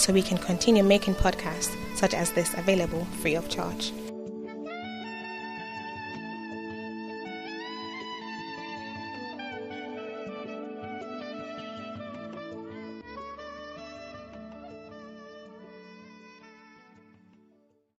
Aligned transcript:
so 0.00 0.14
we 0.14 0.22
can 0.22 0.38
continue 0.38 0.82
making 0.82 1.14
podcasts 1.14 1.76
such 1.94 2.14
as 2.14 2.32
this 2.32 2.54
available 2.54 3.04
free 3.20 3.34
of 3.34 3.48
charge. 3.50 3.92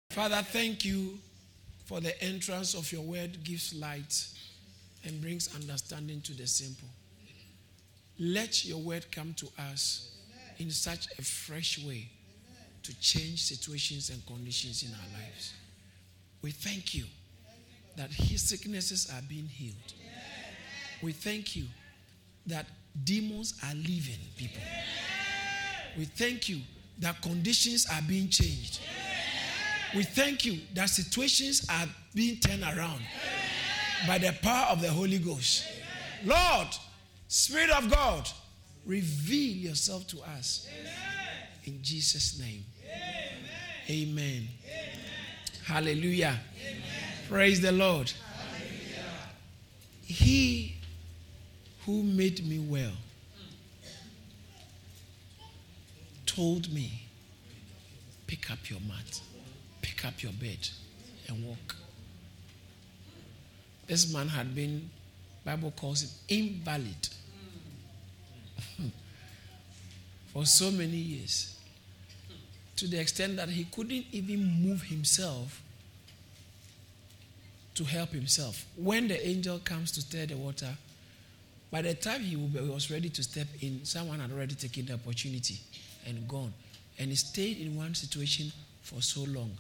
Father, 0.10 0.42
thank 0.42 0.84
you 0.84 1.20
for 1.86 2.02
the 2.02 2.20
entrance 2.24 2.74
of 2.74 2.92
your 2.92 3.02
word 3.04 3.44
gives 3.44 3.76
light 3.76 4.28
and 5.06 5.22
brings 5.22 5.54
understanding 5.54 6.22
to 6.22 6.34
the 6.34 6.48
simple. 6.48 6.88
Let 8.20 8.66
your 8.66 8.80
word 8.80 9.06
come 9.12 9.36
to 9.36 9.48
us 9.72 10.21
in 10.62 10.72
such 10.72 11.08
a 11.18 11.22
fresh 11.22 11.84
way 11.84 12.08
to 12.84 13.00
change 13.00 13.44
situations 13.44 14.10
and 14.10 14.26
conditions 14.26 14.84
in 14.84 14.90
our 14.94 15.20
lives. 15.20 15.54
We 16.42 16.52
thank 16.52 16.94
you 16.94 17.06
that 17.98 18.12
his 18.12 18.42
sicknesses 18.42 19.12
are 19.14 19.22
being 19.28 19.46
healed. 19.46 19.94
We 21.02 21.12
thank 21.12 21.56
you 21.56 21.66
that 22.48 22.66
demons 23.04 23.54
are 23.66 23.74
leaving 23.74 24.20
people. 24.38 24.62
We 25.98 26.06
thank 26.06 26.50
you 26.50 26.62
that 27.00 27.22
conditions 27.22 27.88
are 27.92 28.02
being 28.08 28.30
changed. 28.30 28.80
We 29.96 30.04
thank 30.04 30.46
you 30.46 30.60
that 30.74 30.90
situations 30.90 31.68
are 31.70 31.88
being 32.14 32.38
turned 32.38 32.64
around 32.64 33.02
by 34.08 34.18
the 34.18 34.34
power 34.42 34.68
of 34.72 34.82
the 34.82 34.90
Holy 34.90 35.18
Ghost. 35.18 35.66
Lord, 36.24 36.68
Spirit 37.28 37.70
of 37.72 37.90
God, 37.92 38.30
reveal 38.86 39.70
yourself 39.70 40.08
to 40.08 40.22
us. 40.22 40.68
In 41.66 41.82
Jesus' 41.82 42.40
name. 42.40 42.66
Amen. 43.90 44.48
Hallelujah. 45.66 46.40
Praise 47.30 47.62
the 47.62 47.72
Lord. 47.72 48.12
He 50.04 50.76
who 51.86 52.04
made 52.04 52.46
me 52.46 52.60
well 52.60 52.92
told 56.26 56.72
me, 56.72 57.08
pick 58.28 58.52
up 58.52 58.70
your 58.70 58.80
mat, 58.82 59.22
pick 59.82 60.06
up 60.06 60.22
your 60.24 60.32
bed, 60.34 60.68
and 61.28 61.46
walk. 61.46 61.76
This 63.88 64.14
man 64.14 64.28
had 64.30 64.56
been, 64.56 64.90
Bible 65.44 65.72
calls 65.76 66.04
him 66.04 66.10
invalid 66.30 67.10
for 70.34 70.46
so 70.46 70.72
many 70.72 70.98
years. 70.98 71.58
To 72.78 72.88
the 72.88 73.00
extent 73.00 73.36
that 73.36 73.50
he 73.50 73.66
couldn't 73.66 74.06
even 74.12 74.44
move 74.62 74.84
himself 74.84 75.62
to 77.76 77.84
help 77.84 78.10
himself. 78.10 78.66
When 78.76 79.08
the 79.08 79.26
angel 79.28 79.60
comes 79.60 79.92
to 79.94 80.02
stir 80.02 80.26
the 80.26 80.36
water, 80.36 80.76
by 81.72 81.82
the 81.82 81.94
time 81.94 82.22
he 82.22 82.36
was 82.36 82.92
ready 82.92 83.10
to 83.10 83.24
step 83.24 83.48
in, 83.62 83.86
someone 83.86 84.20
had 84.20 84.32
already 84.32 84.56
taken 84.56 84.86
the 84.86 84.94
opportunity 84.94 85.60
and 86.06 86.28
gone. 86.28 86.54
And 87.00 87.10
he 87.10 87.16
stayed 87.16 87.60
in 87.60 87.78
one 87.78 87.96
situation 87.96 88.52
for 88.82 89.02
so 89.02 89.22
long 89.22 89.52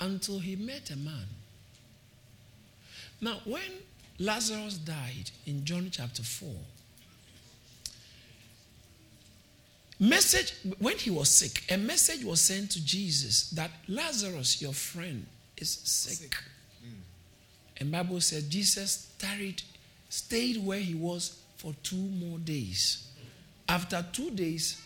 until 0.00 0.38
he 0.40 0.56
met 0.56 0.90
a 0.90 0.96
man. 0.96 1.26
Now, 3.20 3.40
when 3.44 3.62
Lazarus 4.18 4.76
died 4.78 5.30
in 5.46 5.64
John 5.64 5.88
chapter 5.90 6.22
4, 6.22 6.50
message 10.04 10.54
when 10.78 10.96
he 10.98 11.10
was 11.10 11.28
sick, 11.28 11.62
a 11.70 11.76
message 11.76 12.24
was 12.24 12.40
sent 12.40 12.70
to 12.72 12.84
Jesus 12.84 13.50
that 13.50 13.70
Lazarus, 13.88 14.60
your 14.60 14.72
friend, 14.72 15.26
is 15.56 15.70
sick. 15.70 16.18
sick. 16.18 16.36
Mm. 16.84 17.00
And 17.80 17.92
Bible 17.92 18.20
said 18.20 18.48
Jesus 18.50 19.12
tarried, 19.18 19.62
stayed 20.08 20.64
where 20.64 20.78
he 20.78 20.94
was 20.94 21.38
for 21.56 21.74
two 21.82 21.96
more 21.96 22.38
days. 22.38 23.08
After 23.68 24.04
two 24.12 24.30
days, 24.30 24.80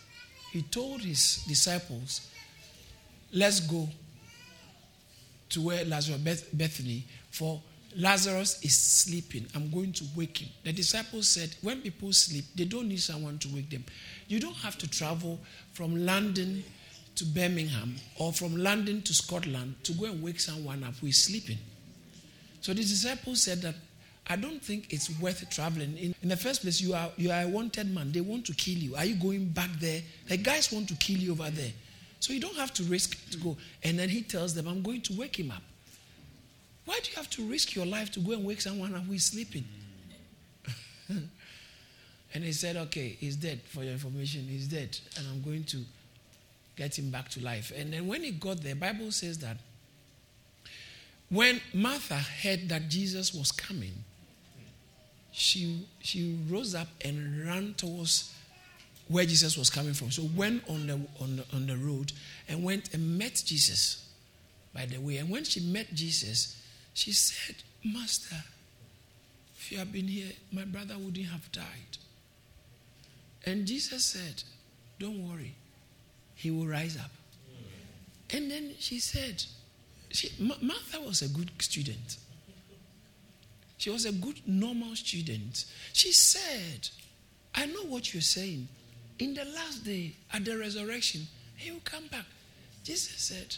he 0.52 0.62
told 0.62 1.00
his 1.00 1.44
disciples, 1.48 2.26
Let's 3.32 3.60
go 3.60 3.88
to 5.50 5.60
where 5.60 5.84
Lazarus 5.84 6.20
Beth- 6.20 6.56
Bethany, 6.56 7.04
for 7.30 7.60
Lazarus 7.96 8.62
is 8.62 8.76
sleeping. 8.76 9.46
I'm 9.54 9.70
going 9.70 9.92
to 9.94 10.04
wake 10.16 10.38
him. 10.38 10.48
The 10.64 10.72
disciples 10.72 11.28
said, 11.28 11.54
When 11.62 11.80
people 11.80 12.12
sleep, 12.12 12.44
they 12.54 12.64
don't 12.64 12.88
need 12.88 13.00
someone 13.00 13.38
to 13.38 13.48
wake 13.54 13.70
them. 13.70 13.84
You 14.28 14.40
don't 14.40 14.56
have 14.56 14.76
to 14.78 14.88
travel 14.90 15.38
from 15.72 16.04
London 16.04 16.64
to 17.16 17.24
Birmingham 17.24 17.96
or 18.18 18.32
from 18.32 18.56
London 18.56 19.02
to 19.02 19.14
Scotland 19.14 19.74
to 19.84 19.92
go 19.92 20.04
and 20.06 20.22
wake 20.22 20.38
someone 20.38 20.84
up 20.84 20.94
who 20.96 21.08
is 21.08 21.24
sleeping. 21.24 21.58
So 22.60 22.72
the 22.72 22.82
disciples 22.82 23.42
said 23.42 23.62
that 23.62 23.74
I 24.30 24.36
don't 24.36 24.62
think 24.62 24.92
it's 24.92 25.08
worth 25.18 25.48
traveling. 25.48 25.96
In, 25.96 26.14
in 26.22 26.28
the 26.28 26.36
first 26.36 26.60
place, 26.62 26.80
you 26.80 26.92
are, 26.94 27.10
you 27.16 27.30
are 27.30 27.42
a 27.42 27.48
wanted 27.48 27.92
man. 27.92 28.12
They 28.12 28.20
want 28.20 28.44
to 28.46 28.54
kill 28.54 28.74
you. 28.76 28.94
Are 28.94 29.04
you 29.04 29.14
going 29.14 29.46
back 29.48 29.70
there? 29.80 30.02
The 30.28 30.36
guys 30.36 30.70
want 30.70 30.88
to 30.88 30.94
kill 30.96 31.16
you 31.16 31.32
over 31.32 31.48
there. 31.50 31.72
So 32.20 32.32
you 32.32 32.40
don't 32.40 32.56
have 32.56 32.74
to 32.74 32.82
risk 32.84 33.30
to 33.30 33.38
go. 33.38 33.56
And 33.82 33.98
then 33.98 34.08
he 34.10 34.22
tells 34.22 34.54
them, 34.54 34.68
I'm 34.68 34.82
going 34.82 35.00
to 35.02 35.18
wake 35.18 35.38
him 35.38 35.50
up. 35.50 35.62
Why 36.88 36.98
do 37.02 37.10
you 37.10 37.16
have 37.16 37.28
to 37.30 37.42
risk 37.42 37.74
your 37.74 37.84
life 37.84 38.10
to 38.12 38.20
go 38.20 38.32
and 38.32 38.46
wake 38.46 38.62
someone 38.62 38.94
up 38.94 39.02
who 39.02 39.12
is 39.12 39.24
sleeping? 39.24 39.66
and 41.10 41.28
he 42.32 42.50
said, 42.52 42.76
Okay, 42.76 43.08
he's 43.20 43.36
dead. 43.36 43.60
For 43.68 43.84
your 43.84 43.92
information, 43.92 44.46
he's 44.48 44.68
dead. 44.68 44.98
And 45.18 45.26
I'm 45.28 45.42
going 45.42 45.64
to 45.64 45.84
get 46.76 46.98
him 46.98 47.10
back 47.10 47.28
to 47.30 47.44
life. 47.44 47.74
And 47.76 47.92
then 47.92 48.06
when 48.06 48.22
he 48.22 48.30
got 48.30 48.62
there, 48.62 48.72
the 48.72 48.80
Bible 48.80 49.12
says 49.12 49.38
that 49.40 49.58
when 51.28 51.60
Martha 51.74 52.14
heard 52.14 52.70
that 52.70 52.88
Jesus 52.88 53.34
was 53.34 53.52
coming, 53.52 53.92
she, 55.30 55.86
she 56.00 56.38
rose 56.48 56.74
up 56.74 56.88
and 57.04 57.46
ran 57.46 57.74
towards 57.74 58.34
where 59.08 59.26
Jesus 59.26 59.58
was 59.58 59.68
coming 59.68 59.92
from. 59.92 60.10
So 60.10 60.22
went 60.34 60.66
on 60.70 60.86
the, 60.86 60.94
on 61.20 61.36
the, 61.36 61.44
on 61.52 61.66
the 61.66 61.76
road 61.76 62.12
and 62.48 62.64
went 62.64 62.94
and 62.94 63.18
met 63.18 63.42
Jesus 63.44 64.06
by 64.72 64.86
the 64.86 64.98
way. 64.98 65.18
And 65.18 65.28
when 65.28 65.44
she 65.44 65.60
met 65.60 65.92
Jesus, 65.92 66.54
she 66.98 67.12
said, 67.12 67.54
Master, 67.84 68.42
if 69.56 69.70
you 69.70 69.78
had 69.78 69.92
been 69.92 70.08
here, 70.08 70.32
my 70.50 70.64
brother 70.64 70.94
wouldn't 70.98 71.26
have 71.26 71.50
died. 71.52 71.96
And 73.46 73.66
Jesus 73.66 74.04
said, 74.04 74.42
Don't 74.98 75.28
worry, 75.28 75.54
he 76.34 76.50
will 76.50 76.66
rise 76.66 76.96
up. 76.96 77.12
And 78.30 78.50
then 78.50 78.74
she 78.80 78.98
said, 78.98 79.44
she, 80.10 80.32
Martha 80.40 81.00
was 81.00 81.22
a 81.22 81.28
good 81.28 81.52
student. 81.62 82.16
She 83.76 83.90
was 83.90 84.04
a 84.04 84.12
good, 84.12 84.40
normal 84.44 84.96
student. 84.96 85.66
She 85.92 86.10
said, 86.10 86.88
I 87.54 87.66
know 87.66 87.84
what 87.84 88.12
you're 88.12 88.22
saying. 88.22 88.66
In 89.20 89.34
the 89.34 89.44
last 89.44 89.84
day, 89.84 90.14
at 90.32 90.44
the 90.44 90.58
resurrection, 90.58 91.28
he 91.54 91.70
will 91.70 91.80
come 91.84 92.08
back. 92.08 92.26
Jesus 92.82 93.22
said, 93.22 93.56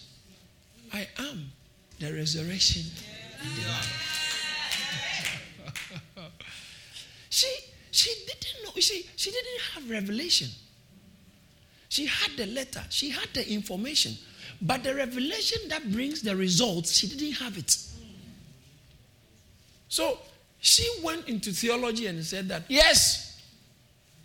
I 0.92 1.08
am 1.18 1.52
the 1.98 2.12
resurrection 2.12 2.82
and 2.82 3.29
she, 7.30 7.46
she 7.90 8.10
didn't 8.26 8.64
know, 8.64 8.70
she, 8.80 9.06
she 9.16 9.30
didn't 9.30 9.60
have 9.74 9.90
revelation. 9.90 10.48
She 11.88 12.06
had 12.06 12.36
the 12.36 12.46
letter, 12.46 12.82
she 12.90 13.10
had 13.10 13.28
the 13.34 13.52
information, 13.52 14.14
but 14.62 14.84
the 14.84 14.94
revelation 14.94 15.68
that 15.68 15.90
brings 15.90 16.22
the 16.22 16.36
results, 16.36 16.92
she 16.92 17.08
didn't 17.08 17.32
have 17.34 17.58
it. 17.58 17.76
So 19.88 20.18
she 20.60 20.88
went 21.02 21.28
into 21.28 21.52
theology 21.52 22.06
and 22.06 22.24
said 22.24 22.48
that, 22.48 22.62
yes, 22.68 23.30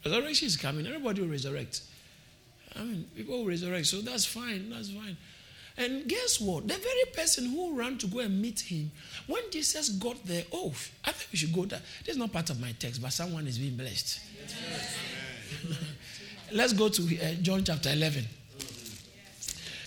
Resurrection 0.05 0.47
is 0.47 0.55
coming. 0.55 0.85
Everybody 0.85 1.21
will 1.21 1.29
resurrect. 1.29 1.81
I 2.75 2.83
mean, 2.83 3.09
people 3.15 3.39
will 3.39 3.45
resurrect. 3.45 3.87
So 3.87 4.01
that's 4.01 4.25
fine. 4.25 4.69
That's 4.69 4.91
fine. 4.91 5.17
And 5.77 6.07
guess 6.07 6.39
what? 6.39 6.67
The 6.67 6.75
very 6.75 7.05
person 7.13 7.47
who 7.49 7.77
ran 7.77 7.97
to 7.97 8.07
go 8.07 8.19
and 8.19 8.41
meet 8.41 8.61
him, 8.61 8.91
when 9.27 9.41
Jesus 9.51 9.89
got 9.89 10.23
there, 10.25 10.43
oh, 10.53 10.73
I 11.03 11.11
think 11.11 11.31
we 11.31 11.37
should 11.37 11.53
go 11.53 11.65
there. 11.65 11.81
This 12.05 12.15
is 12.15 12.17
not 12.17 12.31
part 12.31 12.49
of 12.49 12.61
my 12.61 12.71
text, 12.79 13.01
but 13.01 13.11
someone 13.11 13.45
is 13.45 13.59
being 13.59 13.75
blessed. 13.75 14.21
Let's 16.53 16.73
go 16.73 16.87
to 16.89 17.03
uh, 17.03 17.33
John 17.41 17.63
chapter 17.63 17.89
11. 17.91 18.25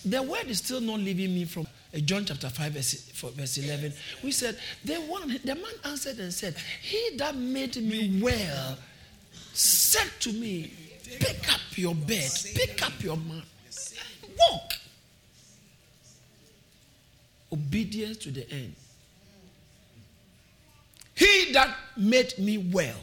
The 0.05 0.21
word 0.21 0.45
is 0.47 0.59
still 0.59 0.81
not 0.81 0.99
leaving 0.99 1.33
me 1.33 1.45
from 1.45 1.65
uh, 1.93 1.99
John 1.99 2.23
chapter 2.25 2.49
5, 2.49 2.71
verse, 2.71 3.09
verse 3.35 3.57
11. 3.57 3.93
We 4.23 4.31
said, 4.31 4.57
the, 4.85 4.95
one, 4.95 5.39
the 5.43 5.55
man 5.55 5.73
answered 5.85 6.19
and 6.19 6.33
said, 6.33 6.55
He 6.81 7.17
that 7.17 7.35
made 7.35 7.77
me 7.77 8.21
well 8.21 8.77
said 9.53 10.09
to 10.19 10.31
me, 10.33 10.71
Pick 11.19 11.51
up 11.51 11.59
your 11.75 11.95
bed, 11.95 12.29
pick 12.53 12.85
up 12.85 13.03
your 13.03 13.17
mat, 13.17 13.43
walk. 14.37 14.73
Obedience 17.51 18.17
to 18.17 18.31
the 18.31 18.49
end. 18.51 18.75
He 21.15 21.51
that 21.51 21.75
made 21.97 22.37
me 22.37 22.57
well, 22.57 22.95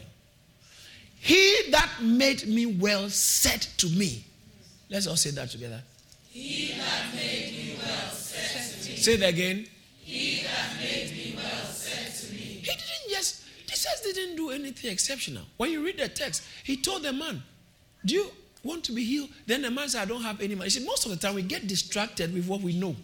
he 1.19 1.69
that 1.71 1.89
made 2.01 2.47
me 2.47 2.65
well 2.65 3.09
said 3.09 3.61
to 3.77 3.87
me. 3.89 4.25
Let's 4.89 5.07
all 5.07 5.15
say 5.15 5.31
that 5.31 5.49
together. 5.49 5.81
He 6.29 6.73
that 6.77 7.13
made 7.15 7.51
me 7.51 7.75
well 7.77 8.11
said 8.11 8.83
to 8.83 8.89
me. 8.89 8.97
Say 8.97 9.13
it 9.15 9.23
again. 9.23 9.67
He 9.99 10.43
that 10.43 10.79
made 10.79 11.11
me 11.11 11.33
well 11.35 11.65
said 11.65 12.13
to 12.13 12.33
me. 12.33 12.39
He 12.39 12.71
didn't 12.71 13.09
just, 13.09 13.43
Jesus 13.67 14.01
didn't 14.01 14.35
do 14.35 14.51
anything 14.51 14.91
exceptional. 14.91 15.43
When 15.57 15.71
you 15.71 15.83
read 15.83 15.97
the 15.97 16.07
text, 16.07 16.43
he 16.63 16.77
told 16.77 17.03
the 17.03 17.11
man, 17.11 17.43
Do 18.05 18.15
you 18.15 18.31
want 18.63 18.83
to 18.85 18.93
be 18.93 19.03
healed? 19.03 19.29
Then 19.45 19.63
the 19.63 19.71
man 19.71 19.89
said, 19.89 20.03
I 20.03 20.05
don't 20.05 20.21
have 20.21 20.39
any 20.41 20.55
money. 20.55 20.67
You 20.67 20.71
see, 20.71 20.85
most 20.85 21.05
of 21.05 21.11
the 21.11 21.17
time 21.17 21.35
we 21.35 21.41
get 21.41 21.67
distracted 21.67 22.33
with 22.33 22.47
what 22.47 22.61
we 22.61 22.73
know. 22.73 22.95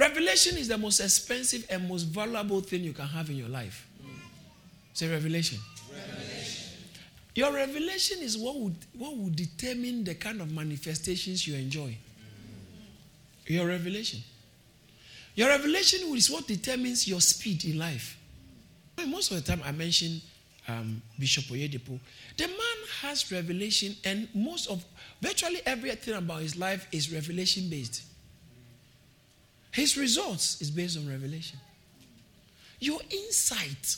Revelation 0.00 0.56
is 0.56 0.66
the 0.68 0.78
most 0.78 0.98
expensive 0.98 1.66
and 1.68 1.86
most 1.86 2.04
valuable 2.04 2.62
thing 2.62 2.82
you 2.82 2.94
can 2.94 3.06
have 3.06 3.28
in 3.28 3.36
your 3.36 3.50
life. 3.50 3.86
Say 4.94 5.10
revelation. 5.10 5.58
revelation. 5.92 6.72
Your 7.34 7.52
revelation 7.52 8.20
is 8.22 8.38
what 8.38 8.56
would, 8.56 8.76
what 8.96 9.14
would 9.14 9.36
determine 9.36 10.04
the 10.04 10.14
kind 10.14 10.40
of 10.40 10.50
manifestations 10.52 11.46
you 11.46 11.54
enjoy. 11.54 11.98
Your 13.46 13.66
revelation. 13.66 14.20
Your 15.34 15.48
revelation 15.48 16.00
is 16.16 16.30
what 16.30 16.46
determines 16.46 17.06
your 17.06 17.20
speed 17.20 17.66
in 17.66 17.78
life. 17.78 18.16
Most 19.06 19.32
of 19.32 19.44
the 19.44 19.52
time, 19.52 19.60
I 19.66 19.72
mention 19.72 20.22
um, 20.66 21.02
Bishop 21.18 21.44
Oyedepo. 21.44 22.00
The 22.38 22.46
man 22.46 22.78
has 23.02 23.30
revelation, 23.30 23.94
and 24.06 24.28
most 24.34 24.70
of 24.70 24.82
virtually 25.20 25.60
everything 25.66 26.14
about 26.14 26.40
his 26.40 26.56
life 26.56 26.86
is 26.90 27.12
revelation 27.12 27.68
based. 27.68 28.04
His 29.72 29.96
results 29.96 30.60
is 30.60 30.70
based 30.70 30.98
on 30.98 31.08
revelation. 31.08 31.58
Your 32.80 33.00
insight 33.10 33.96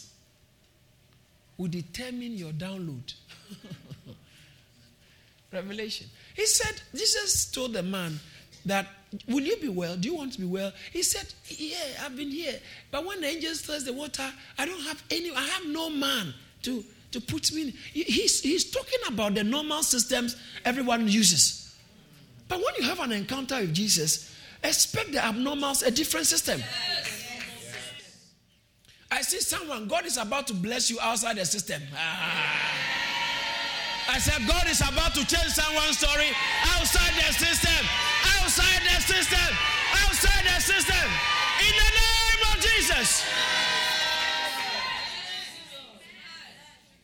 will 1.57 1.69
determine 1.69 2.37
your 2.37 2.53
download. 2.53 3.15
revelation. 5.53 6.07
He 6.35 6.47
said, 6.47 6.81
Jesus 6.95 7.47
told 7.47 7.73
the 7.73 7.83
man 7.83 8.19
that, 8.67 8.87
Will 9.29 9.43
you 9.43 9.57
be 9.59 9.69
well? 9.69 9.95
Do 9.97 10.09
you 10.09 10.15
want 10.15 10.33
to 10.35 10.41
be 10.41 10.47
well? 10.47 10.73
He 10.91 11.03
said, 11.03 11.27
Yeah, 11.49 11.77
I've 12.03 12.17
been 12.17 12.31
here. 12.31 12.59
But 12.91 13.05
when 13.05 13.21
the 13.21 13.27
angels 13.27 13.61
thirst 13.61 13.85
the 13.87 13.93
water, 13.93 14.29
I 14.59 14.65
don't 14.65 14.81
have 14.83 15.03
any, 15.11 15.31
I 15.35 15.43
have 15.43 15.67
no 15.67 15.91
man 15.91 16.33
to, 16.63 16.83
to 17.11 17.21
put 17.21 17.53
me 17.53 17.63
in. 17.63 17.69
He's, 17.93 18.41
he's 18.41 18.71
talking 18.71 18.99
about 19.07 19.35
the 19.35 19.45
normal 19.45 19.83
systems 19.83 20.37
everyone 20.65 21.09
uses. 21.09 21.75
But 22.49 22.59
when 22.59 22.75
you 22.79 22.85
have 22.85 23.01
an 23.01 23.13
encounter 23.13 23.61
with 23.61 23.75
Jesus, 23.75 24.32
Expect 24.65 25.13
the 25.13 25.19
abnormals, 25.19 25.85
a 25.85 25.91
different 25.91 26.27
system. 26.27 26.63
I 29.11 29.21
see 29.23 29.41
someone, 29.41 29.89
God 29.89 30.07
is 30.07 30.17
about 30.17 30.47
to 30.47 30.55
bless 30.55 30.89
you 30.89 30.99
outside 31.01 31.37
the 31.37 31.45
system. 31.45 31.83
Ah. 31.95 32.63
I 34.09 34.19
said, 34.19 34.47
God 34.47 34.67
is 34.69 34.81
about 34.81 35.15
to 35.15 35.27
change 35.27 35.53
someone's 35.53 35.99
story 35.99 36.29
outside 36.65 37.13
the 37.15 37.33
system. 37.33 37.87
Outside 38.41 38.83
the 38.83 39.01
system. 39.01 39.57
Outside 40.05 40.45
the 40.45 40.61
system. 40.61 41.09
In 41.61 41.75
the 41.77 41.91
name 42.01 42.43
of 42.53 42.61
Jesus. 42.61 43.25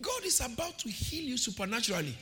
God 0.01 0.25
is 0.25 0.41
about 0.41 0.79
to 0.79 0.89
heal 0.89 1.25
you 1.25 1.37
supernaturally. 1.37 2.17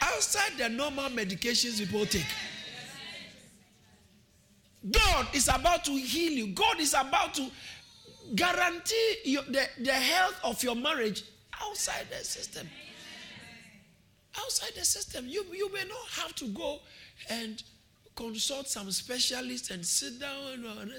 Outside 0.00 0.52
the 0.58 0.68
normal 0.68 1.10
medications 1.10 1.78
people 1.78 2.06
take. 2.06 2.26
God 4.90 5.28
is 5.32 5.48
about 5.48 5.84
to 5.84 5.92
heal 5.92 6.32
you. 6.32 6.48
God 6.48 6.80
is 6.80 6.94
about 6.94 7.34
to 7.34 7.48
guarantee 8.34 9.16
you 9.24 9.42
the, 9.42 9.66
the 9.80 9.92
health 9.92 10.38
of 10.42 10.62
your 10.62 10.74
marriage 10.74 11.22
outside 11.62 12.06
the 12.10 12.24
system. 12.24 12.68
Outside 14.38 14.72
the 14.74 14.84
system. 14.84 15.26
You, 15.28 15.44
you 15.52 15.72
may 15.72 15.84
not 15.84 16.08
have 16.22 16.34
to 16.36 16.48
go 16.48 16.80
and 17.30 17.62
consult 18.16 18.68
some 18.68 18.90
specialist 18.90 19.70
and 19.70 19.84
sit 19.84 20.18
down. 20.18 20.64
And 20.80 20.92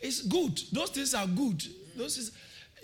it's 0.00 0.22
good. 0.22 0.60
Those 0.72 0.90
things 0.90 1.14
are 1.14 1.26
good. 1.26 1.64
Those 1.96 2.18
is, 2.18 2.32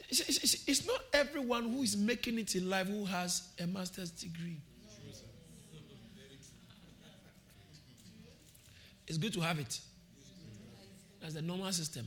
it's, 0.08 0.20
it's, 0.20 0.68
it's 0.68 0.86
not 0.86 1.00
everyone 1.12 1.70
who 1.70 1.82
is 1.82 1.96
making 1.96 2.38
it 2.38 2.54
in 2.56 2.68
life 2.68 2.88
who 2.88 3.04
has 3.04 3.48
a 3.60 3.66
master's 3.66 4.10
degree. 4.10 4.58
It's 9.06 9.18
good 9.18 9.34
to 9.34 9.40
have 9.40 9.58
it. 9.58 9.78
That's 11.22 11.34
the 11.34 11.42
normal 11.42 11.72
system. 11.72 12.06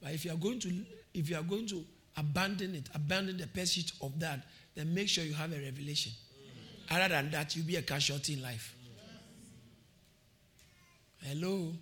But 0.00 0.12
if 0.12 0.24
you 0.24 0.32
are 0.32 0.36
going 0.36 0.60
to 0.60 0.72
if 1.12 1.28
you 1.28 1.36
are 1.36 1.42
going 1.42 1.66
to 1.66 1.84
abandon 2.16 2.74
it, 2.74 2.88
abandon 2.94 3.36
the 3.36 3.46
pursuit 3.46 3.92
of 4.00 4.18
that, 4.20 4.46
then 4.74 4.94
make 4.94 5.08
sure 5.08 5.24
you 5.24 5.34
have 5.34 5.52
a 5.52 5.58
revelation. 5.58 6.12
Other 6.90 7.08
than 7.08 7.30
that, 7.32 7.56
you'll 7.56 7.66
be 7.66 7.76
a 7.76 7.82
casualty 7.82 8.34
in 8.34 8.42
life. 8.42 8.74
Hello. 11.22 11.72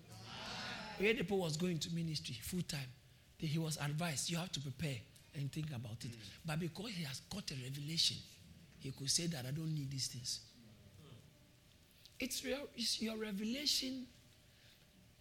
Oyedepo 0.99 1.37
was 1.37 1.57
going 1.57 1.79
to 1.81 1.91
ministry 1.95 2.37
full 2.41 2.63
time. 2.63 2.89
He 3.37 3.59
was 3.59 3.77
advised, 3.77 4.31
you 4.31 4.39
have 4.39 4.51
to 4.53 4.61
prepare 4.61 4.97
and 5.35 5.53
think 5.53 5.69
about 5.69 6.03
it. 6.05 6.13
But 6.47 6.61
because 6.61 6.93
he 6.93 7.05
has 7.05 7.21
got 7.29 7.51
a 7.51 7.55
revelation, 7.63 8.17
he 8.79 8.91
could 8.93 9.11
say 9.11 9.27
that 9.27 9.45
I 9.47 9.51
don't 9.51 9.75
need 9.75 9.91
these 9.91 10.07
things. 10.07 10.41
It's 12.19 12.43
real, 12.45 12.69
it's 12.75 13.03
your 13.03 13.19
revelation 13.19 14.07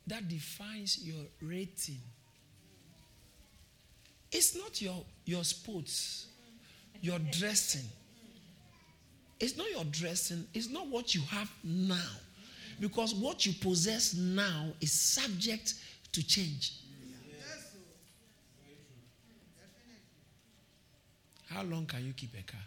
that 0.07 0.27
defines 0.27 0.99
your 1.03 1.25
rating. 1.41 1.99
It's 4.31 4.55
not 4.55 4.81
your, 4.81 5.03
your 5.25 5.43
sports, 5.43 6.27
your 7.01 7.19
dressing. 7.31 7.87
It's 9.39 9.57
not 9.57 9.69
your 9.71 9.83
dressing, 9.85 10.45
it's 10.53 10.69
not 10.69 10.87
what 10.87 11.13
you 11.13 11.21
have 11.29 11.51
now. 11.63 12.09
Because 12.79 13.13
what 13.13 13.45
you 13.45 13.53
possess 13.53 14.15
now 14.15 14.67
is 14.81 14.91
subject 14.91 15.75
to 16.11 16.25
change. 16.25 16.73
How 21.49 21.61
long 21.63 21.85
can 21.85 22.03
you 22.05 22.13
keep 22.13 22.33
a 22.33 22.41
car? 22.41 22.59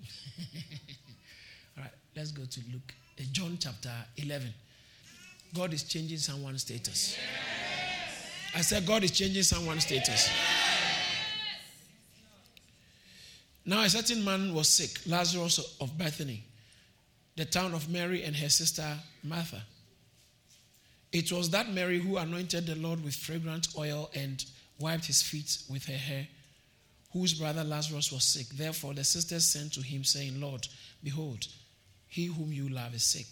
All 1.76 1.84
right, 1.84 1.92
let's 2.16 2.32
go 2.32 2.44
to 2.44 2.60
Luke 2.72 2.92
Eh, 3.18 3.24
John 3.32 3.58
chapter 3.60 3.92
11. 4.16 4.52
God 5.54 5.74
is 5.74 5.82
changing 5.82 6.18
someone's 6.18 6.62
status. 6.62 7.16
I 8.54 8.60
said, 8.60 8.86
God 8.86 9.04
is 9.04 9.10
changing 9.10 9.42
someone's 9.42 9.84
status. 9.84 10.30
Now, 13.64 13.82
a 13.82 13.88
certain 13.88 14.24
man 14.24 14.54
was 14.54 14.68
sick, 14.68 14.98
Lazarus 15.06 15.76
of 15.80 15.96
Bethany, 15.96 16.42
the 17.36 17.44
town 17.44 17.74
of 17.74 17.88
Mary 17.88 18.24
and 18.24 18.34
her 18.34 18.48
sister 18.48 18.98
Martha. 19.22 19.62
It 21.12 21.30
was 21.30 21.50
that 21.50 21.70
Mary 21.70 22.00
who 22.00 22.16
anointed 22.16 22.66
the 22.66 22.74
Lord 22.74 23.04
with 23.04 23.14
fragrant 23.14 23.68
oil 23.78 24.10
and 24.14 24.44
wiped 24.78 25.06
his 25.06 25.22
feet 25.22 25.58
with 25.70 25.84
her 25.84 25.96
hair, 25.96 26.26
whose 27.12 27.34
brother 27.34 27.62
Lazarus 27.62 28.10
was 28.10 28.24
sick. 28.24 28.48
Therefore, 28.48 28.94
the 28.94 29.04
sisters 29.04 29.44
sent 29.44 29.74
to 29.74 29.82
him, 29.82 30.02
saying, 30.02 30.40
Lord, 30.40 30.66
behold, 31.04 31.46
he 32.12 32.26
whom 32.26 32.52
you 32.52 32.68
love 32.68 32.94
is 32.94 33.04
sick. 33.04 33.24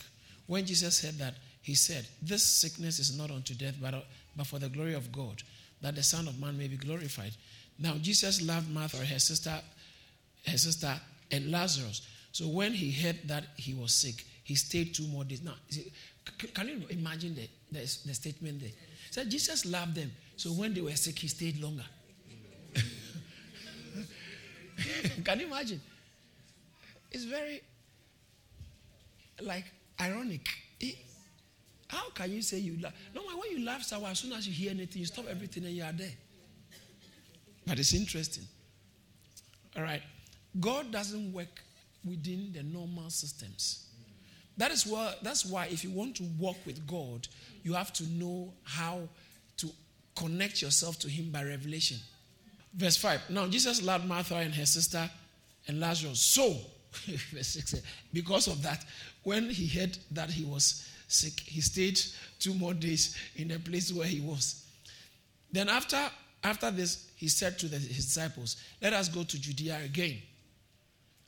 When 0.46 0.64
Jesus 0.64 0.96
said 0.96 1.18
that, 1.18 1.34
he 1.60 1.74
said, 1.74 2.06
This 2.22 2.42
sickness 2.42 2.98
is 2.98 3.16
not 3.16 3.30
unto 3.30 3.52
death, 3.52 3.74
but, 3.78 4.06
but 4.34 4.46
for 4.46 4.58
the 4.58 4.70
glory 4.70 4.94
of 4.94 5.12
God, 5.12 5.42
that 5.82 5.96
the 5.96 6.02
Son 6.02 6.26
of 6.26 6.40
Man 6.40 6.56
may 6.56 6.66
be 6.66 6.78
glorified. 6.78 7.32
Now, 7.78 7.96
Jesus 8.00 8.40
loved 8.40 8.70
Martha, 8.70 8.96
her 8.96 9.18
sister, 9.18 9.60
her 10.46 10.56
sister, 10.56 10.94
and 11.30 11.50
Lazarus. 11.50 12.08
So 12.32 12.46
when 12.46 12.72
he 12.72 12.90
heard 12.90 13.18
that 13.26 13.44
he 13.56 13.74
was 13.74 13.92
sick, 13.92 14.24
he 14.44 14.54
stayed 14.54 14.94
two 14.94 15.06
more 15.08 15.24
days. 15.24 15.42
Now, 15.42 15.56
can 16.54 16.68
you 16.68 16.80
imagine 16.88 17.34
the, 17.34 17.50
the, 17.70 17.80
the 17.80 18.14
statement 18.14 18.62
there? 18.62 18.70
So 19.10 19.24
Jesus 19.24 19.66
loved 19.66 19.94
them. 19.94 20.10
So 20.36 20.52
when 20.52 20.72
they 20.72 20.80
were 20.80 20.96
sick, 20.96 21.18
he 21.18 21.28
stayed 21.28 21.60
longer. 21.60 21.84
can 25.22 25.38
you 25.38 25.48
imagine? 25.48 25.82
It's 27.12 27.24
very 27.24 27.60
like 29.44 29.64
ironic. 30.00 30.46
It, 30.80 30.96
how 31.88 32.10
can 32.10 32.32
you 32.32 32.42
say 32.42 32.58
you 32.58 32.78
laugh? 32.80 32.94
No, 33.14 33.22
when 33.22 33.50
you 33.58 33.64
laugh 33.64 33.82
so 33.82 34.04
as 34.06 34.18
soon 34.18 34.32
as 34.32 34.46
you 34.46 34.52
hear 34.52 34.70
anything, 34.70 35.00
you 35.00 35.06
stop 35.06 35.26
everything 35.28 35.64
and 35.64 35.74
you 35.74 35.82
are 35.82 35.92
there. 35.92 36.12
But 37.66 37.78
it's 37.78 37.94
interesting. 37.94 38.44
All 39.76 39.82
right. 39.82 40.02
God 40.58 40.90
doesn't 40.90 41.32
work 41.32 41.62
within 42.04 42.52
the 42.52 42.62
normal 42.62 43.10
systems. 43.10 43.86
That 44.56 44.70
is 44.70 44.86
why 44.86 45.14
that's 45.22 45.46
why 45.46 45.66
if 45.66 45.84
you 45.84 45.90
want 45.90 46.16
to 46.16 46.24
walk 46.38 46.56
with 46.66 46.86
God, 46.86 47.26
you 47.62 47.74
have 47.74 47.92
to 47.94 48.04
know 48.04 48.52
how 48.64 49.08
to 49.58 49.68
connect 50.16 50.60
yourself 50.60 50.98
to 51.00 51.08
him 51.08 51.30
by 51.30 51.44
revelation. 51.44 51.98
Verse 52.74 52.96
5. 52.96 53.30
Now 53.30 53.46
Jesus 53.46 53.82
loved 53.82 54.06
Martha 54.06 54.36
and 54.36 54.54
her 54.54 54.66
sister 54.66 55.08
and 55.66 55.80
Lazarus. 55.80 56.20
So, 56.20 56.56
verse 57.32 57.48
6, 57.48 57.74
eh, 57.74 57.78
because 58.12 58.46
of 58.48 58.62
that, 58.62 58.84
when 59.22 59.48
he 59.50 59.66
heard 59.66 59.96
that 60.10 60.30
he 60.30 60.44
was 60.44 60.88
sick, 61.08 61.40
he 61.40 61.60
stayed 61.60 62.00
two 62.38 62.54
more 62.54 62.74
days 62.74 63.16
in 63.36 63.48
the 63.48 63.58
place 63.58 63.92
where 63.92 64.06
he 64.06 64.20
was. 64.20 64.64
Then 65.52 65.68
after 65.68 65.98
after 66.42 66.70
this, 66.70 67.10
he 67.16 67.28
said 67.28 67.58
to 67.58 67.66
the, 67.66 67.76
his 67.76 68.06
disciples, 68.06 68.56
Let 68.80 68.94
us 68.94 69.08
go 69.08 69.24
to 69.24 69.40
Judea 69.40 69.80
again. 69.84 70.16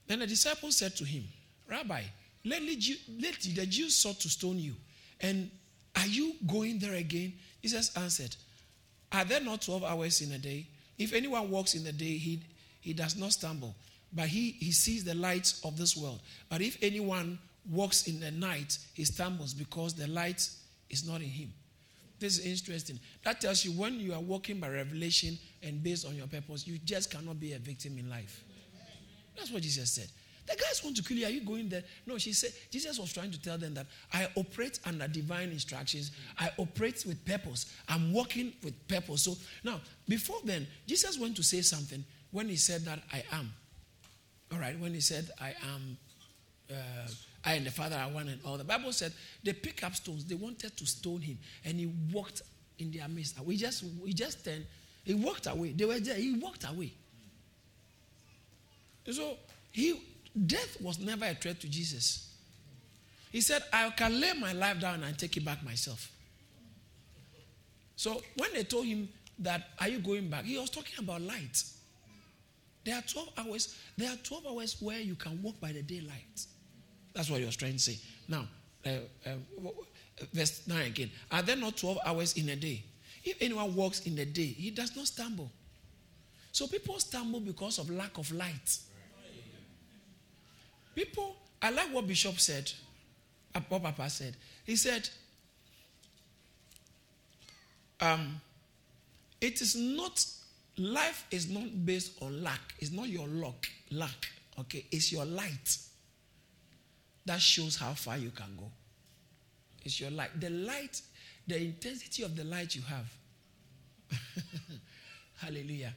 Then 0.06 0.20
the 0.20 0.26
disciples 0.26 0.78
said 0.78 0.96
to 0.96 1.04
him, 1.04 1.24
Rabbi, 1.68 2.02
Lately, 2.44 2.74
the 2.74 3.66
Jews 3.66 3.94
sought 3.94 4.18
to 4.20 4.28
stone 4.28 4.58
you. 4.58 4.74
And 5.20 5.50
are 5.94 6.06
you 6.06 6.34
going 6.46 6.78
there 6.78 6.94
again? 6.94 7.34
Jesus 7.62 7.96
answered, 7.96 8.34
Are 9.12 9.24
there 9.24 9.40
not 9.40 9.62
12 9.62 9.84
hours 9.84 10.20
in 10.22 10.32
a 10.32 10.38
day? 10.38 10.66
If 10.98 11.12
anyone 11.12 11.50
walks 11.50 11.74
in 11.74 11.84
the 11.84 11.92
day, 11.92 12.16
he, 12.16 12.40
he 12.80 12.92
does 12.92 13.16
not 13.16 13.32
stumble, 13.32 13.74
but 14.12 14.28
he, 14.28 14.52
he 14.52 14.72
sees 14.72 15.04
the 15.04 15.14
light 15.14 15.52
of 15.64 15.76
this 15.76 15.96
world. 15.96 16.20
But 16.48 16.60
if 16.60 16.78
anyone 16.82 17.38
walks 17.70 18.06
in 18.06 18.20
the 18.20 18.30
night, 18.30 18.78
he 18.94 19.04
stumbles 19.04 19.54
because 19.54 19.94
the 19.94 20.06
light 20.06 20.48
is 20.90 21.06
not 21.06 21.20
in 21.20 21.28
him. 21.28 21.52
This 22.18 22.38
is 22.38 22.46
interesting. 22.60 23.00
That 23.24 23.40
tells 23.40 23.64
you 23.64 23.72
when 23.72 23.98
you 23.98 24.14
are 24.14 24.20
walking 24.20 24.60
by 24.60 24.68
revelation 24.68 25.38
and 25.62 25.82
based 25.82 26.06
on 26.06 26.14
your 26.14 26.28
purpose, 26.28 26.66
you 26.66 26.78
just 26.84 27.10
cannot 27.10 27.40
be 27.40 27.54
a 27.54 27.58
victim 27.58 27.98
in 27.98 28.08
life. 28.08 28.44
That's 29.36 29.50
what 29.50 29.62
Jesus 29.62 29.90
said. 29.90 30.08
The 30.46 30.56
guys 30.56 30.82
want 30.84 30.96
to 30.96 31.02
kill 31.02 31.16
you. 31.16 31.26
Are 31.26 31.30
you 31.30 31.40
going 31.40 31.68
there? 31.68 31.84
No, 32.06 32.18
she 32.18 32.32
said, 32.32 32.52
Jesus 32.70 32.98
was 32.98 33.12
trying 33.12 33.30
to 33.30 33.40
tell 33.40 33.58
them 33.58 33.74
that 33.74 33.86
I 34.12 34.28
operate 34.36 34.80
under 34.84 35.06
divine 35.08 35.50
instructions. 35.50 36.10
I 36.38 36.50
operate 36.58 37.04
with 37.06 37.24
purpose. 37.24 37.72
I'm 37.88 38.12
working 38.12 38.52
with 38.62 38.86
purpose. 38.88 39.22
So 39.22 39.36
now, 39.64 39.80
before 40.08 40.38
then, 40.44 40.66
Jesus 40.86 41.18
went 41.18 41.36
to 41.36 41.42
say 41.42 41.60
something 41.62 42.04
when 42.32 42.48
he 42.48 42.56
said 42.56 42.84
that 42.84 43.00
I 43.12 43.24
am. 43.32 43.52
All 44.52 44.58
right, 44.58 44.78
when 44.78 44.94
he 44.94 45.00
said 45.00 45.30
I 45.40 45.54
am, 45.74 45.96
uh, 46.70 47.08
I 47.44 47.54
and 47.54 47.66
the 47.66 47.70
Father 47.70 47.96
are 47.96 48.08
one 48.08 48.28
and 48.28 48.40
all. 48.44 48.58
The 48.58 48.64
Bible 48.64 48.92
said 48.92 49.12
they 49.42 49.52
pick 49.52 49.82
up 49.82 49.94
stones. 49.94 50.24
They 50.24 50.34
wanted 50.34 50.76
to 50.76 50.86
stone 50.86 51.20
him, 51.20 51.38
and 51.64 51.78
he 51.78 51.86
walked 52.12 52.42
in 52.78 52.90
their 52.90 53.08
midst. 53.08 53.40
We 53.40 53.56
just, 53.56 53.84
we 54.02 54.12
just 54.12 54.44
turned. 54.44 54.66
He 55.04 55.14
walked 55.14 55.46
away. 55.46 55.72
They 55.72 55.84
were 55.84 55.98
there. 55.98 56.16
He 56.16 56.38
walked 56.38 56.68
away. 56.68 56.92
So 59.10 59.36
he 59.72 60.00
Death 60.46 60.80
was 60.80 60.98
never 60.98 61.26
a 61.26 61.34
threat 61.34 61.60
to 61.60 61.68
Jesus. 61.68 62.30
He 63.30 63.40
said, 63.40 63.62
I 63.72 63.90
can 63.90 64.20
lay 64.20 64.32
my 64.34 64.52
life 64.52 64.80
down 64.80 65.02
and 65.02 65.18
take 65.18 65.36
it 65.36 65.44
back 65.44 65.62
myself. 65.64 66.10
So 67.96 68.22
when 68.36 68.52
they 68.54 68.64
told 68.64 68.86
him 68.86 69.08
that, 69.38 69.68
Are 69.80 69.88
you 69.88 69.98
going 69.98 70.28
back? 70.28 70.44
He 70.44 70.58
was 70.58 70.70
talking 70.70 70.98
about 70.98 71.20
light. 71.22 71.62
There 72.84 72.96
are 72.96 73.02
12 73.02 73.28
hours. 73.38 73.76
There 73.96 74.10
are 74.10 74.16
12 74.16 74.46
hours 74.46 74.76
where 74.80 75.00
you 75.00 75.14
can 75.14 75.40
walk 75.42 75.60
by 75.60 75.72
the 75.72 75.82
daylight. 75.82 76.46
That's 77.14 77.30
what 77.30 77.44
was 77.44 77.56
trying 77.56 77.74
to 77.74 77.78
say. 77.78 77.98
Now, 78.28 78.46
uh, 78.84 78.90
uh, 79.26 79.68
verse 80.32 80.66
9 80.66 80.86
again. 80.86 81.10
Are 81.30 81.42
there 81.42 81.56
not 81.56 81.76
12 81.76 81.98
hours 82.04 82.36
in 82.36 82.48
a 82.48 82.56
day? 82.56 82.82
If 83.24 83.40
anyone 83.40 83.74
walks 83.74 84.00
in 84.06 84.16
the 84.16 84.24
day, 84.24 84.46
he 84.46 84.70
does 84.70 84.96
not 84.96 85.06
stumble. 85.06 85.50
So 86.50 86.66
people 86.66 86.98
stumble 86.98 87.40
because 87.40 87.78
of 87.78 87.88
lack 87.90 88.18
of 88.18 88.30
light. 88.32 88.78
People, 90.94 91.36
I 91.60 91.70
like 91.70 91.92
what 91.92 92.06
Bishop 92.06 92.38
said, 92.38 92.70
uh, 93.54 93.60
what 93.68 93.82
Papa 93.82 94.10
said. 94.10 94.36
He 94.64 94.76
said, 94.76 95.08
um, 98.00 98.40
it 99.40 99.60
is 99.62 99.74
not, 99.74 100.24
life 100.78 101.26
is 101.30 101.50
not 101.50 101.84
based 101.84 102.22
on 102.22 102.42
luck. 102.42 102.60
It's 102.78 102.92
not 102.92 103.08
your 103.08 103.26
luck, 103.28 103.66
luck, 103.90 104.26
okay? 104.60 104.86
It's 104.90 105.12
your 105.12 105.24
light 105.24 105.78
that 107.26 107.40
shows 107.40 107.76
how 107.76 107.92
far 107.94 108.18
you 108.18 108.30
can 108.30 108.56
go. 108.56 108.70
It's 109.84 110.00
your 110.00 110.10
light. 110.10 110.30
The 110.40 110.50
light, 110.50 111.00
the 111.46 111.56
intensity 111.56 112.22
of 112.22 112.36
the 112.36 112.44
light 112.44 112.74
you 112.74 112.82
have. 112.82 113.12
Hallelujah. 115.38 115.94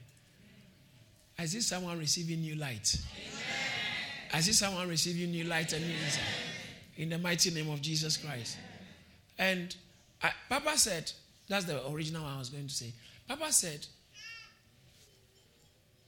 I 1.37 1.45
see 1.45 1.61
someone 1.61 1.99
receiving 1.99 2.41
new 2.41 2.55
light. 2.55 2.97
Amen. 3.11 3.43
I 4.33 4.41
see 4.41 4.53
someone 4.53 4.87
receiving 4.89 5.31
new 5.31 5.43
light 5.45 5.71
and 5.73 5.85
new 5.85 5.93
insight 5.93 6.23
in 6.97 7.09
the 7.09 7.17
mighty 7.17 7.51
name 7.51 7.69
of 7.69 7.81
Jesus 7.81 8.17
Christ. 8.17 8.57
And 9.37 9.75
I, 10.21 10.31
Papa 10.49 10.77
said, 10.77 11.11
that's 11.47 11.65
the 11.65 11.87
original 11.89 12.23
one 12.23 12.33
I 12.33 12.39
was 12.39 12.49
going 12.49 12.67
to 12.67 12.73
say. 12.73 12.93
Papa 13.27 13.51
said, 13.51 13.85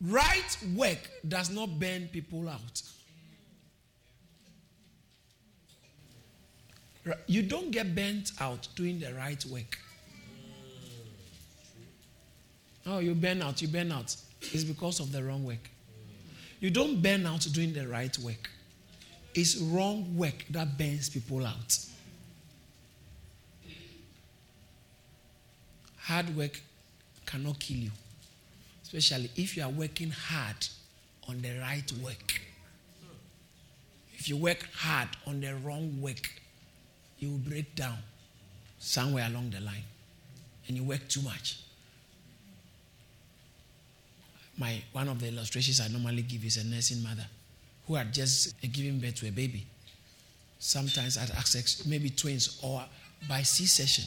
right 0.02 0.58
work 0.76 1.10
does 1.28 1.50
not 1.50 1.80
burn 1.80 2.08
people 2.12 2.48
out. 2.50 2.82
You 7.26 7.42
don't 7.42 7.72
get 7.72 7.96
burnt 7.96 8.32
out 8.40 8.68
doing 8.76 9.00
the 9.00 9.14
right 9.14 9.44
work. 9.46 9.78
Oh, 12.86 13.00
you 13.00 13.14
burn 13.16 13.42
out, 13.42 13.62
you 13.62 13.68
burn 13.68 13.92
out. 13.92 14.16
It's 14.42 14.64
because 14.64 15.00
of 15.00 15.12
the 15.12 15.24
wrong 15.24 15.44
work. 15.46 15.70
You 16.60 16.70
don't 16.70 17.02
burn 17.02 17.26
out 17.26 17.46
doing 17.54 17.74
the 17.74 17.88
right 17.88 18.18
work. 18.20 18.50
It's 19.34 19.58
wrong 19.58 20.18
work 20.18 20.46
that 20.50 20.78
burns 20.78 21.10
people 21.10 21.46
out. 21.46 21.78
Hard 25.98 26.36
work 26.36 26.60
cannot 27.26 27.60
kill 27.60 27.78
you, 27.78 27.92
especially 28.94 29.30
if 29.36 29.56
you 29.58 29.64
are 29.64 29.70
working 29.70 30.10
hard 30.10 30.68
on 31.28 31.42
the 31.42 31.60
right 31.60 31.92
work. 32.04 32.42
If 34.16 34.30
you 34.30 34.38
work 34.38 34.68
hard 34.74 35.10
on 35.26 35.42
the 35.42 35.56
wrong 35.56 36.02
work, 36.02 36.30
you 37.20 37.32
will 37.32 37.38
break 37.38 37.76
down 37.76 37.98
somewhere 38.80 39.26
along 39.28 39.52
the 39.52 39.60
line 39.60 39.84
and 40.68 40.78
you 40.78 40.84
work 40.84 41.08
too 41.08 41.22
much 41.22 41.60
my 44.58 44.82
one 44.92 45.08
of 45.08 45.20
the 45.20 45.28
illustrations 45.28 45.80
I 45.80 45.88
normally 45.88 46.24
give 46.24 46.44
is 46.44 46.58
a 46.58 46.64
nursing 46.64 47.04
mother 47.04 47.26
who 47.86 47.96
had 47.96 48.14
just 48.14 48.60
given 48.62 49.00
birth 49.00 49.16
to 49.16 49.28
a 49.28 49.32
baby. 49.32 49.66
Sometimes 50.60 51.18
at 51.18 51.30
access, 51.38 51.86
maybe 51.86 52.10
twins 52.10 52.60
or 52.64 52.84
by 53.30 53.44
C-section, 53.44 54.06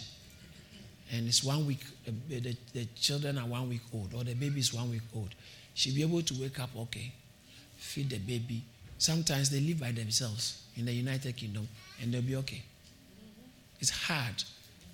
and 1.12 1.26
it's 1.26 1.42
one 1.42 1.66
week. 1.66 1.80
Uh, 2.06 2.12
the, 2.28 2.56
the 2.72 2.84
children 2.94 3.38
are 3.38 3.46
one 3.46 3.68
week 3.68 3.82
old, 3.92 4.14
or 4.14 4.24
the 4.24 4.34
baby 4.34 4.60
is 4.60 4.72
one 4.72 4.90
week 4.90 5.02
old. 5.14 5.34
She'll 5.74 5.94
be 5.94 6.02
able 6.02 6.22
to 6.22 6.34
wake 6.40 6.58
up, 6.60 6.70
okay, 6.76 7.12
feed 7.76 8.10
the 8.10 8.18
baby. 8.18 8.62
Sometimes 8.98 9.50
they 9.50 9.60
live 9.60 9.80
by 9.80 9.92
themselves 9.92 10.62
in 10.76 10.84
the 10.84 10.92
United 10.92 11.36
Kingdom, 11.36 11.66
and 12.00 12.12
they'll 12.12 12.22
be 12.22 12.36
okay. 12.36 12.62
It's 13.80 13.90
hard, 13.90 14.44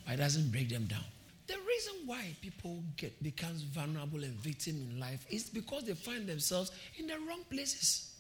but 0.05 0.15
it 0.15 0.19
doesn't 0.19 0.53
break 0.53 0.69
them 0.69 0.85
down 0.85 1.05
The 1.49 1.55
reason 1.55 1.95
why 2.07 2.35
people 2.41 2.83
get 2.97 3.21
becomes 3.23 3.63
vulnerable 3.63 4.23
and 4.23 4.35
victim 4.35 4.77
in 4.91 5.01
life 5.01 5.27
is 5.29 5.51
because 5.51 5.85
they 5.85 5.95
find 5.95 6.27
themselves 6.27 6.71
in 6.99 7.07
the 7.07 7.15
wrong 7.29 7.45
places. 7.51 8.13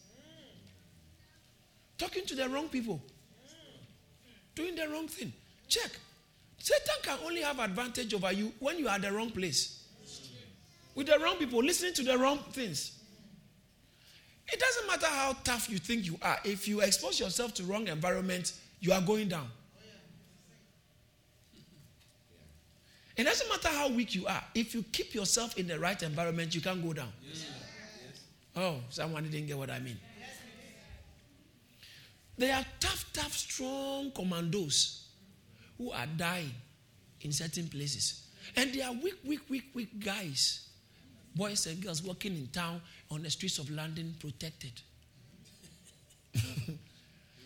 Talking 1.99 2.26
to 2.26 2.35
the 2.35 2.49
wrong 2.49 2.69
people. 2.69 3.00
Doing 4.55 4.75
the 4.75 4.88
wrong 4.88 5.09
thing. 5.09 5.33
Check. 5.69 5.91
Satan 6.59 6.97
can 7.03 7.19
only 7.25 7.43
have 7.43 7.59
advantage 7.59 8.13
over 8.15 8.33
you 8.33 8.53
when 8.59 8.79
you 8.79 8.89
are 8.89 8.97
at 8.97 9.03
the 9.03 9.13
wrong 9.13 9.31
place. 9.31 9.85
With 10.95 11.07
the 11.07 11.19
wrong 11.19 11.37
people, 11.37 11.63
listening 11.63 11.93
to 11.95 12.03
the 12.03 12.17
wrong 12.17 12.39
things. 12.53 12.93
It 14.49 14.59
doesn't 14.59 14.87
matter 14.87 15.07
how 15.07 15.37
tough 15.45 15.69
you 15.69 15.79
think 15.79 16.07
you 16.07 16.19
are. 16.23 16.39
If 16.45 16.67
you 16.67 16.81
expose 16.81 17.21
yourself 17.21 17.53
to 17.55 17.65
wrong 17.65 17.89
environment, 17.89 18.53
you 18.81 18.93
are 18.93 19.01
going 19.01 19.29
down. 19.29 19.49
It 23.17 23.25
doesn't 23.25 23.49
matter 23.49 23.69
how 23.69 23.89
weak 23.89 24.15
you 24.15 24.27
are. 24.27 24.43
If 24.55 24.75
you 24.75 24.85
keep 24.93 25.15
yourself 25.15 25.59
in 25.59 25.67
the 25.67 25.79
right 25.79 26.01
environment, 26.03 26.55
you 26.55 26.61
can't 26.61 26.83
go 26.83 26.93
down. 26.93 27.13
Oh, 28.55 28.77
someone 28.89 29.25
didn't 29.25 29.47
get 29.47 29.59
what 29.59 29.71
I 29.71 29.81
mean. 29.81 29.99
They 32.39 32.51
are 32.51 32.65
tough, 32.79 33.07
tough, 33.13 33.33
strong 33.33 34.11
commandos 34.11 35.06
who 35.78 35.90
are 35.92 36.06
dying 36.16 36.52
in 37.21 37.33
certain 37.33 37.68
places. 37.68 38.26
And 38.56 38.73
they 38.73 38.83
are 38.83 38.92
weak, 38.92 39.18
weak, 39.25 39.40
weak, 39.49 39.71
weak 39.75 40.04
guys, 40.04 40.68
boys 41.35 41.66
and 41.66 41.83
girls 41.83 42.02
walking 42.02 42.35
in 42.35 42.49
town 42.49 42.80
on 43.11 43.23
the 43.23 43.30
streets 43.30 43.59
of 43.59 43.71
London 43.71 44.14
protected. 44.21 44.73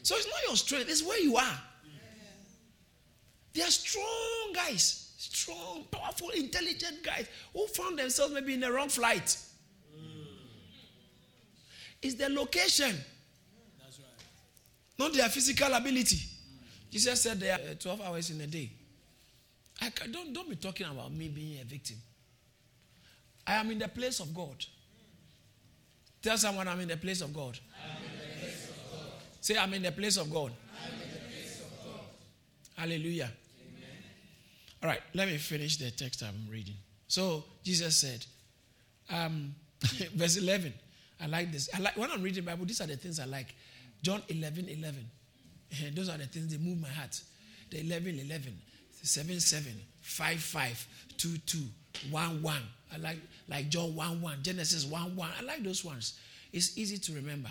so 0.03 0.17
it's 0.17 0.27
not 0.27 0.43
your 0.47 0.57
strength, 0.57 0.91
it's 0.91 1.03
where 1.03 1.21
you 1.21 1.37
are. 1.37 1.61
They 3.53 3.63
are 3.63 3.71
strong 3.71 4.53
guys 4.55 5.11
strong, 5.21 5.85
powerful, 5.91 6.31
intelligent 6.31 7.03
guys 7.03 7.27
who 7.53 7.67
found 7.69 7.99
themselves 7.99 8.33
maybe 8.33 8.55
in 8.55 8.61
the 8.61 8.73
wrong 8.73 8.89
flight. 8.89 9.37
It's 12.03 12.15
the 12.15 12.31
location. 12.31 12.97
not 14.99 15.13
their 15.13 15.29
physical 15.29 15.73
ability. 15.73 16.19
Jesus 16.91 17.23
said 17.23 17.39
there 17.39 17.55
are 17.55 17.75
12 17.75 18.01
hours 18.01 18.31
in 18.31 18.41
a 18.41 18.47
day. 18.47 18.71
I 19.81 19.91
can, 19.91 20.13
don't, 20.13 20.33
don't 20.33 20.49
be 20.49 20.57
talking 20.57 20.87
about 20.87 21.13
me 21.13 21.29
being 21.29 21.61
a 21.61 21.65
victim. 21.65 21.97
I 23.47 23.55
am 23.55 23.71
in 23.71 23.79
the 23.79 23.89
place 23.89 24.21
of 24.21 24.35
God. 24.35 24.65
Tell 26.23 26.37
someone 26.37 26.69
I'm 26.69 26.81
in 26.81 26.89
the 26.89 26.97
place 26.97 27.23
of 27.23 27.33
God. 27.33 27.59
Say, 29.41 29.57
I'm 29.57 29.73
in 29.73 29.83
the 29.83 29.93
place 29.93 30.19
of 30.19 30.31
God. 30.31 30.53
Place 31.31 31.63
of 31.63 31.85
God. 31.85 32.01
Hallelujah. 32.77 33.31
Amen. 33.63 33.89
All 34.83 34.89
right, 34.91 35.01
let 35.15 35.29
me 35.29 35.39
finish 35.39 35.79
the 35.79 35.91
text 35.91 36.23
I'm 36.23 36.47
reading. 36.51 36.75
So 37.09 37.45
Jesus 37.65 37.97
said, 37.97 38.27
um, 39.09 39.55
verse 40.15 40.37
11. 40.37 40.75
I 41.23 41.27
like 41.27 41.53
this. 41.53 41.71
I 41.75 41.81
like 41.81 41.97
when 41.97 42.11
I'm 42.11 42.23
reading 42.23 42.45
Bible. 42.45 42.67
These 42.67 42.81
are 42.83 42.87
the 42.87 42.97
things 42.97 43.19
I 43.19 43.25
like. 43.25 43.55
John 44.03 44.23
11, 44.29 44.69
11. 44.69 45.11
And 45.85 45.95
those 45.95 46.09
are 46.09 46.19
the 46.19 46.27
things 46.27 46.53
that 46.53 46.61
move 46.61 46.81
my 46.81 46.89
heart. 46.89 47.21
The 47.71 47.81
11, 47.81 48.19
11, 48.19 48.59
7, 49.03 49.41
7, 49.41 49.73
5, 50.01 50.41
5, 50.41 50.89
2, 51.17 51.39
2, 51.39 51.59
1, 52.11 52.43
1. 52.43 52.57
I 52.93 52.97
like 52.99 53.19
like 53.49 53.69
John 53.69 53.95
1, 53.95 54.21
1, 54.21 54.39
Genesis 54.43 54.85
1, 54.85 55.17
1. 55.17 55.31
I 55.39 55.43
like 55.43 55.63
those 55.63 55.85
ones. 55.85 56.19
It's 56.53 56.77
easy 56.77 56.99
to 56.99 57.13
remember. 57.13 57.51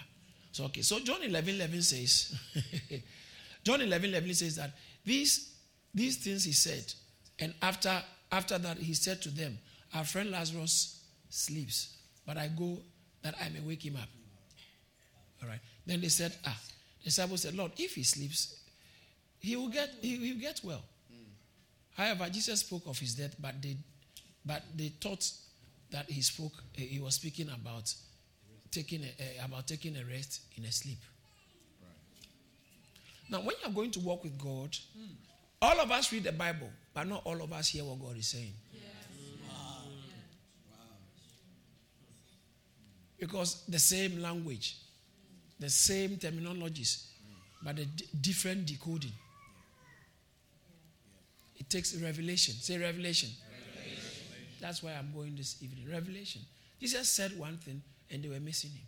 So 0.51 0.65
okay. 0.65 0.81
So 0.81 0.99
John 0.99 1.21
11, 1.21 1.55
11 1.55 1.81
says, 1.81 2.37
John 3.63 3.81
11, 3.81 4.09
11 4.09 4.33
says 4.33 4.55
that 4.57 4.71
these 5.05 5.53
these 5.93 6.17
things 6.17 6.43
he 6.43 6.51
said, 6.51 6.93
and 7.39 7.53
after 7.61 8.01
after 8.31 8.57
that 8.57 8.77
he 8.77 8.93
said 8.93 9.21
to 9.21 9.29
them, 9.29 9.57
our 9.93 10.03
friend 10.03 10.31
Lazarus 10.31 11.03
sleeps, 11.29 11.95
but 12.25 12.37
I 12.37 12.47
go 12.47 12.79
that 13.21 13.35
I 13.41 13.49
may 13.49 13.61
wake 13.61 13.85
him 13.85 13.95
up. 13.95 14.09
All 15.41 15.47
right. 15.47 15.59
Then 15.85 16.01
they 16.01 16.09
said, 16.09 16.35
Ah, 16.45 16.59
the 16.99 17.05
disciples 17.05 17.41
said, 17.41 17.55
Lord, 17.55 17.71
if 17.77 17.95
he 17.95 18.03
sleeps, 18.03 18.59
he 19.39 19.55
will 19.55 19.69
get 19.69 19.89
he 20.01 20.17
will 20.33 20.39
get 20.39 20.61
well. 20.63 20.83
Mm. 21.11 21.25
However, 21.95 22.29
Jesus 22.29 22.59
spoke 22.59 22.83
of 22.87 22.99
his 22.99 23.15
death, 23.15 23.35
but 23.39 23.61
they 23.61 23.77
but 24.45 24.63
they 24.75 24.89
thought 24.89 25.29
that 25.91 26.09
he 26.09 26.21
spoke 26.21 26.53
uh, 26.57 26.81
he 26.81 26.99
was 26.99 27.15
speaking 27.15 27.49
about 27.49 27.93
taking 28.71 29.03
a, 29.03 29.07
uh, 29.41 29.45
about 29.45 29.67
taking 29.67 29.95
a 29.97 30.03
rest 30.05 30.41
in 30.57 30.65
a 30.65 30.71
sleep. 30.71 30.99
Right. 31.81 33.39
Now, 33.39 33.45
when 33.45 33.55
you're 33.61 33.73
going 33.73 33.91
to 33.91 33.99
walk 33.99 34.23
with 34.23 34.37
God, 34.37 34.71
mm. 34.71 35.07
all 35.61 35.79
of 35.79 35.91
us 35.91 36.11
read 36.11 36.23
the 36.23 36.31
Bible, 36.31 36.69
but 36.93 37.07
not 37.07 37.21
all 37.25 37.41
of 37.41 37.51
us 37.53 37.69
hear 37.69 37.83
what 37.83 37.99
God 37.99 38.17
is 38.17 38.27
saying. 38.27 38.53
Because 43.19 43.65
the 43.67 43.79
same 43.79 44.21
language, 44.21 44.77
the 45.59 45.69
same 45.69 46.11
terminologies, 46.17 47.05
but 47.61 47.77
a 47.79 47.85
d- 47.85 48.05
different 48.21 48.65
decoding. 48.65 49.11
It 51.57 51.69
takes 51.69 51.93
revelation. 51.95 52.55
Say 52.55 52.77
revelation. 52.77 53.29
revelation. 53.75 54.09
That's 54.61 54.81
why 54.81 54.93
I'm 54.93 55.11
going 55.13 55.35
this 55.35 55.61
evening. 55.61 55.85
Revelation. 55.91 56.41
Jesus 56.79 57.09
said 57.09 57.37
one 57.37 57.57
thing 57.57 57.81
and 58.09 58.23
they 58.23 58.29
were 58.29 58.39
missing 58.39 58.71
him. 58.71 58.87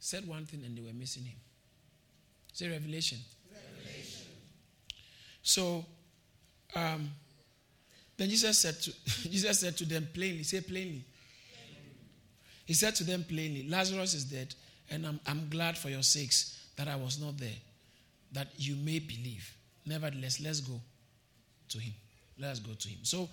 Said 0.00 0.26
one 0.26 0.44
thing 0.46 0.62
and 0.64 0.76
they 0.76 0.82
were 0.82 0.92
missing 0.92 1.24
him. 1.24 1.36
Say 2.52 2.68
revelation. 2.68 3.18
revelation. 3.52 4.26
So, 5.42 5.84
um, 6.74 7.08
then 8.16 8.28
Jesus 8.28 8.58
said 8.58 8.74
to 8.80 8.90
Jesus 9.30 9.60
said 9.60 9.76
to 9.76 9.84
them 9.84 10.08
plainly. 10.12 10.42
Say 10.42 10.60
plainly. 10.60 11.04
He 12.68 12.74
said 12.74 12.94
to 12.96 13.04
them 13.04 13.24
plainly, 13.24 13.66
Lazarus 13.66 14.12
is 14.12 14.24
dead, 14.24 14.54
and 14.90 15.06
I'm, 15.06 15.18
I'm 15.26 15.48
glad 15.48 15.78
for 15.78 15.88
your 15.88 16.02
sakes 16.02 16.68
that 16.76 16.86
I 16.86 16.96
was 16.96 17.18
not 17.18 17.38
there, 17.38 17.56
that 18.32 18.48
you 18.58 18.76
may 18.76 18.98
believe. 18.98 19.50
Nevertheless, 19.86 20.38
let's 20.38 20.60
go 20.60 20.78
to 21.70 21.78
him. 21.78 21.94
Let's 22.38 22.60
go 22.60 22.74
to 22.74 22.88
him. 22.88 22.98
So 23.04 23.30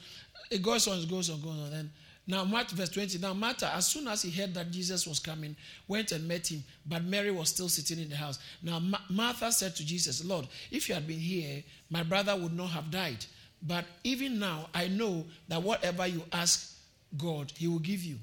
it 0.49 0.62
goes 0.62 0.88
on, 0.88 0.99
it 0.99 1.09
goes 1.09 1.29
on, 1.29 1.41
goes 1.41 1.51
on. 1.51 1.69
Then 1.69 1.91
now, 2.25 2.45
Martha, 2.45 2.77
verse 2.77 2.88
20. 2.88 3.17
Now, 3.17 3.33
Martha, 3.33 3.75
as 3.75 3.88
soon 3.88 4.07
as 4.07 4.21
he 4.21 4.31
heard 4.31 4.53
that 4.53 4.71
Jesus 4.71 5.05
was 5.05 5.19
coming, 5.19 5.53
went 5.89 6.13
and 6.13 6.25
met 6.25 6.49
him, 6.49 6.63
but 6.86 7.03
Mary 7.03 7.29
was 7.29 7.49
still 7.49 7.67
sitting 7.67 8.01
in 8.01 8.09
the 8.09 8.15
house. 8.15 8.39
Now, 8.63 8.79
Ma- 8.79 8.99
Martha 9.09 9.51
said 9.51 9.75
to 9.75 9.86
Jesus, 9.86 10.23
Lord, 10.23 10.47
if 10.71 10.88
you 10.88 10.95
had 10.95 11.05
been 11.05 11.19
here, 11.19 11.62
my 11.89 12.03
brother 12.03 12.38
would 12.38 12.55
not 12.55 12.69
have 12.69 12.89
died. 12.89 13.25
But 13.62 13.83
even 14.05 14.39
now, 14.39 14.69
I 14.73 14.88
know 14.88 15.25
that 15.49 15.62
whatever 15.62 16.07
you 16.07 16.23
ask 16.31 16.77
God, 17.17 17.51
he 17.57 17.67
will 17.67 17.79
give 17.79 18.01
you. 18.01 18.15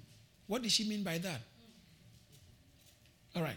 What 0.46 0.62
did 0.62 0.72
she 0.72 0.88
mean 0.88 1.02
by 1.02 1.18
that? 1.18 1.40
All 3.34 3.42
right. 3.42 3.56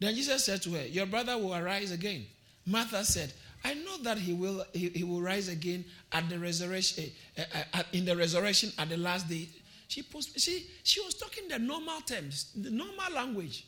Then 0.00 0.14
Jesus 0.14 0.44
said 0.44 0.62
to 0.62 0.70
her, 0.70 0.86
Your 0.86 1.06
brother 1.06 1.36
will 1.36 1.54
arise 1.54 1.90
again. 1.90 2.26
Martha 2.66 3.04
said, 3.04 3.32
I 3.64 3.74
know 3.74 3.98
that 4.02 4.18
he 4.18 4.32
will, 4.32 4.64
he, 4.72 4.90
he 4.90 5.04
will 5.04 5.22
rise 5.22 5.48
again 5.48 5.84
at 6.12 6.28
the 6.28 6.38
resurrection, 6.38 7.10
uh, 7.38 7.42
uh, 7.72 7.82
in 7.92 8.04
the 8.04 8.14
resurrection 8.14 8.70
at 8.78 8.90
the 8.90 8.96
last 8.96 9.28
day. 9.28 9.48
She, 9.88 10.02
post, 10.02 10.38
she, 10.38 10.66
she 10.82 11.00
was 11.00 11.14
talking 11.14 11.48
the 11.48 11.58
normal 11.58 12.00
terms, 12.02 12.50
the 12.54 12.70
normal 12.70 13.12
language, 13.14 13.66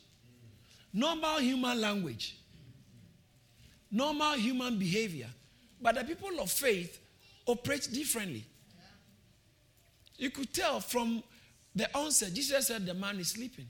normal 0.93 1.39
human 1.39 1.81
language, 1.81 2.37
normal 3.91 4.33
human 4.33 4.77
behavior. 4.77 5.29
But 5.81 5.95
the 5.95 6.03
people 6.03 6.39
of 6.39 6.51
faith 6.51 6.99
operate 7.45 7.89
differently. 7.91 8.45
You 10.17 10.31
could 10.31 10.53
tell 10.53 10.79
from 10.79 11.23
the 11.77 11.95
answer 11.97 12.29
Jesus 12.29 12.67
said 12.67 12.85
the 12.85 12.93
man 12.93 13.19
is 13.19 13.29
sleeping. 13.29 13.67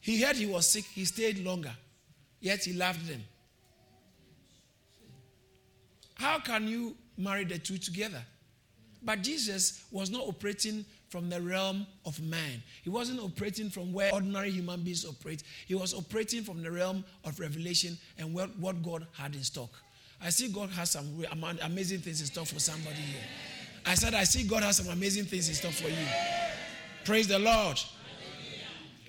He 0.00 0.20
heard 0.20 0.36
he 0.36 0.46
was 0.46 0.68
sick, 0.68 0.84
he 0.84 1.04
stayed 1.04 1.44
longer, 1.44 1.72
yet 2.40 2.64
he 2.64 2.72
loved 2.74 3.06
them. 3.06 3.22
How 6.14 6.38
can 6.38 6.68
you 6.68 6.94
marry 7.16 7.44
the 7.44 7.58
two 7.58 7.78
together? 7.78 8.22
But 9.02 9.22
Jesus 9.22 9.84
was 9.90 10.10
not 10.10 10.22
operating 10.22 10.84
from 11.08 11.28
the 11.28 11.40
realm 11.40 11.86
of 12.06 12.20
man. 12.20 12.62
He 12.82 12.90
wasn't 12.90 13.20
operating 13.20 13.70
from 13.70 13.92
where 13.92 14.12
ordinary 14.12 14.50
human 14.50 14.82
beings 14.82 15.04
operate. 15.04 15.42
He 15.66 15.74
was 15.74 15.94
operating 15.94 16.42
from 16.42 16.62
the 16.62 16.70
realm 16.70 17.04
of 17.24 17.38
revelation 17.38 17.98
and 18.18 18.34
what, 18.34 18.82
God 18.82 19.06
had 19.12 19.34
in 19.34 19.42
stock. 19.42 19.70
I 20.22 20.30
see 20.30 20.48
God 20.48 20.70
has 20.70 20.90
some 20.90 21.24
amazing 21.62 22.00
things 22.00 22.20
in 22.20 22.26
stock 22.26 22.46
for 22.46 22.58
somebody 22.58 22.96
here. 22.96 23.20
I 23.86 23.94
said, 23.94 24.14
I 24.14 24.24
see 24.24 24.46
God 24.46 24.62
has 24.62 24.76
some 24.78 24.88
amazing 24.88 25.24
things 25.24 25.48
in 25.48 25.54
store 25.54 25.72
for 25.72 25.88
you. 25.88 26.06
Praise 27.04 27.28
the 27.28 27.38
Lord. 27.38 27.80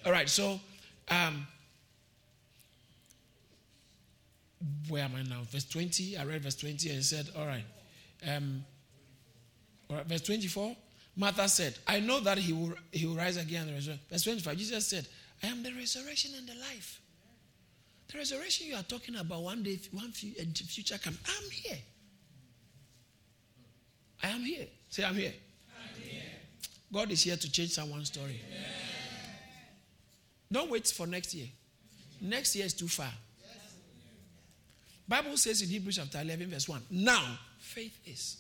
All 0.06 0.12
right, 0.12 0.30
so 0.30 0.60
um, 1.10 1.48
where 4.90 5.04
am 5.04 5.16
I 5.16 5.24
now? 5.24 5.42
Verse 5.50 5.66
20. 5.66 6.18
I 6.18 6.26
read 6.26 6.44
verse 6.44 6.56
20 6.56 6.90
and 6.90 7.04
said, 7.04 7.30
All 7.38 7.46
right. 7.46 7.64
Um, 8.28 8.64
all 9.90 9.98
right, 9.98 10.06
verse 10.06 10.22
24. 10.22 10.76
Martha 11.18 11.48
said, 11.48 11.78
I 11.88 12.00
know 12.02 12.20
that 12.20 12.38
he 12.38 12.52
will, 12.52 12.74
he 12.92 13.06
will 13.06 13.16
rise 13.16 13.38
again. 13.38 13.68
Verse 14.12 14.24
25. 14.24 14.58
Jesus 14.58 14.88
said, 14.88 15.08
I 15.42 15.48
am 15.48 15.64
the 15.64 15.72
resurrection 15.74 16.32
and 16.38 16.48
the 16.48 16.56
life. 16.56 17.00
The 18.12 18.18
resurrection 18.18 18.68
you 18.68 18.76
are 18.76 18.84
talking 18.84 19.16
about 19.16 19.42
one 19.42 19.64
day, 19.64 19.80
one 19.92 20.12
future 20.12 20.98
come. 20.98 21.18
I'm 21.26 21.50
here. 21.50 21.78
I 24.26 24.30
am 24.30 24.42
here. 24.44 24.66
Say, 24.90 25.04
I'm 25.04 25.14
here. 25.14 25.34
Here. 26.02 26.22
God 26.92 27.12
is 27.12 27.22
here 27.22 27.36
to 27.36 27.52
change 27.52 27.70
someone's 27.72 28.08
story. 28.08 28.42
Don't 30.52 30.72
wait 30.72 30.88
for 30.88 31.06
next 31.06 31.36
year. 31.36 31.48
Next 32.22 32.56
year 32.56 32.66
is 32.66 32.74
too 32.74 32.88
far. 32.88 33.12
Bible 35.08 35.38
says 35.38 35.62
in 35.62 35.70
Hebrews 35.70 35.98
chapter 35.98 36.20
11 36.22 36.50
verse 36.50 36.68
1, 36.68 36.82
now 36.90 37.38
faith 37.60 38.00
is. 38.04 38.38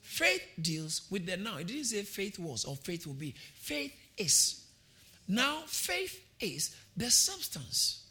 Faith 0.00 0.42
deals 0.60 1.02
with 1.10 1.26
the 1.26 1.36
now. 1.36 1.58
It 1.58 1.68
didn't 1.68 1.84
say 1.84 2.02
faith 2.02 2.40
was 2.40 2.64
or 2.64 2.74
faith 2.74 3.06
will 3.06 3.14
be. 3.14 3.36
Faith 3.54 3.92
is. 4.16 4.64
Now 5.28 5.62
faith 5.66 6.20
is 6.40 6.74
the 6.96 7.10
substance 7.10 8.04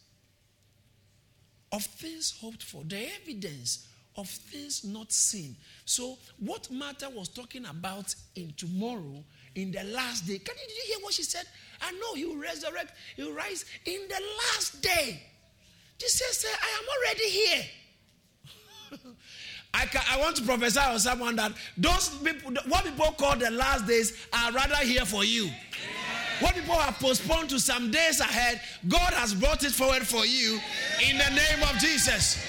of 1.73 1.83
things 1.83 2.37
hoped 2.39 2.63
for, 2.63 2.83
the 2.85 3.09
evidence 3.21 3.87
of 4.17 4.27
things 4.27 4.83
not 4.83 5.11
seen. 5.11 5.55
So, 5.85 6.17
what 6.39 6.69
Martha 6.71 7.09
was 7.09 7.29
talking 7.29 7.65
about 7.65 8.13
in 8.35 8.53
tomorrow, 8.57 9.23
in 9.55 9.71
the 9.71 9.83
last 9.83 10.27
day, 10.27 10.39
can 10.39 10.55
you, 10.55 10.67
did 10.67 10.77
you 10.77 10.93
hear 10.93 11.03
what 11.03 11.13
she 11.13 11.23
said? 11.23 11.45
I 11.81 11.91
know 11.93 12.13
he 12.15 12.25
will 12.25 12.37
resurrect, 12.37 12.93
he 13.15 13.23
will 13.23 13.33
rise 13.33 13.65
in 13.85 14.01
the 14.07 14.21
last 14.37 14.81
day. 14.81 15.21
Jesus 15.97 16.37
said, 16.39 16.57
I 16.61 16.67
am 16.79 16.85
already 16.97 17.29
here. 17.29 17.65
I, 19.73 19.85
can, 19.85 20.01
I 20.11 20.19
want 20.19 20.35
to 20.37 20.43
prophesy 20.43 20.79
on 20.79 20.99
someone 20.99 21.35
that 21.37 21.53
those 21.77 22.09
people, 22.09 22.53
what 22.67 22.83
people 22.83 23.11
call 23.17 23.35
the 23.35 23.51
last 23.51 23.87
days, 23.87 24.27
are 24.31 24.51
rather 24.51 24.75
here 24.77 25.05
for 25.05 25.23
you. 25.23 25.49
What 26.39 26.55
people 26.55 26.75
have 26.75 26.99
postponed 26.99 27.49
to 27.51 27.59
some 27.59 27.89
days 27.89 28.19
ahead, 28.19 28.59
God 28.87 29.13
has 29.13 29.33
brought 29.33 29.63
it 29.63 29.71
forward 29.71 30.03
for 30.03 30.25
you 30.25 30.59
in 31.07 31.17
the 31.17 31.29
name 31.29 31.63
of 31.63 31.77
Jesus. 31.79 32.43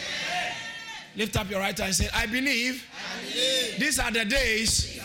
Lift 1.17 1.37
up 1.37 1.49
your 1.51 1.61
right 1.61 1.77
hand 1.77 1.89
and 1.89 1.95
say, 1.95 2.09
I 2.15 2.27
believe, 2.27 2.85
I 2.93 3.21
believe. 3.21 3.79
these 3.79 3.99
are 3.99 4.11
the 4.11 4.25
days 4.25 5.01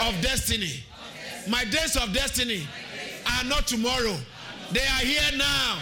of 0.00 0.20
destiny. 0.20 0.84
My 1.48 1.64
days 1.64 1.96
of 1.96 2.12
destiny 2.12 2.66
are 3.26 3.44
not 3.44 3.66
tomorrow, 3.66 4.16
they 4.72 4.80
are 4.80 5.04
here 5.04 5.38
now. 5.38 5.78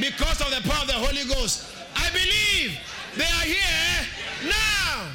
because 0.00 0.40
of 0.40 0.50
the 0.50 0.68
power 0.68 0.82
of 0.82 0.88
the 0.88 0.94
Holy 0.94 1.24
Ghost. 1.24 1.70
I 1.96 2.10
believe 2.10 2.78
they 3.16 3.24
are 3.24 3.46
here 3.46 4.06
now. 4.44 5.08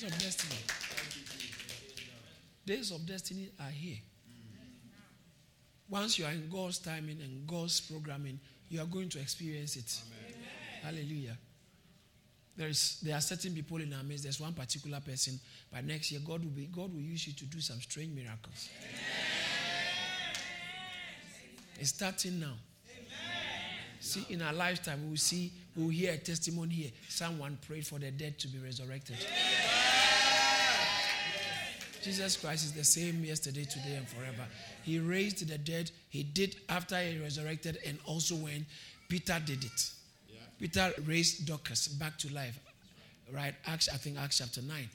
Days 0.00 0.02
of 0.02 0.18
destiny. 0.18 0.60
Days 2.66 2.90
of 2.90 3.06
destiny 3.06 3.50
are 3.58 3.70
here. 3.70 3.98
Once 5.88 6.18
you 6.18 6.24
are 6.24 6.30
in 6.30 6.48
God's 6.48 6.78
timing 6.78 7.20
and 7.20 7.46
God's 7.46 7.80
programming, 7.80 8.38
you 8.68 8.80
are 8.80 8.86
going 8.86 9.08
to 9.08 9.18
experience 9.18 9.76
it. 9.76 10.00
Amen. 10.06 10.29
Hallelujah. 10.82 11.36
There, 12.56 12.68
is, 12.68 13.00
there 13.02 13.16
are 13.16 13.20
certain 13.20 13.54
people 13.54 13.78
in 13.80 13.92
our 13.92 14.02
midst. 14.02 14.24
There's 14.24 14.40
one 14.40 14.52
particular 14.52 15.00
person. 15.00 15.40
By 15.72 15.80
next 15.80 16.12
year, 16.12 16.20
God 16.26 16.42
will, 16.42 16.50
be, 16.50 16.66
God 16.66 16.92
will 16.92 17.00
use 17.00 17.26
you 17.26 17.32
to 17.34 17.44
do 17.44 17.60
some 17.60 17.80
strange 17.80 18.14
miracles. 18.14 18.68
Amen. 18.78 19.00
It's 21.78 21.90
starting 21.90 22.40
now. 22.40 22.54
See, 24.00 24.26
in 24.30 24.40
our 24.42 24.52
lifetime, 24.52 25.02
we 25.04 25.10
will 25.10 25.16
see, 25.16 25.52
we 25.76 25.82
will 25.84 25.90
hear 25.90 26.12
a 26.12 26.16
testimony 26.16 26.74
here. 26.74 26.90
Someone 27.08 27.58
prayed 27.66 27.86
for 27.86 27.98
the 27.98 28.10
dead 28.10 28.38
to 28.38 28.48
be 28.48 28.58
resurrected. 28.58 29.16
Jesus 32.02 32.38
Christ 32.38 32.64
is 32.64 32.72
the 32.72 32.84
same 32.84 33.22
yesterday, 33.22 33.64
today, 33.64 33.96
and 33.96 34.08
forever. 34.08 34.46
He 34.84 34.98
raised 34.98 35.46
the 35.46 35.58
dead. 35.58 35.90
He 36.08 36.22
did 36.22 36.56
after 36.68 36.98
he 36.98 37.18
resurrected, 37.18 37.78
and 37.86 37.98
also 38.06 38.36
when 38.36 38.64
Peter 39.08 39.38
did 39.44 39.64
it. 39.64 39.90
Peter 40.60 40.92
raised 41.06 41.46
Dorcas 41.46 41.88
back 41.88 42.18
to 42.18 42.32
life. 42.32 42.58
Right? 43.32 43.54
Acts, 43.66 43.88
I 43.88 43.96
think 43.96 44.18
Acts 44.18 44.38
chapter 44.38 44.60
9. 44.60 44.88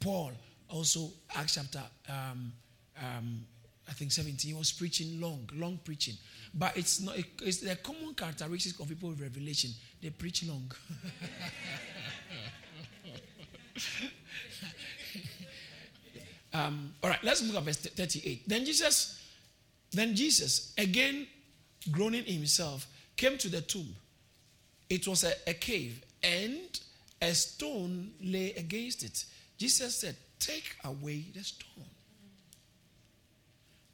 Paul 0.00 0.32
also, 0.68 1.10
Acts 1.34 1.54
chapter 1.54 1.82
um, 2.08 2.52
um, 2.98 3.44
I 3.88 3.92
think 3.92 4.10
17, 4.10 4.50
he 4.50 4.56
was 4.56 4.72
preaching 4.72 5.20
long, 5.20 5.48
long 5.54 5.78
preaching. 5.84 6.14
But 6.54 6.76
it's 6.76 7.00
not, 7.00 7.16
it's 7.42 7.58
the 7.58 7.76
common 7.76 8.14
characteristic 8.14 8.80
of 8.80 8.88
people 8.88 9.10
with 9.10 9.20
revelation. 9.20 9.70
They 10.02 10.10
preach 10.10 10.44
long. 10.44 10.72
um, 16.54 16.94
all 17.02 17.10
right, 17.10 17.22
let's 17.22 17.42
look 17.42 17.56
at 17.56 17.62
verse 17.62 17.76
38. 17.76 18.48
Then 18.48 18.64
Jesus, 18.64 19.22
then 19.92 20.16
Jesus, 20.16 20.72
again 20.78 21.26
groaning 21.92 22.24
himself, 22.24 22.88
came 23.16 23.38
to 23.38 23.48
the 23.48 23.60
tomb. 23.60 23.94
It 24.88 25.06
was 25.06 25.24
a, 25.24 25.32
a 25.46 25.54
cave, 25.54 26.02
and 26.22 26.80
a 27.20 27.34
stone 27.34 28.12
lay 28.22 28.52
against 28.52 29.02
it. 29.02 29.24
Jesus 29.58 29.94
said, 29.96 30.16
Take 30.38 30.76
away 30.84 31.24
the 31.34 31.42
stone. 31.42 31.84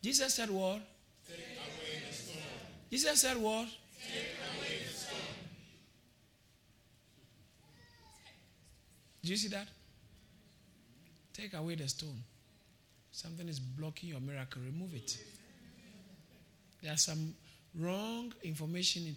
Jesus 0.02 0.34
said 0.34 0.50
what? 0.50 0.80
Take 1.28 1.38
away 1.38 2.02
the 2.08 2.14
stone. 2.14 2.42
Jesus 2.90 3.20
said 3.20 3.36
what? 3.36 3.68
Take 4.02 4.16
away 4.58 4.78
the 4.86 4.92
stone. 4.92 5.18
Do 9.22 9.30
you 9.30 9.36
see 9.36 9.48
that? 9.48 9.68
Take 11.32 11.54
away 11.54 11.76
the 11.76 11.88
stone. 11.88 12.22
Something 13.12 13.48
is 13.48 13.60
blocking 13.60 14.08
your 14.08 14.20
miracle. 14.20 14.62
Remove 14.62 14.94
it. 14.94 15.16
There's 16.82 17.04
some 17.04 17.34
wrong 17.78 18.32
information. 18.42 19.06
In, 19.06 19.16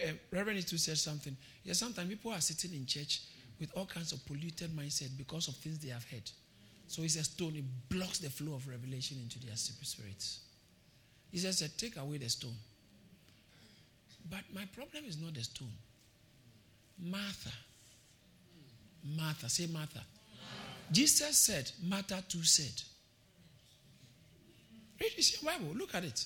Eh, 0.00 0.12
Reverend 0.30 0.66
to 0.66 0.78
said 0.78 0.98
something. 0.98 1.36
Yeah, 1.64 1.72
sometimes 1.72 2.08
people 2.08 2.32
are 2.32 2.40
sitting 2.40 2.72
in 2.74 2.86
church 2.86 3.22
with 3.58 3.70
all 3.76 3.86
kinds 3.86 4.12
of 4.12 4.24
polluted 4.26 4.70
mindset 4.76 5.16
because 5.16 5.48
of 5.48 5.56
things 5.56 5.78
they 5.78 5.88
have 5.90 6.04
heard. 6.04 6.30
So 6.86 7.02
he 7.02 7.08
says, 7.08 7.26
stone, 7.26 7.54
it 7.56 7.64
blocks 7.88 8.18
the 8.18 8.30
flow 8.30 8.54
of 8.54 8.66
revelation 8.68 9.18
into 9.22 9.44
their 9.44 9.56
spirits. 9.56 10.40
He 11.30 11.38
says, 11.38 11.70
take 11.76 11.96
away 11.96 12.18
the 12.18 12.28
stone. 12.28 12.54
But 14.30 14.40
my 14.54 14.64
problem 14.74 15.04
is 15.06 15.20
not 15.20 15.34
the 15.34 15.42
stone. 15.42 15.72
Martha. 16.98 17.52
Martha. 19.04 19.48
Say 19.48 19.66
Martha. 19.66 19.96
Martha. 19.96 20.06
Jesus 20.90 21.36
said, 21.36 21.70
Martha 21.82 22.22
too 22.28 22.42
said. 22.42 22.82
Read 25.00 25.12
your 25.16 25.52
Bible. 25.52 25.74
Look 25.74 25.94
at 25.94 26.04
it. 26.04 26.24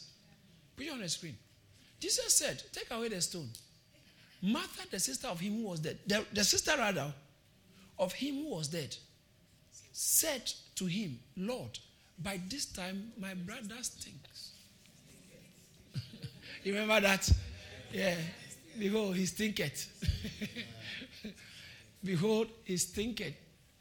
Put 0.77 0.87
it 0.87 0.93
on 0.93 1.01
the 1.01 1.09
screen. 1.09 1.37
Jesus 2.03 2.35
said, 2.35 2.61
Take 2.73 2.91
away 2.91 3.07
the 3.07 3.21
stone. 3.21 3.49
Martha, 4.43 4.89
the 4.91 4.99
sister 4.99 5.29
of 5.29 5.39
him 5.39 5.63
who 5.63 5.69
was 5.69 5.79
dead, 5.79 6.01
the, 6.05 6.27
the 6.33 6.43
sister 6.43 6.73
rather 6.77 7.15
of 7.97 8.13
him 8.13 8.43
who 8.43 8.57
was 8.57 8.67
dead, 8.67 8.97
said 9.93 10.53
to 10.75 10.87
him, 10.87 11.21
Lord, 11.37 11.79
by 12.19 12.41
this 12.49 12.67
time 12.67 13.13
my 13.17 13.35
brother 13.35 13.77
stinks. 13.83 14.51
you 16.65 16.73
remember 16.73 17.01
that? 17.03 17.31
Yeah. 17.93 18.17
Behold, 18.77 19.15
he 19.15 19.25
stinketh. 19.27 19.87
Behold, 22.05 22.49
he 22.65 22.77
stinketh. 22.79 23.35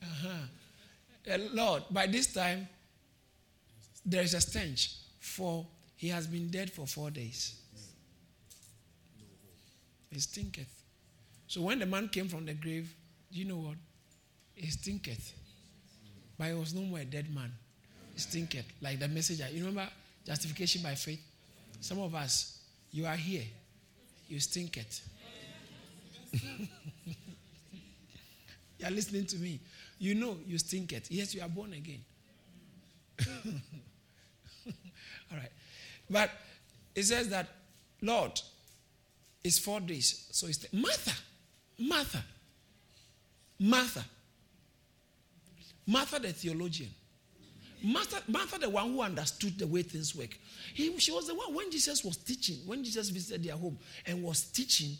Uh-huh. 0.03 1.33
Uh, 1.33 1.37
Lord, 1.53 1.83
by 1.89 2.05
this 2.05 2.31
time 2.31 2.67
there 4.05 4.21
is 4.21 4.35
a 4.35 4.41
stench, 4.41 4.97
for 5.19 5.65
he 5.95 6.09
has 6.09 6.27
been 6.27 6.51
dead 6.51 6.69
for 6.69 6.85
four 6.85 7.09
days. 7.09 7.60
He 10.11 10.19
stinketh. 10.19 10.83
So 11.47 11.61
when 11.61 11.79
the 11.79 11.85
man 11.85 12.09
came 12.09 12.27
from 12.27 12.45
the 12.45 12.53
grave, 12.53 12.93
you 13.31 13.45
know 13.45 13.57
what? 13.57 13.75
He 14.53 14.67
stinketh. 14.69 15.33
But 16.37 16.47
he 16.47 16.53
was 16.53 16.73
no 16.73 16.81
more 16.81 16.99
a 16.99 17.05
dead 17.05 17.33
man. 17.33 17.51
He 18.13 18.19
stinketh. 18.19 18.65
Like 18.81 18.99
the 18.99 19.07
messenger. 19.07 19.47
You 19.51 19.65
remember 19.65 19.89
justification 20.25 20.81
by 20.81 20.95
faith? 20.95 21.21
Some 21.79 21.99
of 21.99 22.13
us, 22.13 22.59
you 22.91 23.05
are 23.05 23.15
here. 23.15 23.43
You 24.27 24.39
stinketh. 24.39 25.01
you 26.33 26.67
are 28.85 28.91
listening 28.91 29.25
to 29.27 29.37
me. 29.37 29.59
You 29.97 30.15
know 30.15 30.37
you 30.45 30.57
stinketh. 30.57 31.09
Yes, 31.09 31.33
you 31.35 31.41
are 31.41 31.49
born 31.49 31.73
again. 31.73 32.03
All 35.31 35.37
right. 35.37 35.51
But 36.09 36.31
it 36.95 37.03
says 37.03 37.29
that, 37.29 37.47
Lord, 38.01 38.39
it's 39.43 39.59
four 39.59 39.79
days. 39.79 40.27
So 40.31 40.47
it's 40.47 40.65
Martha, 40.73 41.13
Martha, 41.77 42.23
Martha 43.59 44.05
Martha, 45.91 46.19
the 46.19 46.31
theologian. 46.31 46.89
Martha, 47.83 48.21
Martha, 48.27 48.59
the 48.59 48.69
one 48.69 48.93
who 48.93 49.01
understood 49.01 49.57
the 49.57 49.65
way 49.65 49.81
things 49.81 50.15
work. 50.15 50.37
He, 50.73 50.95
she 50.99 51.11
was 51.11 51.27
the 51.27 51.35
one 51.35 51.53
when 51.53 51.71
Jesus 51.71 52.03
was 52.05 52.17
teaching, 52.17 52.57
when 52.65 52.83
Jesus 52.83 53.09
visited 53.09 53.43
their 53.43 53.55
home 53.55 53.77
and 54.05 54.23
was 54.23 54.43
teaching, 54.43 54.91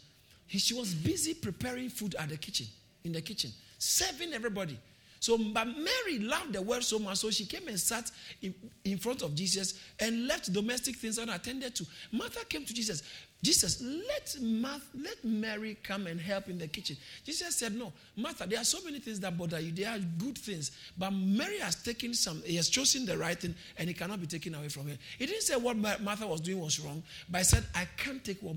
he, 0.48 0.58
she 0.58 0.74
was 0.74 0.94
busy 0.94 1.34
preparing 1.36 1.90
food 1.90 2.16
at 2.16 2.30
the 2.30 2.38
kitchen, 2.38 2.66
in 3.04 3.14
the 3.14 3.22
kitchen, 3.22 3.52
serving 3.78 4.34
everybody. 4.34 4.78
So, 5.20 5.38
but 5.38 5.66
Mary 5.66 6.18
loved 6.18 6.54
the 6.54 6.62
word 6.64 6.84
so 6.84 6.98
much, 6.98 7.20
so 7.20 7.30
she 7.30 7.46
came 7.46 7.68
and 7.68 7.80
sat 7.80 8.10
in, 8.42 8.56
in 8.84 8.98
front 8.98 9.22
of 9.22 9.36
Jesus 9.36 9.80
and 10.00 10.28
left 10.28 10.52
domestic 10.52 10.96
things 10.96 11.20
unattended 11.20 11.76
to. 11.76 11.86
Martha 12.12 12.44
came 12.46 12.66
to 12.66 12.74
Jesus. 12.74 13.04
Jesus, 13.44 13.82
let, 13.82 14.38
Martha, 14.40 14.86
let 14.96 15.24
Mary 15.26 15.76
come 15.82 16.06
and 16.06 16.22
help 16.22 16.48
in 16.48 16.60
the 16.60 16.68
kitchen. 16.68 16.96
Jesus 17.26 17.56
said, 17.56 17.74
No, 17.74 17.92
Martha, 18.16 18.46
there 18.46 18.60
are 18.60 18.64
so 18.64 18.78
many 18.86 19.00
things 19.00 19.20
that 19.20 19.36
bother 19.36 19.60
you. 19.60 19.72
They 19.72 19.86
are 19.86 19.98
good 20.20 20.38
things. 20.38 20.72
But 20.96 21.12
Mary 21.12 21.58
has 21.58 21.82
taken 21.82 22.14
some, 22.14 22.44
he 22.44 22.56
has 22.58 22.70
chosen 22.70 23.04
the 23.04 23.18
right 23.18 23.40
thing, 23.40 23.56
and 23.78 23.90
it 23.90 23.98
cannot 23.98 24.22
be 24.22 24.28
taken 24.28 24.54
away 24.54 24.70
from 24.70 24.88
her. 24.90 24.98
He 25.18 25.26
didn't 25.26 25.42
say 25.42 25.56
what 25.56 25.76
Martha 25.76 26.28
was 26.28 26.42
doing 26.42 26.60
was 26.60 26.80
wrong, 26.80 27.02
but 27.30 27.40
he 27.40 27.44
said, 27.46 27.66
I 27.74 27.86
can't 27.98 28.24
take 28.24 28.40
what 28.42 28.56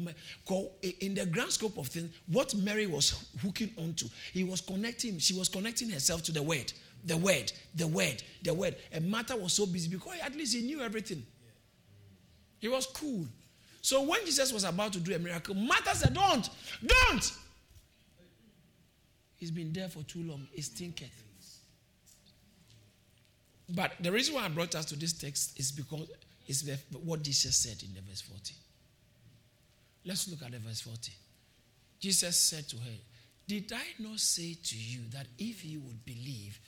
in 1.01 1.15
the 1.15 1.25
grand 1.25 1.53
scope 1.53 1.79
of 1.79 1.87
things, 1.87 2.15
what 2.27 2.55
Mary 2.55 2.87
was 2.87 3.27
hooking 3.41 3.71
onto. 3.79 4.07
He 4.35 4.45
was 4.45 4.61
connecting, 4.61 5.19
she 5.19 5.33
was 5.33 5.49
connecting 5.49 5.89
herself 5.89 6.23
to 6.25 6.33
the 6.33 6.43
word. 6.43 6.73
The 7.07 7.17
word, 7.17 7.53
the 7.75 7.87
word, 7.87 8.23
the 8.43 8.53
word. 8.53 8.77
And 8.93 9.11
Martha 9.11 9.37
was 9.37 9.53
so 9.55 9.67
busy 9.67 9.89
because 9.89 10.19
at 10.23 10.35
least 10.35 10.55
he 10.55 10.63
knew 10.63 10.81
everything. 10.83 11.25
He 12.59 12.69
was 12.69 12.87
cool. 12.87 13.27
So 13.85 14.01
when 14.01 14.25
Jesus 14.25 14.51
was 14.51 14.65
about 14.65 14.95
to 14.95 14.99
do 14.99 15.15
a 15.15 15.19
miracle, 15.19 15.55
Martha 15.55 15.95
said, 15.95 16.15
Don't, 16.15 16.49
don't. 16.87 17.33
He's 19.37 19.51
been 19.51 19.75
there 19.75 19.91
for 19.91 20.03
too 20.05 20.23
long. 20.23 20.49
It 20.55 20.65
stinketh. 20.65 21.23
But 23.69 23.93
the 24.01 24.11
reason 24.11 24.37
why 24.37 24.47
I 24.47 24.49
brought 24.49 24.75
us 24.75 24.87
to 24.87 24.97
this 24.97 25.13
text 25.13 25.61
is 25.61 25.71
because 25.71 26.09
it's 26.49 26.65
what 27.05 27.23
Jesus 27.23 27.57
said 27.57 27.83
in 27.87 27.95
the 27.95 28.01
verse 28.09 28.23
40. 28.23 28.55
Let's 30.07 30.31
look 30.31 30.43
at 30.43 30.53
the 30.53 30.61
verse 30.61 30.81
40. 30.81 31.13
Jesus 32.01 32.39
said 32.39 32.67
to 32.69 32.77
her, 32.77 32.97
Did 33.47 33.71
I 33.71 34.03
not 34.03 34.19
say 34.19 34.57
to 34.65 34.79
you 34.79 35.01
that 35.11 35.27
if 35.39 35.63
you 35.63 35.81
would 35.81 36.07
believe, 36.07 36.59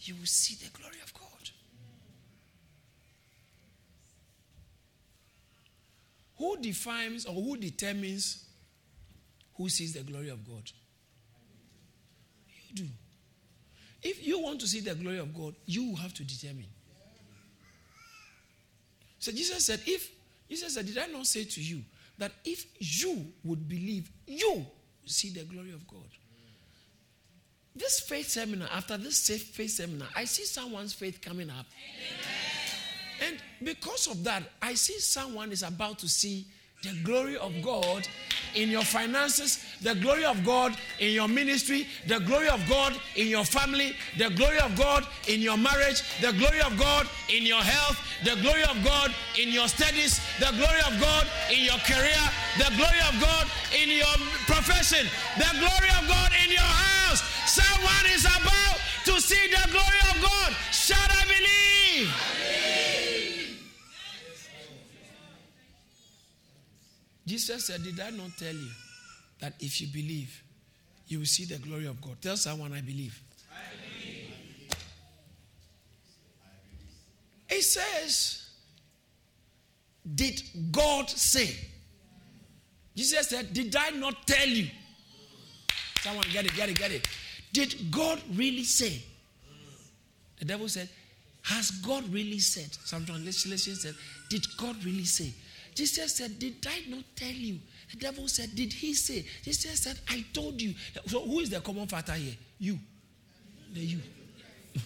you 0.00 0.14
will 0.14 0.24
see 0.24 0.54
the 0.54 0.70
glory 0.70 1.00
of 1.02 1.12
God? 1.12 1.31
Who 6.42 6.56
defines 6.56 7.24
or 7.24 7.34
who 7.34 7.56
determines 7.56 8.44
who 9.54 9.68
sees 9.68 9.92
the 9.92 10.00
glory 10.00 10.28
of 10.28 10.44
God? 10.44 10.68
You 12.68 12.74
do. 12.74 12.88
If 14.02 14.26
you 14.26 14.40
want 14.40 14.58
to 14.62 14.66
see 14.66 14.80
the 14.80 14.96
glory 14.96 15.20
of 15.20 15.32
God, 15.32 15.54
you 15.66 15.94
have 15.94 16.12
to 16.14 16.24
determine. 16.24 16.66
So 19.20 19.30
Jesus 19.30 19.66
said, 19.66 19.82
if 19.86 20.10
Jesus 20.48 20.74
said, 20.74 20.86
Did 20.86 20.98
I 20.98 21.06
not 21.06 21.28
say 21.28 21.44
to 21.44 21.62
you 21.62 21.80
that 22.18 22.32
if 22.44 22.66
you 22.80 23.24
would 23.44 23.68
believe, 23.68 24.10
you 24.26 24.66
see 25.06 25.30
the 25.30 25.44
glory 25.44 25.70
of 25.70 25.86
God? 25.86 26.10
This 27.76 28.00
faith 28.00 28.30
seminar, 28.30 28.68
after 28.72 28.96
this 28.96 29.28
faith 29.28 29.70
seminar, 29.70 30.08
I 30.16 30.24
see 30.24 30.44
someone's 30.44 30.92
faith 30.92 31.20
coming 31.20 31.50
up. 31.50 31.66
Amen. 31.76 32.41
And 33.22 33.36
because 33.62 34.08
of 34.08 34.24
that, 34.24 34.42
I 34.60 34.74
see 34.74 34.98
someone 34.98 35.52
is 35.52 35.62
about 35.62 35.98
to 36.00 36.08
see 36.08 36.46
the 36.82 36.92
glory 37.04 37.36
of 37.36 37.52
God 37.62 38.08
in 38.56 38.68
your 38.68 38.82
finances, 38.82 39.64
the 39.82 39.94
glory 39.94 40.24
of 40.24 40.44
God 40.44 40.76
in 40.98 41.12
your 41.12 41.28
ministry, 41.28 41.86
the 42.08 42.18
glory 42.20 42.48
of 42.48 42.60
God 42.68 42.98
in 43.14 43.28
your 43.28 43.44
family, 43.44 43.94
the 44.18 44.30
glory 44.30 44.58
of 44.58 44.76
God 44.76 45.06
in 45.28 45.40
your 45.40 45.56
marriage, 45.56 46.02
the 46.20 46.32
glory 46.32 46.60
of 46.60 46.76
God 46.76 47.06
in 47.28 47.46
your 47.46 47.62
health, 47.62 47.98
the 48.24 48.34
glory 48.42 48.64
of 48.64 48.76
God 48.84 49.14
in 49.38 49.50
your 49.50 49.68
studies, 49.68 50.20
the 50.40 50.50
glory 50.58 50.80
of 50.86 51.00
God 51.00 51.26
in 51.52 51.64
your 51.64 51.78
career, 51.86 52.22
the 52.58 52.70
glory 52.76 53.00
of 53.06 53.14
God 53.20 53.46
in 53.80 53.88
your 53.88 54.16
profession, 54.50 55.06
the 55.38 55.50
glory 55.60 55.90
of 55.94 56.08
God 56.08 56.32
in 56.44 56.50
your 56.50 56.60
house. 56.60 57.22
Someone 57.46 58.06
is 58.10 58.24
about 58.24 58.51
Jesus 67.26 67.66
said, 67.66 67.82
Did 67.82 67.98
I 68.00 68.10
not 68.10 68.36
tell 68.36 68.54
you 68.54 68.68
that 69.40 69.54
if 69.60 69.80
you 69.80 69.88
believe, 69.88 70.42
you 71.08 71.18
will 71.18 71.26
see 71.26 71.44
the 71.44 71.58
glory 71.58 71.86
of 71.86 72.00
God? 72.00 72.16
Tell 72.20 72.36
someone, 72.36 72.72
I 72.72 72.80
believe. 72.80 73.20
I 73.50 73.60
believe. 74.02 74.34
It 77.48 77.62
says, 77.62 78.50
Did 80.14 80.42
God 80.70 81.08
say? 81.10 81.54
Jesus 82.96 83.28
said, 83.28 83.52
Did 83.52 83.74
I 83.76 83.90
not 83.90 84.26
tell 84.26 84.48
you? 84.48 84.68
Someone 86.00 86.26
get 86.32 86.44
it, 86.44 86.54
get 86.54 86.68
it, 86.68 86.76
get 86.76 86.90
it. 86.90 87.06
Did 87.52 87.90
God 87.90 88.20
really 88.34 88.64
say? 88.64 89.02
The 90.38 90.44
devil 90.44 90.68
said, 90.68 90.88
Has 91.42 91.70
God 91.70 92.12
really 92.12 92.40
said? 92.40 92.72
Some 92.84 93.06
translations 93.06 93.82
said, 93.82 93.94
Did 94.28 94.44
God 94.56 94.84
really 94.84 95.04
say? 95.04 95.32
Jesus 95.74 96.14
said, 96.16 96.38
Did 96.38 96.66
I 96.66 96.90
not 96.90 97.04
tell 97.16 97.28
you? 97.28 97.58
The 97.90 97.96
devil 97.96 98.28
said, 98.28 98.54
Did 98.54 98.72
he 98.72 98.94
say? 98.94 99.24
Jesus 99.42 99.80
said, 99.80 99.98
I 100.08 100.24
told 100.32 100.60
you. 100.60 100.74
So 101.06 101.20
who 101.20 101.40
is 101.40 101.50
the 101.50 101.60
common 101.60 101.86
factor 101.86 102.12
here? 102.12 102.34
You. 102.58 102.78
The 103.72 103.80
you. 103.80 103.98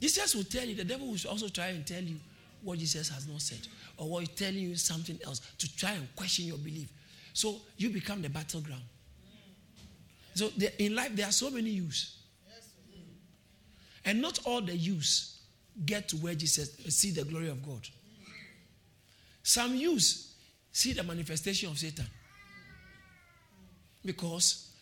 Jesus 0.00 0.34
will 0.34 0.44
tell 0.44 0.64
you, 0.64 0.74
the 0.74 0.84
devil 0.84 1.06
will 1.06 1.18
also 1.28 1.48
try 1.48 1.68
and 1.68 1.86
tell 1.86 2.02
you 2.02 2.16
what 2.62 2.78
Jesus 2.78 3.08
has 3.10 3.28
not 3.28 3.40
said, 3.40 3.66
or 3.96 4.08
what 4.08 4.20
he's 4.20 4.28
telling 4.30 4.58
you 4.58 4.76
something 4.76 5.18
else 5.24 5.40
to 5.58 5.76
try 5.76 5.92
and 5.92 6.08
question 6.16 6.46
your 6.46 6.58
belief. 6.58 6.88
So 7.32 7.56
you 7.76 7.90
become 7.90 8.22
the 8.22 8.28
battleground. 8.28 8.82
So 10.34 10.50
in 10.78 10.94
life, 10.94 11.14
there 11.14 11.26
are 11.26 11.32
so 11.32 11.50
many 11.50 11.70
yous. 11.70 12.18
And 14.04 14.22
not 14.22 14.38
all 14.44 14.60
the 14.60 14.76
yous 14.76 15.40
get 15.84 16.08
to 16.10 16.16
where 16.16 16.34
Jesus 16.34 16.70
see 16.88 17.10
the 17.10 17.24
glory 17.24 17.48
of 17.48 17.64
God. 17.66 17.86
Some 19.46 19.76
use 19.76 20.34
see 20.72 20.92
the 20.92 21.04
manifestation 21.04 21.70
of 21.70 21.78
Satan. 21.78 22.04
Because 24.04 24.72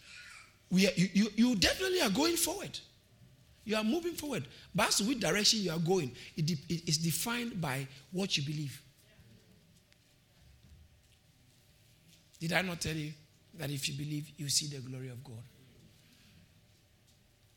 we 0.70 0.87
are, 0.87 0.92
you, 0.96 1.09
you, 1.12 1.29
you 1.37 1.55
definitely 1.55 2.00
are 2.00 2.09
going 2.09 2.37
forward. 2.37 2.79
You 3.66 3.77
are 3.77 3.85
moving 3.85 4.14
forward. 4.14 4.46
But 4.74 4.88
as 4.88 4.96
to 4.96 5.05
which 5.05 5.20
direction 5.20 5.61
you 5.61 5.70
are 5.70 5.79
going, 5.79 6.12
it, 6.35 6.46
de- 6.46 6.74
it 6.74 6.88
is 6.88 6.96
defined 6.96 7.61
by 7.61 7.87
what 8.11 8.38
you 8.38 8.42
believe. 8.42 8.81
Did 12.40 12.55
I 12.55 12.62
not 12.62 12.81
tell 12.81 12.96
you 12.96 13.12
that 13.59 13.70
if 13.70 13.87
you 13.87 13.94
believe, 14.03 14.31
you 14.38 14.48
see 14.48 14.74
the 14.74 14.81
glory 14.81 15.11
of 15.11 15.22
God? 15.22 15.42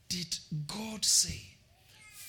Did 0.10 0.38
God 0.67 1.06
say? 1.06 1.57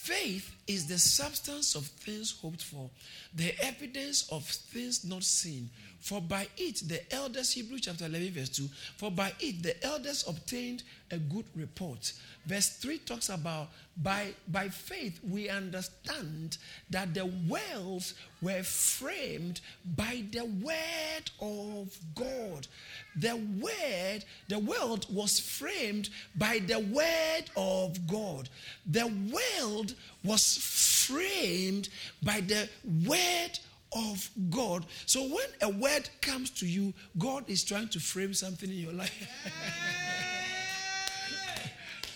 Faith 0.09 0.57
is 0.66 0.87
the 0.87 0.99
substance 0.99 1.75
of 1.75 1.85
things 1.85 2.38
hoped 2.40 2.62
for, 2.62 2.88
the 3.35 3.53
evidence 3.62 4.27
of 4.33 4.42
things 4.42 5.05
not 5.05 5.23
seen. 5.23 5.68
For 6.01 6.21
by 6.21 6.49
it 6.57 6.89
the 6.89 7.13
elders, 7.13 7.53
Hebrews 7.53 7.83
chapter 7.83 8.07
11, 8.07 8.33
verse 8.33 8.49
2, 8.51 8.69
for 8.97 9.11
by 9.11 9.33
it 9.41 9.63
the 9.63 9.83
elders 9.85 10.25
obtained 10.29 10.83
a 11.11 11.19
good 11.19 11.45
report. 11.55 12.13
Verse 12.47 12.69
3 12.69 12.99
talks 12.99 13.29
about 13.29 13.69
by, 14.01 14.29
by 14.47 14.69
faith 14.69 15.19
we 15.29 15.49
understand 15.49 16.57
that 16.91 17.13
the 17.15 17.27
worlds 17.27 18.15
were 18.41 18.63
framed 18.63 19.61
by 19.97 20.23
the 20.31 20.45
word 20.45 21.31
of 21.41 21.99
God. 22.15 22.69
The 23.17 23.37
word, 23.61 24.25
the 24.49 24.61
world 24.61 25.07
was 25.13 25.41
framed 25.41 26.11
by 26.37 26.61
the 26.61 26.79
word 26.79 27.51
of 27.57 28.07
God. 28.07 28.49
The 28.87 29.07
world 29.07 29.95
was 30.25 30.57
framed 30.57 31.89
by 32.23 32.41
the 32.41 32.69
word 33.05 33.59
of 33.92 34.31
God. 34.51 34.85
So 35.07 35.22
when 35.22 35.46
a 35.62 35.68
word 35.70 36.09
comes 36.20 36.51
to 36.51 36.66
you, 36.66 36.92
God 37.16 37.44
is 37.48 37.64
trying 37.64 37.88
to 37.88 38.01
frame 38.01 38.35
something 38.35 38.68
in 38.68 38.77
your 38.77 38.92
life. 38.92 39.29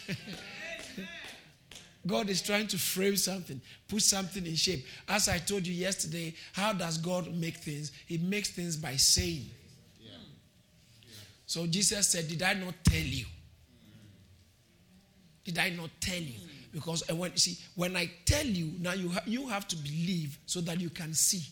God 2.06 2.28
is 2.30 2.42
trying 2.42 2.66
to 2.68 2.78
frame 2.78 3.16
something, 3.16 3.60
put 3.88 4.02
something 4.02 4.44
in 4.44 4.56
shape. 4.56 4.84
As 5.08 5.28
I 5.28 5.38
told 5.38 5.66
you 5.66 5.74
yesterday, 5.74 6.34
how 6.52 6.72
does 6.72 6.98
God 6.98 7.32
make 7.34 7.58
things? 7.58 7.92
He 8.06 8.18
makes 8.18 8.50
things 8.50 8.76
by 8.76 8.96
saying. 8.96 9.46
Yeah. 10.00 10.10
Yeah. 11.02 11.08
So 11.46 11.66
Jesus 11.66 12.08
said, 12.08 12.26
Did 12.26 12.42
I 12.42 12.54
not 12.54 12.74
tell 12.84 13.00
you? 13.00 13.24
Did 15.44 15.58
I 15.58 15.70
not 15.70 15.90
tell 16.00 16.20
you? 16.20 16.40
Because 16.72 17.08
uh, 17.08 17.14
when 17.14 17.36
see, 17.36 17.58
when 17.74 17.96
I 17.96 18.10
tell 18.24 18.46
you, 18.46 18.72
now 18.80 18.94
you, 18.94 19.10
ha- 19.10 19.22
you 19.26 19.46
have 19.48 19.68
to 19.68 19.76
believe 19.76 20.38
so 20.46 20.60
that 20.62 20.80
you 20.80 20.90
can 20.90 21.14
see. 21.14 21.42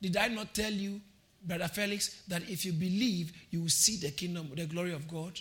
Did 0.00 0.16
I 0.16 0.28
not 0.28 0.54
tell 0.54 0.72
you, 0.72 1.00
Brother 1.42 1.68
Felix, 1.68 2.22
that 2.28 2.48
if 2.48 2.64
you 2.64 2.72
believe, 2.72 3.32
you 3.50 3.62
will 3.62 3.68
see 3.68 3.96
the 3.96 4.10
kingdom, 4.10 4.50
the 4.54 4.66
glory 4.66 4.92
of 4.92 5.08
God? 5.08 5.38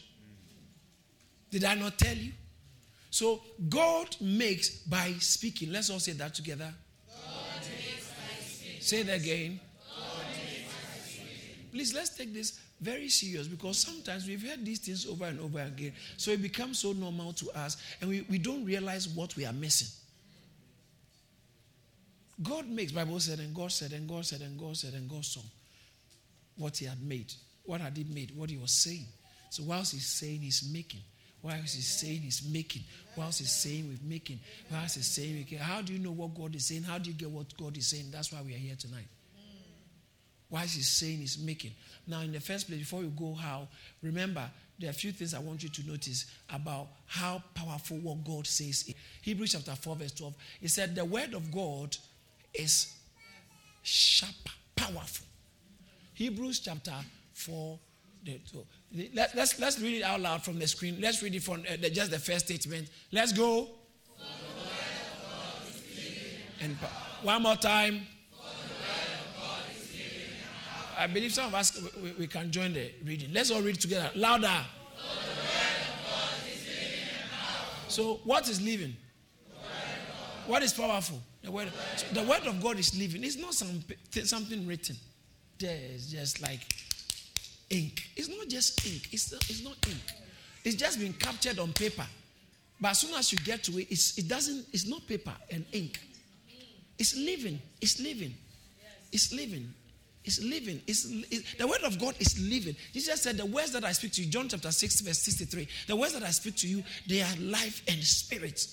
Did 1.49 1.63
I 1.63 1.75
not 1.75 1.97
tell 1.97 2.15
you? 2.15 2.31
So 3.09 3.41
God 3.69 4.15
makes 4.19 4.69
by 4.69 5.13
speaking. 5.19 5.71
Let's 5.71 5.89
all 5.89 5.99
say 5.99 6.11
that 6.13 6.33
together. 6.33 6.73
God 7.07 7.61
makes 7.61 8.09
by 8.09 8.43
speaking. 8.43 8.81
Say 8.81 8.99
it 9.01 9.09
again. 9.09 9.59
Please 11.71 11.93
let's 11.93 12.09
take 12.09 12.33
this 12.33 12.59
very 12.79 13.09
serious 13.09 13.47
because 13.47 13.77
sometimes 13.77 14.27
we've 14.27 14.47
heard 14.47 14.63
these 14.65 14.79
things 14.79 15.05
over 15.05 15.25
and 15.25 15.39
over 15.39 15.59
again. 15.59 15.93
So 16.17 16.31
it 16.31 16.41
becomes 16.41 16.79
so 16.79 16.93
normal 16.93 17.33
to 17.33 17.51
us 17.51 17.77
and 18.01 18.09
we, 18.09 18.21
we 18.29 18.37
don't 18.37 18.65
realize 18.65 19.07
what 19.07 19.35
we 19.35 19.45
are 19.45 19.53
missing. 19.53 19.87
God 22.41 22.67
makes, 22.67 22.91
Bible 22.91 23.19
said, 23.19 23.39
and 23.39 23.53
God 23.53 23.71
said, 23.71 23.91
and 23.93 24.07
God 24.07 24.25
said, 24.25 24.41
and 24.41 24.59
God 24.59 24.77
said, 24.77 24.93
and 24.93 25.09
God 25.09 25.25
saw 25.25 25.41
what 26.57 26.77
he 26.77 26.85
had 26.85 27.01
made. 27.01 27.33
What 27.63 27.81
had 27.81 27.97
he 27.97 28.03
made? 28.03 28.31
What 28.35 28.49
he 28.49 28.57
was 28.57 28.71
saying. 28.71 29.05
So 29.49 29.63
whilst 29.63 29.93
he's 29.93 30.05
saying, 30.05 30.39
he's 30.41 30.69
making. 30.71 31.01
Whilst 31.41 31.75
he's 31.75 31.87
saying, 31.87 32.21
he's 32.21 32.43
making. 32.47 32.83
Whilst 33.15 33.39
he's 33.39 33.51
saying, 33.51 33.87
we're 33.87 34.09
making. 34.09 34.39
Whilst 34.71 34.95
he's 34.95 35.07
saying, 35.07 35.45
we. 35.49 35.57
How 35.57 35.81
do 35.81 35.93
you 35.93 35.99
know 35.99 36.11
what 36.11 36.35
God 36.35 36.55
is 36.55 36.65
saying? 36.65 36.83
How 36.83 36.97
do 36.97 37.09
you 37.09 37.15
get 37.15 37.29
what 37.29 37.55
God 37.57 37.77
is 37.77 37.87
saying? 37.87 38.05
That's 38.11 38.31
why 38.31 38.41
we 38.41 38.53
are 38.53 38.57
here 38.57 38.75
tonight. 38.77 39.07
Whilst 40.49 40.75
he's 40.75 40.87
saying, 40.87 41.17
he's 41.17 41.37
making. 41.37 41.71
Now, 42.07 42.21
in 42.21 42.31
the 42.31 42.39
first 42.39 42.67
place, 42.67 42.79
before 42.79 43.01
you 43.01 43.09
go 43.09 43.33
how, 43.33 43.67
remember, 44.01 44.49
there 44.79 44.89
are 44.89 44.91
a 44.91 44.93
few 44.93 45.11
things 45.11 45.33
I 45.33 45.39
want 45.39 45.61
you 45.63 45.69
to 45.69 45.87
notice 45.87 46.25
about 46.49 46.87
how 47.05 47.43
powerful 47.53 47.97
what 47.97 48.23
God 48.23 48.47
says. 48.47 48.85
In 48.87 48.93
Hebrews 49.21 49.53
chapter 49.53 49.75
4, 49.75 49.95
verse 49.95 50.11
12. 50.13 50.33
He 50.61 50.67
said, 50.67 50.95
The 50.95 51.03
word 51.03 51.33
of 51.33 51.51
God 51.51 51.97
is 52.53 52.95
sharp, 53.83 54.35
powerful. 54.75 55.25
Hebrews 56.13 56.59
chapter 56.59 56.93
4. 57.33 57.79
The, 58.23 58.39
so, 58.43 58.65
let, 59.13 59.29
us 59.29 59.35
let's, 59.35 59.59
let's 59.59 59.79
read 59.79 59.99
it 59.99 60.03
out 60.03 60.19
loud 60.19 60.43
from 60.43 60.59
the 60.59 60.67
screen. 60.67 60.97
Let's 60.99 61.21
read 61.21 61.35
it 61.35 61.43
from 61.43 61.61
uh, 61.61 61.77
the, 61.79 61.89
just 61.89 62.11
the 62.11 62.19
first 62.19 62.45
statement. 62.45 62.89
Let's 63.11 63.31
go. 63.31 63.69
And 66.59 66.75
one 67.21 67.43
more 67.43 67.55
time. 67.55 68.07
I 70.97 71.05
believe 71.05 71.31
some 71.31 71.45
of 71.45 71.53
us 71.53 71.79
we, 72.01 72.11
we, 72.13 72.27
can 72.27 72.51
join 72.51 72.73
the 72.73 72.91
reading. 73.05 73.31
Let's 73.31 73.51
all 73.51 73.61
read 73.61 73.79
together. 73.79 74.09
Louder. 74.15 74.65
So, 77.87 78.19
what 78.23 78.49
is 78.49 78.61
living? 78.61 78.95
What 80.47 80.63
is 80.63 80.73
powerful? 80.73 81.19
The 81.43 81.51
word, 81.51 81.71
the 82.13 82.23
word 82.23 82.47
of 82.47 82.61
God 82.61 82.79
is 82.79 82.97
living. 82.97 83.23
It's 83.23 83.37
not 83.37 83.53
some, 83.53 83.83
something 84.23 84.65
written. 84.65 84.95
There 85.59 85.77
is 85.93 86.11
just 86.11 86.41
like 86.41 86.61
ink. 87.69 88.01
It's 88.15 88.29
not 88.29 88.47
just 88.47 88.85
ink. 88.85 89.09
It's 89.11 89.31
not, 89.31 89.49
it's 89.49 89.63
not 89.63 89.75
ink. 89.87 90.01
It's 90.63 90.75
just 90.75 90.99
been 90.99 91.13
captured 91.13 91.59
on 91.59 91.73
paper. 91.73 92.05
But 92.79 92.91
as 92.91 92.99
soon 92.99 93.13
as 93.15 93.31
you 93.31 93.37
get 93.39 93.63
to 93.63 93.77
it, 93.79 93.91
it 93.91 94.27
doesn't. 94.27 94.67
It's 94.71 94.87
not 94.87 95.05
paper 95.07 95.33
and 95.51 95.65
ink. 95.71 95.99
It's 96.97 97.15
living. 97.15 97.59
It's 97.81 97.99
living. 97.99 98.33
It's 99.11 99.33
living. 99.33 99.73
It's 100.23 100.43
living. 100.43 100.81
It's, 100.87 101.05
it, 101.05 101.57
the 101.57 101.67
word 101.67 101.83
of 101.83 101.99
God 101.99 102.15
is 102.19 102.39
living. 102.39 102.75
Jesus 102.93 103.21
said, 103.21 103.37
The 103.37 103.45
words 103.45 103.71
that 103.71 103.85
I 103.85 103.93
speak 103.93 104.11
to 104.13 104.23
you, 104.23 104.29
John 104.29 104.49
chapter 104.49 104.71
6, 104.71 105.01
verse 105.01 105.19
63, 105.19 105.67
the 105.87 105.95
words 105.95 106.13
that 106.13 106.23
I 106.23 106.31
speak 106.31 106.55
to 106.57 106.67
you, 106.67 106.83
they 107.07 107.21
are 107.21 107.35
life 107.39 107.81
and 107.87 108.03
spirit. 108.03 108.67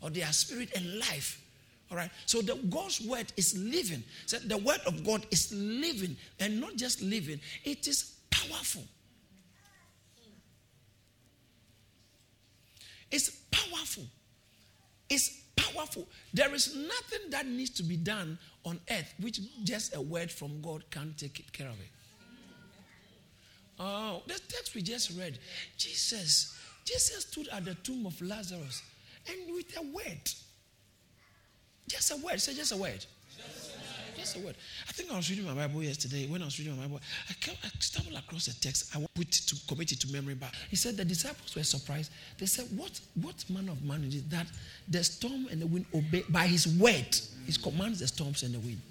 Or 0.00 0.10
they 0.10 0.22
are 0.22 0.32
spirit 0.32 0.70
and 0.74 0.98
life. 0.98 1.42
All 1.90 1.96
right. 1.96 2.10
So 2.26 2.40
the 2.40 2.54
God's 2.68 3.00
word 3.00 3.32
is 3.36 3.56
living. 3.58 4.02
So 4.26 4.38
the 4.38 4.58
word 4.58 4.80
of 4.86 5.04
God 5.04 5.26
is 5.30 5.52
living. 5.52 6.16
And 6.38 6.60
not 6.60 6.76
just 6.76 7.02
living, 7.02 7.40
it 7.64 7.86
is 7.86 8.14
powerful. 8.30 8.82
It's 13.10 13.30
powerful. 13.50 14.04
It's 15.08 15.40
powerful. 15.56 16.06
There 16.32 16.54
is 16.54 16.76
nothing 16.76 17.30
that 17.30 17.46
needs 17.46 17.70
to 17.70 17.82
be 17.82 17.96
done 17.96 18.38
on 18.64 18.78
earth 18.90 19.14
which 19.20 19.40
just 19.64 19.96
a 19.96 20.00
word 20.00 20.30
from 20.30 20.60
God 20.62 20.84
can't 20.90 21.16
take 21.18 21.52
care 21.52 21.68
of 21.68 21.80
it. 21.80 21.88
Oh, 23.80 24.22
the 24.26 24.34
text 24.34 24.74
we 24.74 24.82
just 24.82 25.18
read, 25.18 25.38
Jesus, 25.78 26.56
Jesus 26.84 27.24
stood 27.24 27.48
at 27.48 27.64
the 27.64 27.74
tomb 27.76 28.04
of 28.06 28.20
Lazarus 28.20 28.82
and 29.30 29.54
with 29.54 29.76
a 29.78 29.82
word, 29.82 30.30
just 31.88 32.10
a 32.10 32.16
word, 32.16 32.40
say 32.40 32.54
just 32.54 32.72
a 32.72 32.76
word. 32.76 33.04
Just 34.16 34.36
a 34.36 34.40
word. 34.40 34.54
I 34.86 34.92
think 34.92 35.10
I 35.10 35.16
was 35.16 35.30
reading 35.30 35.46
my 35.46 35.54
Bible 35.54 35.82
yesterday. 35.82 36.26
When 36.26 36.42
I 36.42 36.44
was 36.44 36.58
reading 36.58 36.76
my 36.76 36.82
Bible, 36.82 37.00
I, 37.30 37.32
came, 37.40 37.54
I 37.64 37.68
stumbled 37.78 38.16
across 38.18 38.48
a 38.48 38.60
text. 38.60 38.94
I 38.94 39.06
put 39.14 39.30
to 39.32 39.56
commit 39.66 39.92
it 39.92 40.00
to 40.00 40.12
memory. 40.12 40.34
But 40.34 40.50
he 40.68 40.76
said 40.76 40.98
the 40.98 41.06
disciples 41.06 41.56
were 41.56 41.62
surprised. 41.62 42.10
They 42.36 42.44
said, 42.44 42.66
"What? 42.76 43.00
What 43.14 43.48
man 43.48 43.70
of 43.70 43.82
man 43.82 44.04
is 44.04 44.22
that 44.24 44.46
the 44.88 45.02
storm 45.02 45.46
and 45.50 45.62
the 45.62 45.66
wind 45.66 45.86
obey 45.94 46.24
by 46.28 46.46
his 46.46 46.68
word? 46.68 47.16
He 47.46 47.52
commands 47.62 48.00
the 48.00 48.08
storms 48.08 48.42
and 48.42 48.54
the 48.54 48.58
wind. 48.58 48.82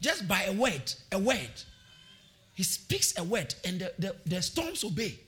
Just 0.00 0.26
by 0.26 0.42
a 0.44 0.52
word, 0.52 0.92
a 1.12 1.18
word. 1.18 1.62
He 2.54 2.64
speaks 2.64 3.16
a 3.18 3.22
word, 3.22 3.54
and 3.64 3.80
the, 3.80 3.92
the, 3.98 4.16
the 4.26 4.42
storms 4.42 4.82
obey. 4.82 5.18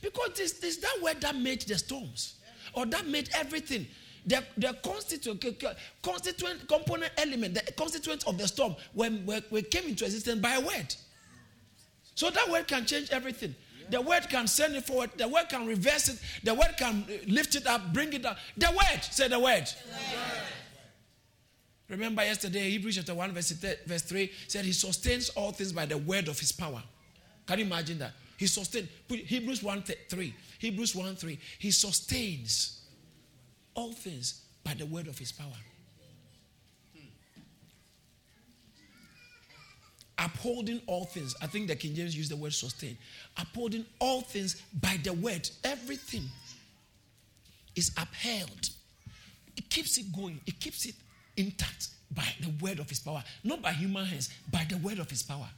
Because 0.00 0.30
this, 0.36 0.52
this 0.52 0.76
that 0.78 0.98
word 1.02 1.20
that 1.22 1.34
made 1.36 1.62
the 1.62 1.76
storms, 1.76 2.34
or 2.74 2.86
that 2.86 3.06
made 3.06 3.30
everything 3.34 3.86
the, 4.26 4.42
the 4.56 4.76
constituent, 4.82 5.44
constituent 6.02 6.66
component 6.68 7.12
element, 7.18 7.54
the 7.54 7.72
constituent 7.72 8.26
of 8.26 8.38
the 8.38 8.48
storm, 8.48 8.74
when 8.92 9.26
we 9.50 9.62
came 9.62 9.84
into 9.84 10.04
existence 10.04 10.40
by 10.40 10.54
a 10.54 10.60
word. 10.60 10.94
So 12.14 12.30
that 12.30 12.48
word 12.48 12.66
can 12.66 12.86
change 12.86 13.10
everything. 13.10 13.54
The 13.90 14.00
word 14.00 14.30
can 14.30 14.46
send 14.46 14.76
it 14.76 14.84
forward. 14.84 15.10
The 15.16 15.28
word 15.28 15.48
can 15.50 15.66
reverse 15.66 16.08
it. 16.08 16.18
The 16.42 16.54
word 16.54 16.74
can 16.78 17.04
lift 17.26 17.54
it 17.54 17.66
up, 17.66 17.92
bring 17.92 18.12
it 18.14 18.24
up. 18.24 18.38
The 18.56 18.70
word, 18.70 19.02
say 19.02 19.28
the 19.28 19.38
word. 19.38 19.66
The 19.66 20.16
word. 20.16 20.42
Remember 21.90 22.24
yesterday, 22.24 22.70
Hebrews 22.70 22.96
chapter 22.96 23.14
1, 23.14 23.32
verse, 23.32 23.50
verse 23.50 24.02
3 24.02 24.32
said, 24.48 24.64
He 24.64 24.72
sustains 24.72 25.28
all 25.30 25.52
things 25.52 25.72
by 25.72 25.84
the 25.84 25.98
word 25.98 26.28
of 26.28 26.40
His 26.40 26.50
power. 26.50 26.82
Can 27.46 27.58
you 27.58 27.66
imagine 27.66 27.98
that? 27.98 28.12
He 28.36 28.46
sustains. 28.46 28.88
Hebrews 29.08 29.62
1 29.62 29.84
3. 30.08 30.34
Hebrews 30.58 30.94
1 30.94 31.16
3. 31.16 31.38
He 31.58 31.70
sustains 31.70 32.80
all 33.74 33.92
things 33.92 34.42
by 34.62 34.74
the 34.74 34.86
word 34.86 35.06
of 35.06 35.18
his 35.18 35.32
power. 35.32 35.52
Upholding 40.16 40.80
all 40.86 41.04
things. 41.04 41.34
I 41.42 41.46
think 41.46 41.68
the 41.68 41.76
King 41.76 41.94
James 41.94 42.16
used 42.16 42.30
the 42.30 42.36
word 42.36 42.54
sustain. 42.54 42.96
Upholding 43.36 43.84
all 43.98 44.20
things 44.20 44.62
by 44.80 44.98
the 45.02 45.12
word. 45.12 45.48
Everything 45.64 46.22
is 47.74 47.90
upheld. 47.98 48.70
It 49.56 49.68
keeps 49.68 49.98
it 49.98 50.12
going, 50.14 50.40
it 50.46 50.58
keeps 50.60 50.86
it 50.86 50.94
intact 51.36 51.88
by 52.10 52.26
the 52.40 52.52
word 52.60 52.78
of 52.78 52.88
his 52.88 53.00
power. 53.00 53.22
Not 53.42 53.62
by 53.62 53.72
human 53.72 54.04
hands, 54.04 54.30
by 54.50 54.66
the 54.68 54.78
word 54.78 54.98
of 54.98 55.10
his 55.10 55.22
power. 55.22 55.48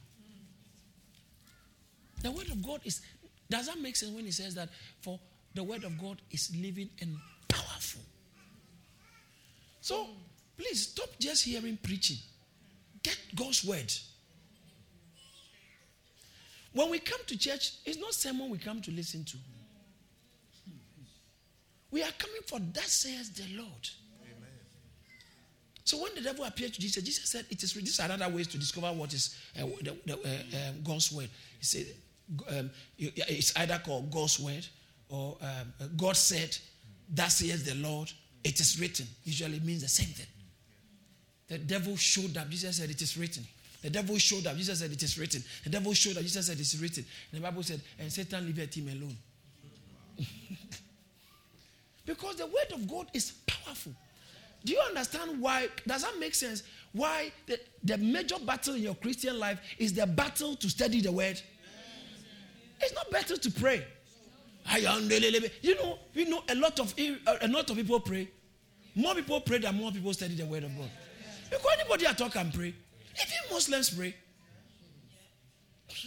The 2.27 2.33
word 2.33 2.49
of 2.49 2.61
God 2.61 2.81
is. 2.83 2.99
Does 3.49 3.67
that 3.67 3.79
make 3.79 3.95
sense 3.95 4.11
when 4.11 4.25
he 4.25 4.31
says 4.31 4.53
that? 4.55 4.67
For 4.99 5.17
the 5.55 5.63
word 5.63 5.85
of 5.85 5.97
God 5.97 6.21
is 6.29 6.53
living 6.61 6.89
and 6.99 7.15
powerful. 7.47 8.01
So 9.79 10.07
please 10.57 10.89
stop 10.89 11.07
just 11.21 11.45
hearing 11.45 11.77
preaching. 11.81 12.17
Get 13.01 13.17
God's 13.33 13.63
word. 13.63 13.93
When 16.73 16.89
we 16.89 16.99
come 16.99 17.21
to 17.27 17.37
church, 17.37 17.75
it's 17.85 17.97
not 17.97 18.13
sermon 18.13 18.49
we 18.49 18.57
come 18.57 18.81
to 18.81 18.91
listen 18.91 19.23
to. 19.23 19.37
We 21.91 22.03
are 22.03 22.11
coming 22.17 22.41
for 22.45 22.59
that 22.59 22.83
says 22.83 23.29
the 23.29 23.45
Lord. 23.55 23.89
Amen. 24.21 24.49
So 25.85 26.03
when 26.03 26.13
the 26.13 26.19
devil 26.19 26.43
appeared 26.43 26.73
to 26.73 26.81
Jesus, 26.81 27.01
Jesus 27.01 27.29
said, 27.29 27.45
"It 27.49 27.63
is 27.63 27.71
these 27.71 28.01
are 28.01 28.11
other 28.11 28.27
ways 28.27 28.47
to 28.47 28.57
discover 28.57 28.87
what 28.87 29.13
is 29.13 29.33
uh, 29.57 29.65
the, 29.81 29.95
the, 30.05 30.13
uh, 30.13 30.69
um, 30.69 30.83
God's 30.83 31.09
word." 31.13 31.29
He 31.59 31.63
said, 31.65 31.85
um, 32.49 32.69
"It's 32.97 33.55
either 33.57 33.81
called 33.83 34.11
God's 34.11 34.39
word 34.39 34.65
or 35.09 35.37
um, 35.41 35.91
God 35.95 36.15
said, 36.17 36.57
that 37.09 37.31
says 37.31 37.63
the 37.63 37.75
Lord." 37.75 38.11
It 38.43 38.61
is 38.61 38.79
written. 38.79 39.05
Usually 39.25 39.59
means 39.59 39.81
the 39.81 39.89
same 39.89 40.07
thing. 40.07 40.25
The 41.49 41.57
devil 41.57 41.97
showed 41.97 42.37
up. 42.37 42.49
Jesus 42.49 42.77
said, 42.77 42.89
It 42.89 43.01
is 43.01 43.17
written. 43.17 43.43
The 43.81 43.89
devil 43.89 44.17
showed 44.17 44.47
up. 44.47 44.55
Jesus 44.55 44.79
said, 44.79 44.91
It 44.91 45.03
is 45.03 45.19
written. 45.19 45.43
The 45.65 45.69
devil 45.69 45.93
showed 45.93 46.15
up. 46.17 46.23
Jesus 46.23 46.47
said, 46.47 46.55
It 46.55 46.61
is 46.61 46.79
written. 46.81 47.05
And 47.31 47.41
the 47.41 47.43
Bible 47.43 47.63
said, 47.63 47.81
And 47.99 48.11
Satan 48.11 48.53
left 48.55 48.75
him 48.75 48.87
alone. 48.87 49.17
because 52.05 52.37
the 52.37 52.45
word 52.45 52.71
of 52.73 52.87
God 52.87 53.07
is 53.13 53.33
powerful. 53.45 53.91
Do 54.63 54.73
you 54.73 54.79
understand 54.79 55.41
why? 55.41 55.67
Does 55.85 56.03
that 56.03 56.17
make 56.19 56.35
sense? 56.35 56.63
Why 56.91 57.31
the, 57.45 57.59
the 57.83 57.97
major 57.97 58.39
battle 58.39 58.75
in 58.75 58.83
your 58.83 58.95
Christian 58.95 59.39
life 59.39 59.59
is 59.77 59.93
the 59.93 60.07
battle 60.07 60.55
to 60.55 60.69
study 60.69 61.01
the 61.01 61.11
word? 61.11 61.41
It's 62.79 62.93
not 62.93 63.09
better 63.11 63.37
to 63.37 63.51
pray. 63.51 63.85
You 64.75 65.75
know, 65.75 65.99
we 66.13 66.25
know 66.25 66.43
a 66.49 66.55
lot 66.55 66.79
of 66.79 66.93
a 66.97 67.47
lot 67.47 67.69
of 67.69 67.75
people 67.75 67.99
pray. 67.99 68.27
More 68.95 69.15
people 69.15 69.39
pray 69.41 69.59
than 69.59 69.75
more 69.75 69.91
people 69.91 70.13
study 70.13 70.35
the 70.35 70.45
word 70.45 70.63
of 70.63 70.77
God. 70.77 70.89
Because 71.49 71.71
anybody 71.79 72.05
at 72.05 72.21
all 72.21 72.29
can 72.29 72.51
pray. 72.51 72.73
Even 73.15 73.37
Muslims 73.51 73.91
pray. 73.91 74.13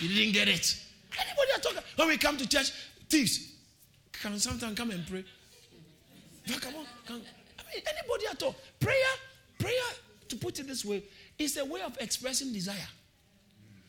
you 0.00 0.08
didn't 0.08 0.32
get 0.32 0.48
it. 0.48 0.84
Anybody 1.18 1.50
at 1.54 1.66
all. 1.66 1.72
When 1.96 2.08
we 2.08 2.18
come 2.18 2.36
to 2.36 2.48
church, 2.48 2.72
thieves 3.08 3.54
can 4.12 4.38
sometimes 4.38 4.76
come 4.76 4.90
and 4.90 5.06
pray. 5.06 5.24
Come 6.60 6.76
on, 6.76 6.86
come. 7.06 7.22
I 7.58 7.62
mean, 7.74 7.82
anybody 7.86 8.26
at 8.30 8.42
all. 8.42 8.54
Prayer, 8.80 8.96
prayer, 9.58 9.72
to 10.28 10.36
put 10.36 10.58
it 10.58 10.66
this 10.66 10.84
way, 10.84 11.02
is 11.38 11.56
a 11.56 11.64
way 11.64 11.82
of 11.82 11.96
expressing 12.00 12.52
desire. 12.52 12.88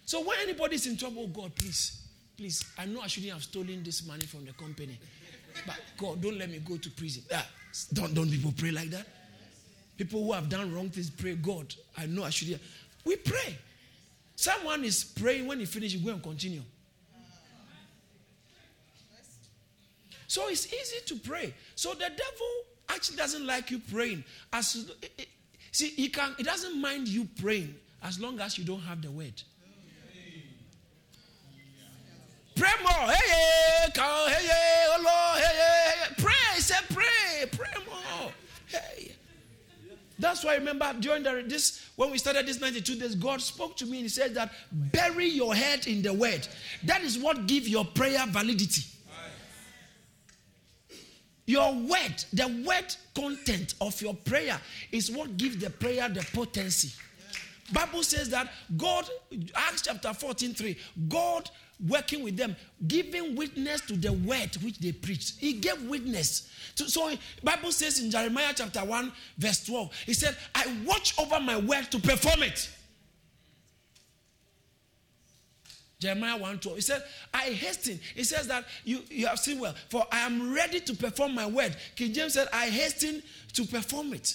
So 0.09 0.23
when 0.23 0.39
anybody's 0.41 0.87
in 0.87 0.97
trouble, 0.97 1.27
God, 1.27 1.53
please, 1.55 2.01
please, 2.35 2.65
I 2.79 2.87
know 2.87 3.01
I 3.01 3.05
shouldn't 3.05 3.31
have 3.31 3.43
stolen 3.43 3.83
this 3.83 4.03
money 4.07 4.25
from 4.25 4.43
the 4.43 4.53
company. 4.53 4.97
But 5.67 5.75
God, 5.99 6.19
don't 6.19 6.35
let 6.35 6.49
me 6.49 6.57
go 6.67 6.77
to 6.77 6.89
prison. 6.89 7.21
Ah, 7.31 7.45
don't, 7.93 8.15
don't 8.15 8.27
people 8.27 8.51
pray 8.57 8.71
like 8.71 8.89
that? 8.89 9.05
People 9.97 10.23
who 10.23 10.31
have 10.31 10.49
done 10.49 10.73
wrong 10.73 10.89
things 10.89 11.11
pray, 11.11 11.35
God, 11.35 11.75
I 11.95 12.07
know 12.07 12.23
I 12.23 12.31
should 12.31 12.47
hear. 12.47 12.57
We 13.05 13.17
pray. 13.17 13.55
Someone 14.35 14.83
is 14.83 15.03
praying, 15.03 15.45
when 15.45 15.59
he 15.59 15.65
finishes, 15.65 16.01
go 16.01 16.09
and 16.09 16.23
continue. 16.23 16.63
So 20.25 20.49
it's 20.49 20.73
easy 20.73 21.05
to 21.05 21.17
pray. 21.17 21.53
So 21.75 21.93
the 21.93 22.09
devil 22.09 22.47
actually 22.89 23.17
doesn't 23.17 23.45
like 23.45 23.69
you 23.69 23.77
praying. 23.77 24.23
As 24.51 24.87
see, 25.71 25.89
he 25.89 26.09
can 26.09 26.33
he 26.35 26.41
doesn't 26.41 26.81
mind 26.81 27.07
you 27.07 27.27
praying 27.39 27.75
as 28.01 28.19
long 28.19 28.39
as 28.39 28.57
you 28.57 28.63
don't 28.63 28.81
have 28.81 29.03
the 29.03 29.11
word. 29.11 29.39
Pray 32.59 32.69
more. 32.83 33.09
Hey, 33.09 33.31
hey, 33.31 33.91
come, 33.93 34.29
hey, 34.29 34.45
hey, 34.45 34.85
oh 34.89 35.01
Lord, 35.01 35.43
hey, 35.45 35.55
hey, 35.55 35.91
hey. 35.95 36.13
Pray. 36.17 36.59
Say 36.59 36.75
pray. 36.93 37.45
Pray 37.53 37.83
more. 37.87 38.31
Hey. 38.67 39.13
That's 40.19 40.43
why 40.43 40.51
I 40.51 40.55
remember 40.55 40.93
during 40.99 41.23
the, 41.23 41.41
this 41.47 41.89
when 41.95 42.11
we 42.11 42.17
started 42.17 42.45
this 42.45 42.59
92 42.59 42.95
days, 42.95 43.15
God 43.15 43.39
spoke 43.41 43.77
to 43.77 43.85
me 43.85 43.99
and 43.99 44.03
He 44.03 44.09
said 44.09 44.35
that 44.35 44.51
bury 44.71 45.29
your 45.29 45.55
head 45.55 45.87
in 45.87 46.01
the 46.01 46.13
word. 46.13 46.45
That 46.83 47.01
is 47.01 47.17
what 47.17 47.47
gives 47.47 47.69
your 47.69 47.85
prayer 47.85 48.25
validity. 48.27 48.83
Your 51.45 51.73
word, 51.73 52.25
the 52.33 52.63
word 52.67 52.93
content 53.15 53.75
of 53.79 53.99
your 54.01 54.15
prayer 54.15 54.59
is 54.91 55.09
what 55.09 55.37
gives 55.37 55.57
the 55.57 55.69
prayer 55.69 56.09
the 56.09 56.27
potency. 56.33 56.91
Bible 57.71 58.03
says 58.03 58.29
that 58.31 58.51
God, 58.75 59.07
Acts 59.55 59.83
chapter 59.83 60.13
14, 60.13 60.53
3, 60.53 60.77
God 61.07 61.49
working 61.87 62.23
with 62.23 62.35
them, 62.35 62.55
giving 62.87 63.35
witness 63.35 63.81
to 63.81 63.95
the 63.95 64.11
word 64.11 64.55
which 64.61 64.79
they 64.79 64.91
preached. 64.91 65.39
He 65.39 65.53
gave 65.53 65.81
witness. 65.83 66.49
To, 66.75 66.89
so 66.89 67.11
Bible 67.43 67.71
says 67.71 68.01
in 68.01 68.11
Jeremiah 68.11 68.53
chapter 68.55 68.81
1, 68.81 69.11
verse 69.37 69.65
12, 69.65 69.93
he 70.05 70.13
said, 70.13 70.35
I 70.53 70.75
watch 70.85 71.17
over 71.17 71.39
my 71.39 71.57
word 71.57 71.89
to 71.91 71.99
perform 71.99 72.43
it. 72.43 72.69
Jeremiah 75.99 76.37
1 76.37 76.59
12. 76.59 76.77
He 76.77 76.81
said, 76.81 77.03
I 77.33 77.49
hasten. 77.49 77.99
He 78.15 78.23
says 78.23 78.47
that 78.47 78.65
you, 78.85 79.01
you 79.09 79.27
have 79.27 79.39
seen 79.39 79.59
well, 79.59 79.75
for 79.89 80.05
I 80.11 80.19
am 80.19 80.53
ready 80.53 80.79
to 80.79 80.95
perform 80.95 81.35
my 81.35 81.45
word. 81.45 81.75
King 81.95 82.13
James 82.13 82.33
said, 82.33 82.47
I 82.53 82.67
hasten 82.67 83.21
to 83.53 83.65
perform 83.65 84.13
it. 84.13 84.33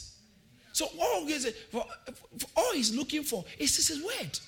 So 0.73 0.87
all 1.01 1.27
for, 1.71 1.87
for 2.39 2.47
all 2.57 2.73
he's 2.75 2.95
looking 2.95 3.23
for 3.23 3.45
is 3.59 3.77
his 3.77 4.03
word. 4.03 4.39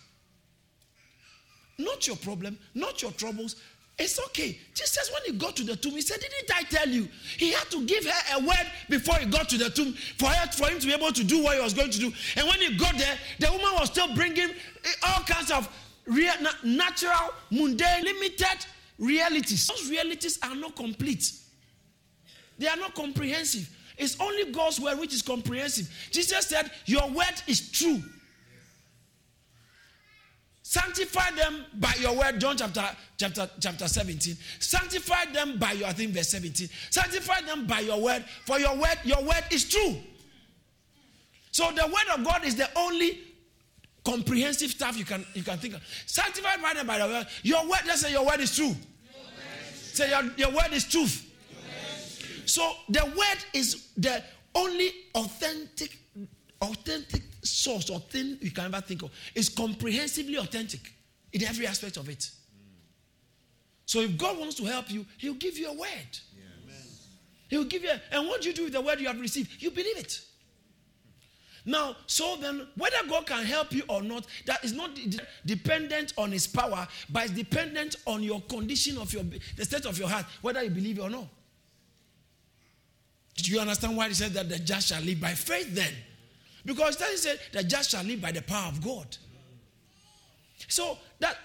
Not 1.79 2.07
your 2.07 2.17
problem, 2.17 2.59
not 2.75 3.03
your 3.03 3.13
troubles. 3.13 3.57
It's 3.99 4.21
okay. 4.27 4.59
Jesus, 4.75 5.11
when 5.13 5.23
he 5.25 5.39
got 5.39 5.57
to 5.57 5.65
the 5.65 5.75
tomb, 5.75 5.93
he 5.93 6.03
said, 6.03 6.21
Didn't 6.21 6.55
I 6.55 6.63
tell 6.65 6.89
you? 6.89 7.09
He 7.39 7.53
had 7.53 7.71
to 7.71 7.85
give 7.87 8.05
her 8.05 8.37
a 8.37 8.41
word 8.41 8.71
before 8.91 9.17
he 9.17 9.27
got 9.27 9.49
to 9.51 9.59
the 9.59 9.71
tomb 9.71 9.95
for, 10.19 10.29
her, 10.29 10.47
for 10.53 10.69
him 10.69 10.79
to 10.79 10.87
be 10.87 10.93
able 10.93 11.13
to 11.13 11.25
do 11.25 11.43
what 11.43 11.57
he 11.57 11.63
was 11.63 11.73
going 11.73 11.91
to 11.91 11.99
do. 11.99 12.13
And 12.37 12.47
when 12.47 12.61
he 12.61 12.77
got 12.77 12.97
there, 12.99 13.17
the 13.39 13.51
woman 13.51 13.71
was 13.79 13.89
still 13.89 14.15
bringing 14.15 14.51
all 15.07 15.23
kinds 15.23 15.51
of 15.51 15.69
real, 16.05 16.35
natural, 16.63 17.33
mundane, 17.51 18.05
limited 18.05 18.67
realities. 18.99 19.67
Those 19.67 19.91
realities 19.91 20.39
are 20.43 20.55
not 20.55 20.77
complete, 20.77 21.33
they 22.59 22.69
are 22.69 22.77
not 22.77 22.95
comprehensive. 22.95 23.71
It's 23.99 24.21
only 24.21 24.53
God's 24.53 24.79
word 24.79 24.99
which 24.99 25.15
is 25.15 25.23
comprehensive. 25.23 25.89
Jesus 26.11 26.47
said, 26.47 26.71
Your 26.85 27.09
word 27.09 27.43
is 27.47 27.71
true. 27.71 28.03
Sanctify 30.77 31.31
them 31.37 31.65
by 31.75 31.95
your 31.99 32.15
word, 32.15 32.39
John 32.39 32.55
chapter, 32.55 32.85
chapter, 33.17 33.49
chapter 33.59 33.89
17. 33.89 34.37
Sanctify 34.59 35.25
them 35.33 35.59
by 35.59 35.73
your, 35.73 35.89
I 35.89 35.93
think, 35.93 36.13
verse 36.13 36.29
17. 36.29 36.69
Sanctify 36.91 37.41
them 37.47 37.67
by 37.67 37.81
your 37.81 37.99
word, 37.99 38.23
for 38.45 38.59
your 38.59 38.77
word, 38.77 38.99
your 39.03 39.23
word 39.23 39.43
is 39.51 39.67
true. 39.71 39.97
So 41.51 41.71
the 41.71 41.87
word 41.87 42.19
of 42.19 42.25
God 42.27 42.45
is 42.45 42.57
the 42.57 42.69
only 42.77 43.21
comprehensive 44.05 44.71
stuff 44.71 44.99
you 44.99 45.07
can 45.07 45.25
you 45.33 45.43
can 45.43 45.57
think 45.57 45.73
of. 45.73 45.83
Sanctify 46.05 46.57
by 46.61 46.75
them 46.75 46.87
by 46.87 46.99
the 46.99 47.07
word. 47.07 47.27
Your 47.43 47.63
word, 47.63 47.81
let's 47.87 48.03
say 48.03 48.13
your 48.13 48.27
word 48.27 48.41
is 48.41 48.55
true. 48.55 48.77
Say 49.73 50.11
your, 50.11 50.31
your 50.37 50.51
word 50.51 50.73
is 50.73 50.85
truth. 50.85 51.25
So 52.45 52.71
the 52.91 53.03
word 53.07 53.45
is 53.55 53.89
the 53.97 54.23
only 54.55 54.91
authentic, 55.15 55.97
authentic 56.61 57.23
source 57.51 57.91
or 57.91 58.01
thing 58.01 58.39
you 58.41 58.51
can 58.51 58.67
ever 58.67 58.81
think 58.81 59.03
of. 59.03 59.11
It's 59.35 59.49
comprehensively 59.49 60.37
authentic 60.37 60.81
in 61.33 61.45
every 61.45 61.67
aspect 61.67 61.97
of 61.97 62.09
it. 62.09 62.19
Mm. 62.19 62.31
So 63.85 64.01
if 64.01 64.17
God 64.17 64.39
wants 64.39 64.57
to 64.57 64.65
help 64.65 64.91
you, 64.91 65.07
He'll 65.19 65.35
give 65.35 65.59
you 65.59 65.71
a 65.71 65.75
word. 65.75 66.19
He'll 67.49 67.65
give 67.65 67.83
you, 67.83 67.91
a, 67.91 68.01
and 68.15 68.27
what 68.27 68.43
do 68.43 68.49
you 68.49 68.55
do 68.55 68.65
with 68.65 68.73
the 68.73 68.81
word 68.81 69.01
you 69.01 69.07
have 69.07 69.21
received, 69.21 69.63
you 69.63 69.71
believe 69.71 69.99
it. 69.99 70.21
Now, 71.65 71.97
so 72.07 72.37
then, 72.37 72.67
whether 72.77 72.97
God 73.09 73.27
can 73.27 73.45
help 73.45 73.73
you 73.73 73.83
or 73.89 74.01
not, 74.01 74.27
that 74.47 74.65
is 74.65 74.73
not 74.73 74.91
dependent 75.45 76.13
on 76.17 76.31
His 76.31 76.47
power, 76.47 76.87
but 77.11 77.25
it's 77.25 77.33
dependent 77.33 77.97
on 78.07 78.23
your 78.23 78.41
condition 78.43 78.99
of 78.99 79.13
your, 79.13 79.25
the 79.57 79.65
state 79.65 79.85
of 79.85 79.99
your 79.99 80.09
heart, 80.09 80.27
whether 80.43 80.63
you 80.63 80.71
believe 80.71 80.99
it 80.99 81.03
or 81.03 81.11
not. 81.11 81.27
Do 83.37 83.51
you 83.51 83.61
understand 83.61 83.97
why 83.97 84.09
He 84.09 84.15
said 84.15 84.33
that 84.35 84.49
the 84.49 84.61
just 84.61 84.89
shall 84.89 85.03
live 85.03 85.21
by 85.21 85.35
faith 85.35 85.75
then? 85.75 85.93
Because 86.67 86.99
that 86.99 87.09
He 87.09 87.17
said 87.17 87.41
the 87.53 87.65
just 87.65 87.91
shall 87.91 88.05
live 88.05 88.21
by 88.21 88.33
the 88.33 88.43
power 88.43 88.69
of 88.69 88.85
God. 88.85 89.17
So 90.69 90.99
that 91.21 91.39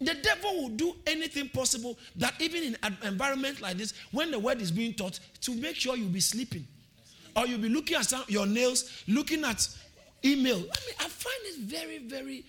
the 0.00 0.14
devil 0.14 0.62
will 0.62 0.68
do 0.70 0.96
anything 1.06 1.50
possible 1.50 1.98
that 2.16 2.34
even 2.40 2.62
in 2.62 2.76
an 2.82 2.96
environment 3.02 3.60
like 3.60 3.76
this, 3.76 3.92
when 4.12 4.30
the 4.30 4.38
word 4.38 4.62
is 4.62 4.70
being 4.70 4.94
taught, 4.94 5.20
to 5.42 5.54
make 5.54 5.76
sure 5.76 5.96
you'll 5.96 6.08
be 6.08 6.20
sleeping. 6.20 6.66
Or 7.36 7.46
you'll 7.46 7.60
be 7.60 7.68
looking 7.68 7.96
at 7.96 8.06
some, 8.06 8.24
your 8.28 8.46
nails, 8.46 9.04
looking 9.06 9.44
at 9.44 9.68
email. 10.24 10.56
I 10.56 10.58
mean, 10.60 10.94
I 11.00 11.08
find 11.08 11.36
it 11.44 11.58
very, 11.58 11.98
very 11.98 12.44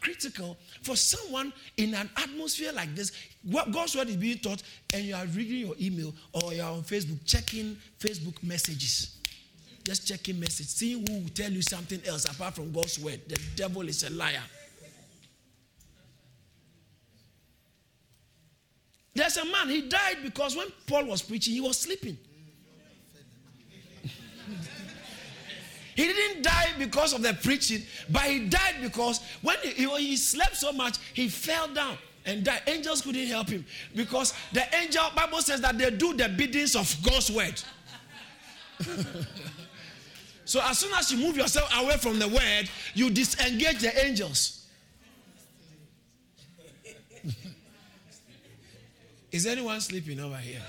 critical 0.00 0.56
for 0.82 0.96
someone 0.96 1.52
in 1.76 1.94
an 1.94 2.10
atmosphere 2.16 2.72
like 2.72 2.94
this. 2.94 3.12
What 3.44 3.70
God's 3.70 3.96
word 3.96 4.08
is 4.08 4.16
being 4.16 4.38
taught, 4.38 4.62
and 4.92 5.04
you 5.04 5.14
are 5.14 5.26
reading 5.26 5.66
your 5.66 5.74
email 5.80 6.12
or 6.32 6.52
you're 6.52 6.66
on 6.66 6.82
Facebook, 6.82 7.18
checking 7.24 7.76
Facebook 7.98 8.42
messages. 8.42 9.15
Just 9.86 10.08
checking 10.08 10.40
message, 10.40 10.66
seeing 10.66 11.06
who 11.06 11.20
will 11.20 11.28
tell 11.28 11.48
you 11.48 11.62
something 11.62 12.00
else 12.08 12.24
apart 12.24 12.56
from 12.56 12.72
God's 12.72 12.98
word. 12.98 13.20
The 13.28 13.40
devil 13.54 13.82
is 13.82 14.02
a 14.02 14.10
liar. 14.10 14.42
There's 19.14 19.36
a 19.36 19.44
man, 19.44 19.68
he 19.68 19.82
died 19.82 20.16
because 20.24 20.56
when 20.56 20.66
Paul 20.88 21.04
was 21.04 21.22
preaching, 21.22 21.54
he 21.54 21.60
was 21.60 21.78
sleeping. 21.78 22.18
He 25.94 26.04
didn't 26.04 26.42
die 26.42 26.72
because 26.80 27.12
of 27.12 27.22
the 27.22 27.34
preaching, 27.34 27.82
but 28.10 28.22
he 28.24 28.48
died 28.48 28.78
because 28.82 29.20
when 29.40 29.56
he, 29.62 29.88
he, 29.98 30.16
slept 30.16 30.56
so 30.56 30.72
much, 30.72 30.98
he 31.14 31.28
fell 31.28 31.72
down 31.72 31.96
and 32.24 32.42
died. 32.42 32.62
Angels 32.66 33.02
couldn't 33.02 33.28
help 33.28 33.50
him 33.50 33.64
because 33.94 34.34
the 34.52 34.64
angel 34.74 35.04
Bible 35.14 35.38
says 35.42 35.60
that 35.60 35.78
they 35.78 35.92
do 35.92 36.12
the 36.12 36.28
biddings 36.28 36.74
of 36.74 36.92
God's 37.04 37.30
word. 37.30 37.62
so 40.46 40.60
as 40.62 40.78
soon 40.78 40.94
as 40.94 41.10
you 41.12 41.18
move 41.18 41.36
yourself 41.36 41.68
away 41.76 41.96
from 41.96 42.18
the 42.20 42.28
word, 42.28 42.70
you 42.94 43.10
disengage 43.10 43.80
the 43.80 44.06
angels. 44.06 44.66
Is 49.32 49.44
anyone 49.44 49.80
sleeping 49.80 50.20
over 50.20 50.36
here? 50.36 50.62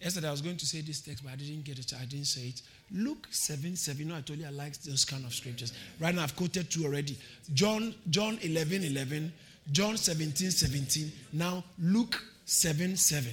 Yesterday 0.00 0.28
I 0.28 0.30
was 0.30 0.40
going 0.40 0.56
to 0.56 0.66
say 0.66 0.80
this 0.80 1.00
text, 1.02 1.22
but 1.24 1.32
I 1.32 1.36
didn't 1.36 1.64
get 1.64 1.78
it. 1.78 1.92
I 1.98 2.06
didn't 2.06 2.26
say 2.26 2.48
it. 2.48 2.62
Luke 2.90 3.26
7 3.30 3.76
7. 3.76 3.98
You 4.00 4.06
know, 4.06 4.16
I 4.16 4.22
told 4.22 4.38
you 4.38 4.46
I 4.46 4.50
like 4.50 4.80
those 4.82 5.04
kind 5.04 5.24
of 5.26 5.34
scriptures. 5.34 5.74
Right 6.00 6.14
now 6.14 6.22
I've 6.22 6.36
quoted 6.36 6.70
two 6.70 6.84
already. 6.84 7.18
John, 7.52 7.94
John 8.08 8.38
11 8.40 8.82
11, 8.84 9.32
John 9.72 9.96
17 9.98 10.50
17. 10.50 11.12
Now 11.34 11.64
Luke 11.78 12.22
7 12.44 12.96
7. 12.96 13.32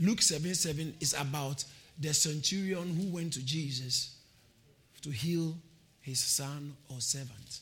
Luke 0.00 0.20
7 0.20 0.54
7 0.54 0.94
is 1.00 1.14
about 1.14 1.64
the 1.98 2.12
centurion 2.12 2.94
who 2.94 3.14
went 3.14 3.32
to 3.34 3.44
Jesus 3.44 4.16
to 5.02 5.10
heal 5.10 5.54
his 6.00 6.20
son 6.20 6.76
or 6.88 7.00
servant. 7.00 7.60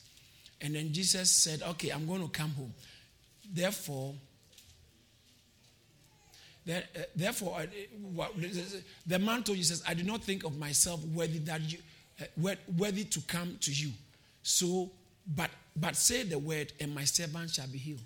And 0.61 0.75
then 0.75 0.91
Jesus 0.91 1.29
said, 1.31 1.61
Okay, 1.61 1.89
I'm 1.89 2.05
going 2.05 2.21
to 2.21 2.27
come 2.27 2.51
home. 2.51 2.73
Therefore, 3.53 4.15
uh, 6.67 6.79
therefore, 7.15 7.63
the 9.05 9.19
man 9.19 9.43
told 9.43 9.57
Jesus, 9.57 9.83
I 9.87 9.93
do 9.93 10.03
not 10.03 10.23
think 10.23 10.43
of 10.43 10.57
myself 10.57 11.03
worthy 11.05 11.37
that 11.39 11.61
you, 11.61 11.77
uh, 12.21 12.55
worthy 12.77 13.03
to 13.03 13.21
come 13.21 13.57
to 13.61 13.71
you. 13.71 13.91
So, 14.41 14.89
but 15.27 15.51
but 15.75 15.95
say 15.95 16.23
the 16.23 16.39
word, 16.39 16.73
and 16.79 16.93
my 16.93 17.03
servant 17.03 17.51
shall 17.51 17.67
be 17.67 17.77
healed. 17.77 18.01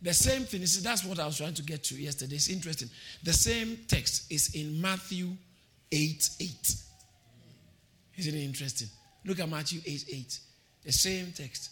The 0.00 0.14
same 0.14 0.42
thing 0.44 0.62
is 0.62 0.82
that's 0.82 1.04
what 1.04 1.18
I 1.18 1.26
was 1.26 1.38
trying 1.38 1.54
to 1.54 1.62
get 1.62 1.82
to 1.84 1.96
yesterday. 1.96 2.36
It's 2.36 2.48
interesting. 2.48 2.88
The 3.22 3.32
same 3.32 3.78
text 3.88 4.30
is 4.30 4.54
in 4.54 4.80
Matthew 4.80 5.30
8 5.90 6.30
8. 6.40 6.74
Isn't 8.18 8.34
it 8.34 8.44
interesting? 8.44 8.88
Look 9.24 9.40
at 9.40 9.48
Matthew 9.48 9.80
8 9.84 10.04
8. 10.12 10.38
The 10.84 10.92
same 10.92 11.32
text. 11.32 11.70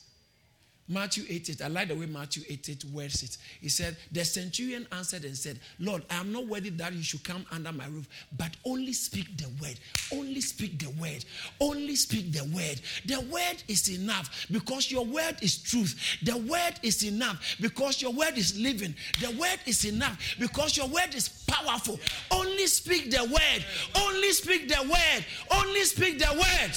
Matthew 0.89 1.25
8 1.29 1.51
8. 1.51 1.63
I 1.63 1.67
like 1.69 1.89
the 1.89 1.97
way 1.97 2.07
Matthew 2.07 2.45
8 2.49 2.69
8 2.69 2.85
words 2.87 3.23
it. 3.23 3.39
He 3.61 3.69
said, 3.69 3.97
The 4.13 4.25
centurion 4.25 4.87
answered 4.93 5.25
and 5.25 5.37
said, 5.37 5.59
Lord, 5.81 6.05
I 6.11 6.17
am 6.17 6.33
not 6.33 6.47
worthy 6.47 6.71
that 6.71 6.93
you 6.93 7.03
should 7.03 7.25
come 7.25 7.45
under 7.51 7.73
my 7.73 7.87
roof, 7.87 8.09
but 8.37 8.51
only 8.65 8.93
speak 8.93 9.37
the 9.37 9.49
word. 9.61 9.79
Only 10.13 10.41
speak 10.41 10.79
the 10.79 10.91
word. 11.01 11.25
Only 11.61 11.97
speak 11.97 12.33
the 12.33 12.45
word. 12.55 12.81
The 13.05 13.21
word 13.33 13.63
is 13.67 13.89
enough 13.89 14.47
because 14.51 14.91
your 14.91 15.05
word 15.05 15.37
is 15.43 15.59
truth. 15.59 15.99
The 16.23 16.37
word 16.37 16.75
is 16.83 17.03
enough 17.05 17.57
because 17.61 18.01
your 18.01 18.13
word 18.13 18.39
is 18.39 18.59
living. 18.59 18.95
The 19.21 19.31
word 19.33 19.59
is 19.67 19.85
enough 19.85 20.37
because 20.39 20.77
your 20.77 20.87
word 20.87 21.15
is 21.15 21.29
powerful. 21.29 21.99
Only 22.31 22.69
speak 22.69 23.11
the 23.11 23.25
word. 23.25 23.65
Only 23.97 24.31
speak 24.33 24.69
the 24.69 24.83
word. 24.83 25.25
Only 25.51 25.83
speak 25.83 26.21
the 26.21 26.33
word. 26.33 26.73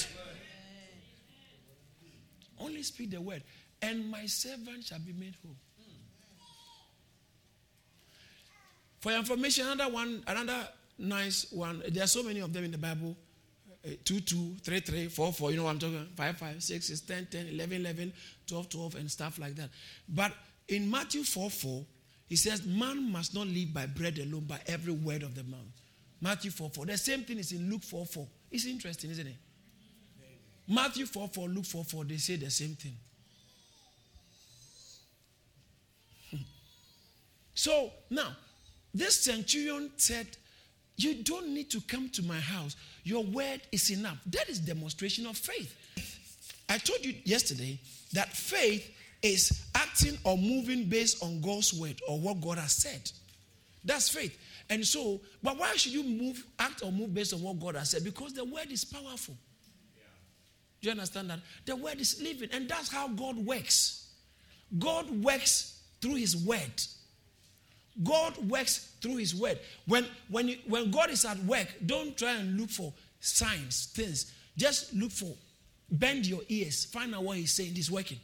Only 2.58 2.82
speak 2.82 3.12
the 3.12 3.20
word 3.20 3.42
and 3.82 4.10
my 4.10 4.26
servant 4.26 4.84
shall 4.84 4.98
be 4.98 5.12
made 5.12 5.34
whole. 5.42 5.56
For 9.00 9.12
information, 9.12 9.66
another 9.66 9.92
one, 9.92 10.22
another 10.26 10.68
nice 10.98 11.46
one. 11.50 11.82
There 11.88 12.04
are 12.04 12.06
so 12.06 12.22
many 12.22 12.40
of 12.40 12.52
them 12.52 12.64
in 12.64 12.70
the 12.70 12.78
Bible. 12.78 13.16
Uh, 13.82 13.92
2, 14.04 14.20
2, 14.20 14.56
3, 14.62 14.80
3, 14.80 15.08
4, 15.08 15.32
4, 15.32 15.50
you 15.50 15.56
know 15.56 15.64
what 15.64 15.70
I'm 15.70 15.78
talking 15.78 16.06
5, 16.14 16.36
5, 16.36 16.62
6, 16.62 16.86
6, 16.86 17.00
10, 17.00 17.28
10, 17.30 17.46
11, 17.48 17.80
11, 17.80 18.12
12, 18.46 18.68
12, 18.68 18.94
and 18.96 19.10
stuff 19.10 19.38
like 19.38 19.56
that. 19.56 19.70
But 20.06 20.32
in 20.68 20.90
Matthew 20.90 21.24
4, 21.24 21.48
4, 21.48 21.86
he 22.26 22.36
says, 22.36 22.66
Man 22.66 23.10
must 23.10 23.34
not 23.34 23.46
live 23.46 23.72
by 23.72 23.86
bread 23.86 24.18
alone, 24.18 24.44
by 24.44 24.60
every 24.66 24.92
word 24.92 25.22
of 25.22 25.34
the 25.34 25.44
mouth. 25.44 25.60
Matthew 26.20 26.50
4, 26.50 26.68
4. 26.68 26.86
The 26.86 26.98
same 26.98 27.22
thing 27.22 27.38
is 27.38 27.52
in 27.52 27.70
Luke 27.70 27.82
4, 27.82 28.04
4. 28.04 28.28
It's 28.50 28.66
interesting, 28.66 29.10
isn't 29.12 29.26
it? 29.26 29.36
Matthew 30.68 31.06
4, 31.06 31.28
4, 31.28 31.48
Luke 31.48 31.64
4, 31.64 31.82
4, 31.84 32.04
they 32.04 32.18
say 32.18 32.36
the 32.36 32.50
same 32.50 32.76
thing. 32.76 32.96
So 37.60 37.90
now, 38.08 38.34
this 38.94 39.20
centurion 39.20 39.90
said, 39.98 40.26
You 40.96 41.22
don't 41.22 41.48
need 41.48 41.70
to 41.72 41.82
come 41.82 42.08
to 42.08 42.22
my 42.22 42.40
house. 42.40 42.74
Your 43.04 43.22
word 43.22 43.60
is 43.70 43.90
enough. 43.90 44.16
That 44.30 44.48
is 44.48 44.60
demonstration 44.60 45.26
of 45.26 45.36
faith. 45.36 45.76
I 46.70 46.78
told 46.78 47.04
you 47.04 47.12
yesterday 47.24 47.78
that 48.14 48.30
faith 48.30 48.90
is 49.20 49.66
acting 49.74 50.16
or 50.24 50.38
moving 50.38 50.84
based 50.84 51.22
on 51.22 51.42
God's 51.42 51.74
word 51.74 52.00
or 52.08 52.18
what 52.18 52.40
God 52.40 52.56
has 52.56 52.72
said. 52.72 53.12
That's 53.84 54.08
faith. 54.08 54.38
And 54.70 54.82
so, 54.82 55.20
but 55.42 55.58
why 55.58 55.76
should 55.76 55.92
you 55.92 56.02
move, 56.02 56.42
act 56.58 56.82
or 56.82 56.90
move 56.90 57.12
based 57.12 57.34
on 57.34 57.42
what 57.42 57.60
God 57.60 57.76
has 57.76 57.90
said? 57.90 58.04
Because 58.04 58.32
the 58.32 58.46
word 58.46 58.70
is 58.72 58.86
powerful. 58.86 59.36
Do 60.80 60.88
you 60.88 60.92
understand 60.92 61.28
that? 61.28 61.40
The 61.66 61.76
word 61.76 62.00
is 62.00 62.22
living, 62.22 62.48
and 62.54 62.70
that's 62.70 62.90
how 62.90 63.08
God 63.08 63.36
works. 63.36 64.08
God 64.78 65.10
works 65.22 65.78
through 66.00 66.14
his 66.14 66.34
word. 66.38 66.82
God 68.02 68.36
works 68.48 68.92
through 69.00 69.16
his 69.16 69.34
word. 69.34 69.58
When, 69.86 70.06
when, 70.28 70.48
you, 70.48 70.58
when 70.66 70.90
God 70.90 71.10
is 71.10 71.24
at 71.24 71.38
work, 71.44 71.68
don't 71.84 72.16
try 72.16 72.32
and 72.32 72.58
look 72.58 72.70
for 72.70 72.92
signs, 73.20 73.90
things. 73.94 74.32
Just 74.56 74.94
look 74.94 75.10
for, 75.10 75.34
bend 75.90 76.26
your 76.26 76.40
ears, 76.48 76.84
find 76.84 77.14
out 77.14 77.24
what 77.24 77.36
he's 77.36 77.52
saying. 77.52 77.74
He's 77.74 77.90
working. 77.90 78.18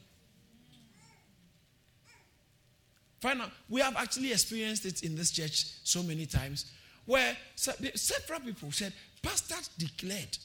Find 3.20 3.40
out. 3.42 3.50
We 3.68 3.80
have 3.80 3.96
actually 3.96 4.32
experienced 4.32 4.84
it 4.84 5.02
in 5.02 5.14
this 5.14 5.30
church 5.30 5.66
so 5.84 6.02
many 6.02 6.26
times 6.26 6.70
where 7.06 7.36
several 7.54 8.40
people 8.40 8.70
said, 8.72 8.92
Pastor 9.22 9.56
declared, 9.78 10.36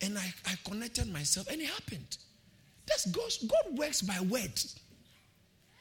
and 0.00 0.18
I, 0.18 0.32
I 0.46 0.54
connected 0.64 1.12
myself, 1.12 1.48
and 1.48 1.60
it 1.60 1.68
happened. 1.68 2.18
That's 2.86 3.06
God. 3.06 3.30
God 3.46 3.78
works 3.78 4.02
by 4.02 4.18
word. 4.20 4.60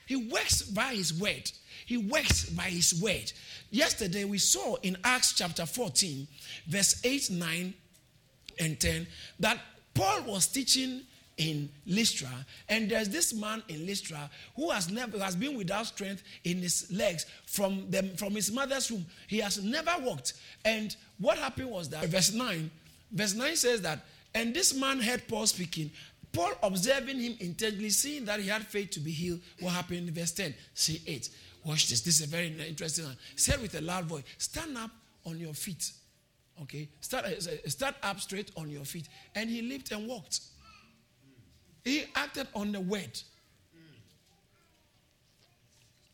He 0.06 0.16
works 0.16 0.64
by 0.64 0.96
his 0.96 1.14
word. 1.14 1.52
He 1.88 1.96
works 1.96 2.50
by 2.50 2.64
his 2.64 3.02
word. 3.02 3.32
Yesterday 3.72 4.26
we 4.26 4.40
saw 4.40 4.76
in 4.84 4.98
Acts 5.06 5.32
chapter 5.34 5.66
14, 5.66 6.28
verse 6.68 7.00
8, 7.04 7.32
9, 7.32 7.74
and 8.60 8.80
10, 8.80 9.08
that 9.40 9.58
Paul 9.94 10.24
was 10.24 10.48
teaching 10.48 11.04
in 11.38 11.70
Lystra, 11.86 12.30
and 12.68 12.90
there's 12.92 13.08
this 13.08 13.34
man 13.34 13.64
in 13.70 13.86
Lystra 13.86 14.30
who 14.58 14.70
has 14.72 14.92
never 14.92 15.18
has 15.20 15.38
been 15.38 15.56
without 15.56 15.86
strength 15.86 16.24
in 16.44 16.58
his 16.58 16.92
legs 16.92 17.26
from 17.46 17.90
them 17.90 18.16
from 18.18 18.34
his 18.34 18.52
mother's 18.52 18.92
womb. 18.92 19.06
He 19.28 19.38
has 19.38 19.64
never 19.64 19.94
walked. 20.02 20.34
And 20.66 20.94
what 21.20 21.38
happened 21.38 21.70
was 21.70 21.88
that 21.90 22.06
verse 22.06 22.34
9, 22.34 22.70
verse 23.12 23.34
9 23.34 23.56
says 23.56 23.82
that, 23.84 24.00
and 24.36 24.54
this 24.54 24.76
man 24.76 25.00
heard 25.00 25.26
Paul 25.30 25.48
speaking. 25.48 25.90
Paul 26.34 26.52
observing 26.62 27.20
him 27.20 27.38
intently, 27.40 27.92
seeing 27.92 28.26
that 28.26 28.40
he 28.40 28.50
had 28.50 28.64
faith 28.68 28.90
to 28.92 29.00
be 29.00 29.12
healed. 29.12 29.40
What 29.62 29.74
happened 29.74 30.10
in 30.10 30.14
verse 30.14 30.32
10? 30.34 30.54
See 30.74 31.02
8. 31.08 31.30
Watch 31.64 31.90
this. 31.90 32.02
This 32.02 32.20
is 32.20 32.28
a 32.28 32.30
very 32.30 32.48
interesting 32.68 33.06
one. 33.06 33.18
Said 33.36 33.62
with 33.62 33.76
a 33.76 33.82
loud 33.82 34.06
voice, 34.06 34.24
Stand 34.38 34.78
up 34.78 34.92
on 35.26 35.38
your 35.38 35.54
feet. 35.54 35.92
Okay? 36.62 36.90
Start, 37.02 37.26
uh, 37.26 37.70
start 37.70 37.96
up 38.02 38.20
straight 38.20 38.52
on 38.56 38.70
your 38.70 38.86
feet. 38.86 39.08
And 39.36 39.50
he 39.50 39.62
leaped 39.62 39.92
and 39.92 40.08
walked. 40.08 40.40
He 41.84 42.06
acted 42.16 42.48
on 42.54 42.72
the 42.72 42.82
word. 42.82 43.20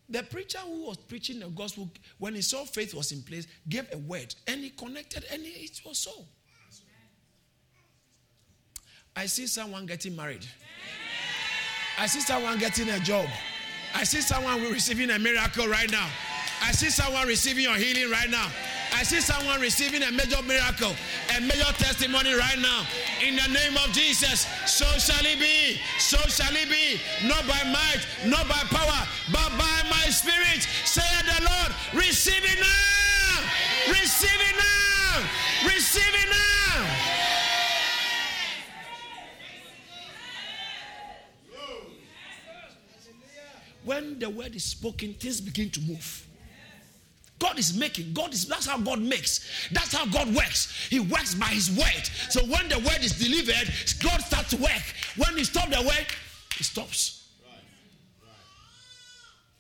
The 0.09 0.21
preacher 0.21 0.59
who 0.59 0.85
was 0.85 0.97
preaching 0.97 1.39
the 1.39 1.47
gospel, 1.47 1.89
when 2.19 2.35
he 2.35 2.41
saw 2.41 2.65
faith 2.65 2.93
was 2.93 3.11
in 3.11 3.23
place, 3.23 3.47
gave 3.67 3.87
a 3.93 3.97
word 3.97 4.35
and 4.47 4.61
he 4.61 4.69
connected 4.69 5.25
and 5.31 5.41
it 5.43 5.81
was 5.85 5.97
so. 5.97 6.11
I 9.15 9.25
see 9.27 9.47
someone 9.47 9.85
getting 9.85 10.15
married. 10.15 10.45
I 11.97 12.07
see 12.07 12.19
someone 12.19 12.59
getting 12.59 12.89
a 12.89 12.99
job. 12.99 13.27
I 13.95 14.03
see 14.03 14.21
someone 14.21 14.61
receiving 14.71 15.11
a 15.11 15.19
miracle 15.19 15.67
right 15.67 15.89
now. 15.91 16.07
I 16.61 16.71
see 16.71 16.89
someone 16.89 17.27
receiving 17.27 17.63
your 17.63 17.75
healing 17.75 18.09
right 18.09 18.29
now. 18.29 18.47
I 18.93 19.03
see 19.03 19.19
someone 19.19 19.59
receiving 19.59 20.03
a 20.03 20.11
major 20.11 20.41
miracle, 20.43 20.95
a 21.35 21.41
major 21.41 21.71
testimony 21.77 22.33
right 22.33 22.57
now. 22.59 22.85
In 23.21 23.35
the 23.35 23.47
name 23.51 23.75
of 23.77 23.91
Jesus, 23.91 24.47
so 24.65 24.85
shall 24.97 25.25
it 25.25 25.39
be. 25.39 25.79
So 25.99 26.17
shall 26.29 26.53
it 26.55 26.69
be. 26.69 27.01
Not 27.27 27.45
by 27.47 27.61
might, 27.69 28.05
not 28.25 28.47
by 28.47 28.61
power, 28.69 29.07
but 29.31 29.49
by 29.57 29.77
my 29.89 30.05
spirit, 30.09 30.63
saith 30.85 31.25
the 31.25 31.43
Lord. 31.43 31.73
Receive 31.93 32.43
it 32.43 32.59
now. 32.59 33.91
Receive 33.91 34.29
it 34.29 34.55
now. 34.55 35.23
Receive 35.67 36.13
it 36.13 36.29
now. 36.29 36.52
When 43.85 44.19
the 44.19 44.29
word 44.29 44.55
is 44.55 44.63
spoken, 44.63 45.13
things 45.13 45.41
begin 45.41 45.69
to 45.71 45.81
move. 45.81 46.27
God 47.39 47.59
is 47.59 47.77
making. 47.77 48.13
God 48.13 48.33
is 48.33 48.45
that's 48.45 48.65
how 48.65 48.77
God 48.77 49.01
makes. 49.01 49.69
That's 49.71 49.93
how 49.93 50.05
God 50.05 50.33
works. 50.33 50.87
He 50.89 50.99
works 50.99 51.35
by 51.35 51.47
his 51.47 51.69
word. 51.71 52.09
So 52.29 52.41
when 52.45 52.69
the 52.69 52.79
word 52.79 52.99
is 53.01 53.19
delivered, 53.19 53.73
God 54.01 54.21
starts 54.21 54.51
to 54.51 54.57
work. 54.57 54.83
When 55.17 55.37
he 55.37 55.43
stops 55.43 55.75
the 55.75 55.81
work, 55.81 56.15
he 56.55 56.63
stops. 56.63 57.27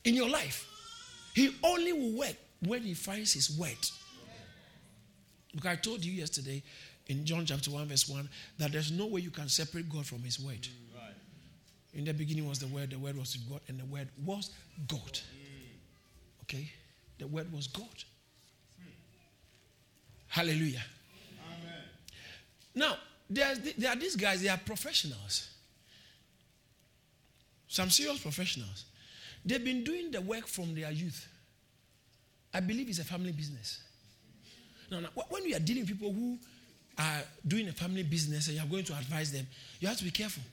In 0.05 0.15
your 0.15 0.29
life, 0.29 0.67
he 1.33 1.55
only 1.63 1.93
will 1.93 2.17
work 2.19 2.35
when 2.65 2.83
he 2.83 2.93
finds 2.93 3.33
his 3.33 3.57
word. 3.57 3.77
Because 5.53 5.71
I 5.71 5.75
told 5.75 6.03
you 6.03 6.13
yesterday 6.13 6.63
in 7.07 7.25
John 7.25 7.45
chapter 7.45 7.69
1, 7.69 7.87
verse 7.87 8.07
1, 8.07 8.29
that 8.59 8.71
there's 8.71 8.91
no 8.91 9.07
way 9.07 9.21
you 9.21 9.31
can 9.31 9.49
separate 9.49 9.89
God 9.89 10.05
from 10.05 10.19
his 10.19 10.39
word. 10.39 10.67
In 11.93 12.05
the 12.05 12.13
beginning 12.13 12.47
was 12.47 12.59
the 12.59 12.67
word, 12.67 12.89
the 12.89 12.97
word 12.97 13.17
was 13.17 13.35
God, 13.35 13.61
and 13.67 13.79
the 13.79 13.85
word 13.85 14.07
was 14.25 14.49
God. 14.87 15.19
Okay? 16.43 16.71
The 17.19 17.27
word 17.27 17.51
was 17.53 17.67
God. 17.67 17.85
Hallelujah. 20.27 20.83
Amen. 21.45 21.81
Now, 22.73 22.95
there 23.29 23.55
are 23.91 23.95
these 23.95 24.15
guys, 24.15 24.41
they 24.41 24.49
are 24.49 24.57
professionals. 24.57 25.49
Some 27.67 27.89
serious 27.91 28.19
professionals. 28.19 28.85
They've 29.45 29.63
been 29.63 29.83
doing 29.83 30.09
the 30.09 30.21
work 30.21 30.47
from 30.47 30.73
their 30.73 30.91
youth. 30.91 31.27
I 32.53 32.59
believe 32.59 32.89
it's 32.89 32.99
a 32.99 33.03
family 33.03 33.31
business. 33.31 33.81
Now, 34.89 34.99
now, 34.99 35.09
when 35.29 35.43
we 35.43 35.53
are 35.55 35.59
dealing 35.59 35.83
with 35.83 35.89
people 35.89 36.13
who 36.13 36.37
are 36.97 37.21
doing 37.47 37.67
a 37.67 37.71
family 37.71 38.03
business 38.03 38.47
and 38.47 38.57
you 38.57 38.63
are 38.63 38.67
going 38.67 38.83
to 38.85 38.93
advise 38.93 39.31
them, 39.31 39.47
you 39.79 39.87
have 39.87 39.97
to 39.97 40.03
be 40.03 40.11
careful, 40.11 40.43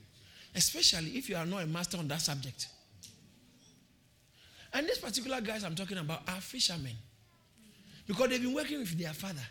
especially 0.55 1.11
if 1.17 1.29
you 1.29 1.37
are 1.37 1.47
not 1.47 1.63
a 1.63 1.67
master 1.67 1.99
on 1.99 2.09
that 2.09 2.21
subject. 2.21 2.69
And 4.73 4.87
these 4.87 4.99
particular 4.99 5.41
guys 5.41 5.65
I'm 5.65 5.75
talking 5.75 5.99
about 5.99 6.29
are 6.29 6.41
fishermen. 6.41 6.95
Because 8.07 8.29
they've 8.29 8.43
been 8.43 8.55
working 8.55 8.79
with 8.79 8.97
their 8.99 9.13
father. 9.13 9.43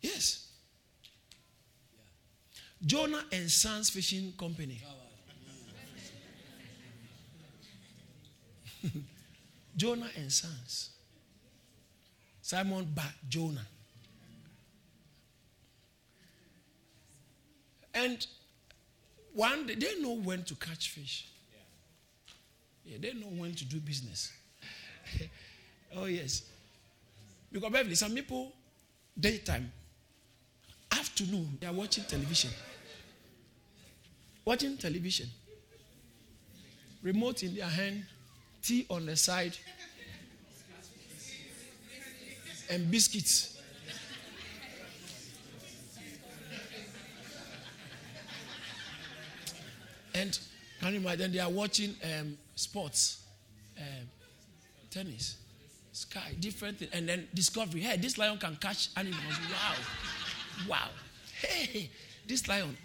Yes. 0.00 0.50
Jonah 2.84 3.24
and 3.32 3.50
Sons 3.50 3.90
Fishing 3.90 4.32
Company. 4.38 4.80
Jonah 9.76 10.10
and 10.16 10.32
Sons. 10.32 10.90
Simon 12.40 12.84
Bar 12.94 13.04
Jonah. 13.28 13.66
And 17.94 18.26
one, 19.36 19.66
they 19.66 20.00
know 20.00 20.16
when 20.16 20.42
to 20.44 20.54
catch 20.54 20.90
fish. 20.90 21.28
Yeah, 22.84 22.96
they 23.00 23.12
know 23.12 23.26
when 23.26 23.54
to 23.54 23.64
do 23.64 23.78
business. 23.80 24.32
oh, 25.96 26.06
yes. 26.06 26.42
Because 27.52 27.70
Beverly, 27.70 27.94
some 27.96 28.14
people, 28.14 28.52
daytime, 29.18 29.70
afternoon, 30.90 31.58
they 31.60 31.66
are 31.66 31.72
watching 31.72 32.04
television. 32.04 32.50
Watching 34.44 34.76
television. 34.78 35.28
Remote 37.02 37.42
in 37.42 37.54
their 37.54 37.66
hand, 37.66 38.04
tea 38.62 38.86
on 38.88 39.04
the 39.04 39.16
side, 39.16 39.56
and 42.70 42.90
biscuits. 42.90 43.55
And 50.16 50.38
can 50.80 50.94
you 50.94 51.00
imagine? 51.00 51.32
They 51.32 51.38
are 51.38 51.50
watching 51.50 51.94
um, 52.04 52.36
sports, 52.54 53.22
um, 53.78 54.08
tennis, 54.90 55.36
sky, 55.92 56.34
different 56.40 56.78
things. 56.78 56.90
And 56.92 57.08
then 57.08 57.28
discovery. 57.34 57.80
Hey, 57.80 57.96
this 57.96 58.18
lion 58.18 58.38
can 58.38 58.56
catch 58.56 58.88
animals. 58.96 59.22
Wow. 59.50 59.74
Wow. 60.68 60.88
Hey, 61.40 61.90
this 62.26 62.48
lion. 62.48 62.76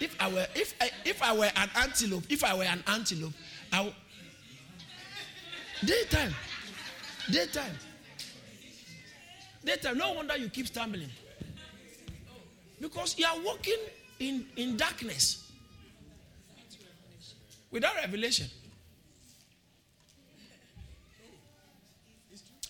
If 0.00 0.14
I 0.20 0.32
were 0.32 0.46
if 0.54 0.74
I, 0.80 0.90
if 1.04 1.22
I 1.22 1.32
were 1.34 1.50
an 1.56 1.70
antelope, 1.76 2.24
if 2.28 2.44
I 2.44 2.54
were 2.54 2.64
an 2.64 2.82
antelope, 2.86 3.32
I 3.72 3.76
w- 3.78 3.94
daytime, 5.84 6.34
daytime, 7.30 7.76
daytime. 9.64 9.96
No 9.96 10.12
wonder 10.12 10.36
you 10.36 10.48
keep 10.50 10.66
stumbling 10.66 11.10
because 12.80 13.18
you 13.18 13.24
are 13.26 13.40
walking 13.40 13.78
in 14.20 14.46
in 14.56 14.76
darkness 14.76 15.45
without 17.76 17.94
revelation. 17.96 18.46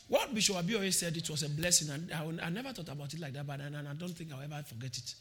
What 0.09 0.35
Bishop 0.35 0.57
Abioye 0.57 0.93
said, 0.93 1.17
it 1.17 1.31
was 1.31 1.45
a 1.45 1.49
blessing, 1.49 1.91
and 1.91 2.13
I, 2.13 2.47
I 2.47 2.51
never 2.51 2.73
thought 2.73 2.89
about 2.89 3.15
it 3.15 3.21
like 3.21 3.33
that, 3.35 3.47
but 3.47 3.61
and 3.61 3.77
I 3.77 3.95
don't 3.95 4.11
think 4.11 4.33
I'll 4.33 4.43
ever 4.43 4.65
forget 4.67 4.99
it. 4.99 5.15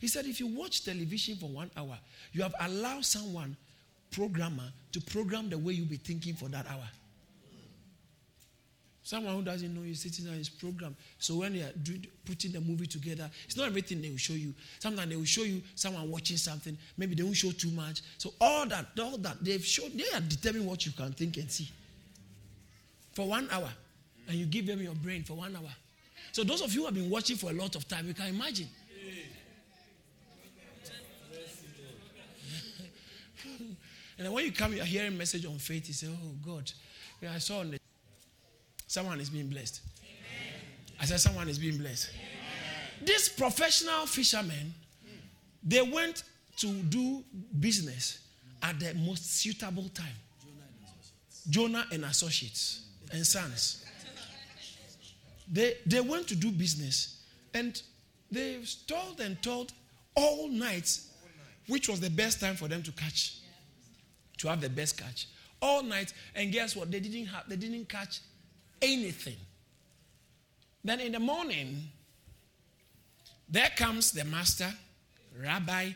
He 0.00 0.08
said, 0.08 0.26
if 0.26 0.40
you 0.40 0.48
watch 0.48 0.84
television 0.84 1.36
for 1.36 1.48
one 1.48 1.70
hour, 1.76 1.96
you 2.32 2.42
have 2.42 2.54
allowed 2.58 3.04
someone, 3.04 3.56
programmer, 4.10 4.72
to 4.90 5.00
program 5.00 5.48
the 5.48 5.58
way 5.58 5.74
you'll 5.74 5.86
be 5.86 5.98
thinking 5.98 6.34
for 6.34 6.48
that 6.48 6.66
hour. 6.68 6.88
Someone 9.04 9.34
who 9.34 9.42
doesn't 9.42 9.74
know 9.74 9.82
you 9.82 9.94
sitting 9.94 10.28
on 10.28 10.34
his 10.34 10.48
program. 10.48 10.94
So 11.18 11.36
when 11.36 11.54
they 11.54 11.62
are 11.62 11.72
putting 12.24 12.52
the 12.52 12.60
movie 12.60 12.86
together, 12.86 13.28
it's 13.44 13.56
not 13.56 13.66
everything 13.66 14.00
they 14.00 14.10
will 14.10 14.16
show 14.16 14.34
you. 14.34 14.54
Sometimes 14.78 15.10
they 15.10 15.16
will 15.16 15.24
show 15.24 15.42
you 15.42 15.60
someone 15.74 16.08
watching 16.08 16.36
something. 16.36 16.78
Maybe 16.96 17.16
they 17.16 17.24
won't 17.24 17.36
show 17.36 17.50
too 17.50 17.70
much. 17.70 18.02
So 18.18 18.32
all 18.40 18.64
that, 18.66 18.86
all 19.00 19.18
that 19.18 19.42
they've 19.42 19.64
shown, 19.64 19.90
they 19.96 20.04
are 20.16 20.20
determining 20.20 20.68
what 20.68 20.86
you 20.86 20.92
can 20.92 21.12
think 21.12 21.36
and 21.36 21.50
see. 21.50 21.68
For 23.12 23.26
one 23.26 23.48
hour, 23.50 23.68
and 24.28 24.36
you 24.36 24.46
give 24.46 24.66
them 24.66 24.80
your 24.80 24.94
brain 24.94 25.24
for 25.24 25.34
one 25.34 25.56
hour. 25.56 25.70
So 26.30 26.44
those 26.44 26.62
of 26.62 26.72
you 26.72 26.80
who 26.80 26.86
have 26.86 26.94
been 26.94 27.10
watching 27.10 27.36
for 27.36 27.50
a 27.50 27.54
lot 27.54 27.74
of 27.74 27.88
time, 27.88 28.06
you 28.06 28.14
can 28.14 28.28
imagine. 28.28 28.68
and 33.44 33.76
then 34.16 34.32
when 34.32 34.44
you 34.44 34.52
come, 34.52 34.72
you're 34.74 34.84
hearing 34.84 35.08
a 35.08 35.16
message 35.16 35.44
on 35.44 35.58
faith, 35.58 35.88
you 35.88 35.94
say, 35.94 36.06
"Oh 36.08 36.34
God, 36.46 36.70
yeah, 37.20 37.32
I 37.34 37.38
saw 37.38 37.58
on 37.58 37.72
the 37.72 37.81
Someone 38.92 39.18
is 39.20 39.30
being 39.30 39.48
blessed. 39.48 39.80
Amen. 40.02 40.60
I 41.00 41.06
said, 41.06 41.18
Someone 41.18 41.48
is 41.48 41.58
being 41.58 41.78
blessed. 41.78 42.10
These 43.02 43.30
professional 43.30 44.04
fishermen, 44.04 44.74
they 45.62 45.80
went 45.80 46.24
to 46.58 46.66
do 46.66 47.24
business 47.58 48.18
at 48.62 48.78
the 48.78 48.92
most 48.92 49.40
suitable 49.40 49.88
time. 49.94 50.12
Jonah 51.48 51.86
and 51.90 52.04
associates 52.04 52.82
and 53.10 53.26
sons. 53.26 53.82
They, 55.50 55.78
they 55.86 56.02
went 56.02 56.28
to 56.28 56.36
do 56.36 56.50
business 56.50 57.22
and 57.54 57.80
they 58.30 58.58
told 58.86 59.20
and 59.20 59.42
told 59.42 59.72
all 60.14 60.48
night, 60.48 61.00
which 61.66 61.88
was 61.88 61.98
the 61.98 62.10
best 62.10 62.40
time 62.40 62.56
for 62.56 62.68
them 62.68 62.82
to 62.82 62.92
catch, 62.92 63.38
to 64.36 64.48
have 64.48 64.60
the 64.60 64.68
best 64.68 64.98
catch. 64.98 65.28
All 65.62 65.82
night, 65.82 66.12
and 66.34 66.52
guess 66.52 66.76
what? 66.76 66.90
They 66.90 67.00
didn't 67.00 67.28
have, 67.28 67.48
they 67.48 67.56
didn't 67.56 67.88
catch 67.88 68.20
anything. 68.82 69.36
Then 70.84 71.00
in 71.00 71.12
the 71.12 71.20
morning, 71.20 71.82
there 73.48 73.70
comes 73.76 74.12
the 74.12 74.24
master, 74.24 74.72
rabbi, 75.40 75.90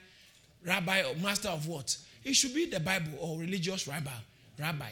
rabbi 0.64 1.02
or 1.02 1.16
master 1.16 1.48
of 1.48 1.66
what? 1.66 1.96
It 2.24 2.34
should 2.34 2.54
be 2.54 2.66
the 2.66 2.80
Bible 2.80 3.12
or 3.20 3.38
religious 3.38 3.88
rabbi. 3.88 4.10
Rabbi. 4.58 4.90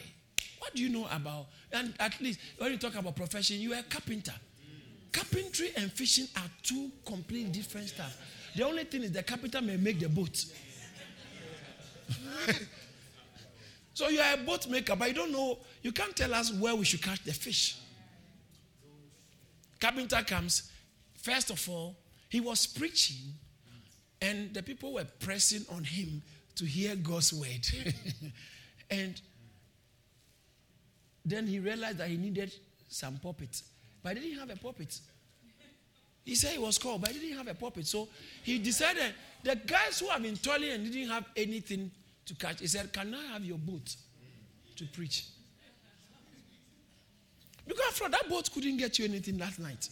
What 0.59 0.73
do 0.73 0.81
you 0.81 0.89
know 0.89 1.07
about? 1.11 1.47
And 1.71 1.93
at 1.99 2.19
least 2.21 2.39
when 2.57 2.71
you 2.71 2.77
talk 2.77 2.95
about 2.95 3.15
profession, 3.15 3.59
you 3.59 3.73
are 3.73 3.79
a 3.79 3.83
carpenter. 3.83 4.33
Carpentry 5.11 5.71
and 5.77 5.91
fishing 5.91 6.27
are 6.35 6.49
two 6.63 6.91
completely 7.05 7.51
different 7.51 7.89
stuff. 7.89 8.17
The 8.55 8.63
only 8.65 8.83
thing 8.85 9.03
is 9.03 9.11
the 9.11 9.23
carpenter 9.23 9.61
may 9.61 9.77
make 9.77 9.99
the 9.99 10.09
boat. 10.09 10.45
so 13.93 14.09
you 14.09 14.19
are 14.19 14.33
a 14.33 14.37
boat 14.37 14.67
maker, 14.67 14.95
but 14.95 15.07
you 15.07 15.13
don't 15.13 15.31
know, 15.31 15.57
you 15.81 15.91
can't 15.91 16.15
tell 16.15 16.33
us 16.33 16.51
where 16.53 16.75
we 16.75 16.85
should 16.85 17.01
catch 17.01 17.23
the 17.23 17.33
fish. 17.33 17.77
Carpenter 19.79 20.21
comes. 20.25 20.71
First 21.15 21.49
of 21.49 21.67
all, 21.69 21.95
he 22.29 22.39
was 22.39 22.67
preaching, 22.67 23.33
and 24.21 24.53
the 24.53 24.63
people 24.63 24.93
were 24.93 25.05
pressing 25.19 25.65
on 25.73 25.83
him 25.83 26.21
to 26.55 26.65
hear 26.65 26.95
God's 26.95 27.33
word. 27.33 27.67
and 28.89 29.19
then 31.25 31.47
he 31.47 31.59
realized 31.59 31.97
that 31.97 32.09
he 32.09 32.17
needed 32.17 32.53
some 32.89 33.17
puppets, 33.17 33.63
but 34.03 34.17
he 34.17 34.29
didn't 34.29 34.39
have 34.39 34.49
a 34.49 34.59
puppet. 34.59 34.99
He 36.23 36.33
said 36.33 36.53
he 36.53 36.59
was 36.59 36.77
called, 36.79 37.01
but 37.01 37.11
he 37.11 37.19
didn't 37.19 37.37
have 37.37 37.47
a 37.47 37.53
puppet. 37.53 37.85
So 37.85 38.07
he 38.43 38.57
decided 38.57 39.13
the 39.43 39.55
guys 39.55 39.99
who 39.99 40.07
have 40.07 40.23
been 40.23 40.35
toiling 40.37 40.71
and 40.71 40.91
didn't 40.91 41.09
have 41.09 41.25
anything 41.35 41.91
to 42.25 42.35
catch, 42.35 42.59
he 42.59 42.67
said, 42.67 42.91
Can 42.91 43.13
I 43.13 43.33
have 43.33 43.45
your 43.45 43.59
boat 43.59 43.95
to 44.75 44.85
preach? 44.85 45.25
Because 47.67 47.97
from 47.97 48.11
that 48.11 48.29
boat 48.29 48.49
couldn't 48.53 48.77
get 48.77 48.99
you 48.99 49.05
anything 49.05 49.37
that 49.37 49.57
night. 49.59 49.89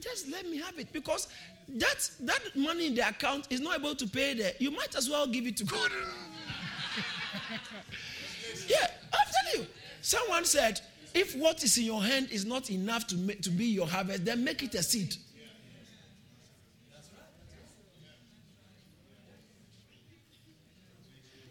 Just 0.00 0.30
let 0.30 0.48
me 0.48 0.58
have 0.58 0.78
it. 0.78 0.92
Because 0.92 1.26
that, 1.68 2.10
that 2.20 2.40
money 2.54 2.86
in 2.86 2.94
the 2.94 3.08
account 3.08 3.46
is 3.50 3.60
not 3.60 3.80
able 3.80 3.94
to 3.96 4.06
pay 4.06 4.34
the. 4.34 4.54
You 4.58 4.70
might 4.70 4.94
as 4.96 5.10
well 5.10 5.26
give 5.26 5.46
it 5.46 5.56
to 5.58 5.64
God. 5.64 5.90
yeah, 8.68 8.86
I'm 9.12 9.26
telling 9.44 9.66
you. 9.66 9.74
Someone 10.02 10.44
said, 10.44 10.80
if 11.14 11.34
what 11.36 11.62
is 11.64 11.76
in 11.78 11.84
your 11.84 12.02
hand 12.02 12.28
is 12.30 12.44
not 12.44 12.70
enough 12.70 13.06
to, 13.08 13.34
to 13.34 13.50
be 13.50 13.66
your 13.66 13.86
harvest, 13.86 14.24
then 14.24 14.44
make 14.44 14.62
it 14.62 14.74
a 14.74 14.82
seed. 14.82 15.16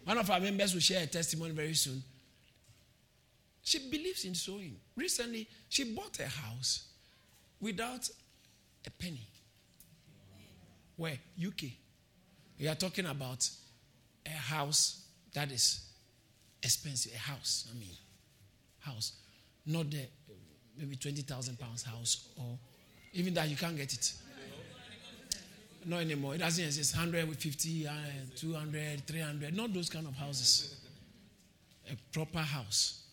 One 0.04 0.16
of 0.16 0.30
our 0.30 0.40
members 0.40 0.72
will 0.72 0.80
share 0.80 1.02
a 1.02 1.06
testimony 1.06 1.52
very 1.52 1.74
soon. 1.74 2.02
She 3.68 3.80
believes 3.90 4.24
in 4.24 4.34
sowing. 4.34 4.76
Recently, 4.96 5.46
she 5.68 5.94
bought 5.94 6.18
a 6.20 6.26
house 6.26 6.86
without 7.60 8.08
a 8.86 8.90
penny. 8.92 9.28
Where? 10.96 11.18
UK. 11.38 11.64
We 12.58 12.66
are 12.66 12.74
talking 12.74 13.04
about 13.04 13.46
a 14.24 14.30
house 14.30 15.04
that 15.34 15.52
is 15.52 15.82
expensive. 16.62 17.12
A 17.14 17.18
house, 17.18 17.68
I 17.70 17.78
mean, 17.78 17.90
house. 18.78 19.12
Not 19.66 19.90
the 19.90 20.06
maybe 20.78 20.96
20,000 20.96 21.58
pounds 21.58 21.82
house 21.82 22.28
or 22.38 22.58
even 23.12 23.34
that 23.34 23.50
you 23.50 23.56
can't 23.56 23.76
get 23.76 23.92
it. 23.92 24.14
Not 25.84 26.00
anymore. 26.00 26.36
It 26.36 26.38
doesn't 26.38 26.64
exist. 26.64 26.96
150, 26.96 27.86
uh, 27.86 27.92
200, 28.34 29.06
300. 29.06 29.54
Not 29.54 29.74
those 29.74 29.90
kind 29.90 30.06
of 30.06 30.14
houses. 30.14 30.80
A 31.92 31.96
proper 32.14 32.38
house 32.38 33.04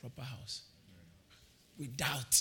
proper 0.00 0.22
house. 0.22 0.62
Without. 1.78 2.40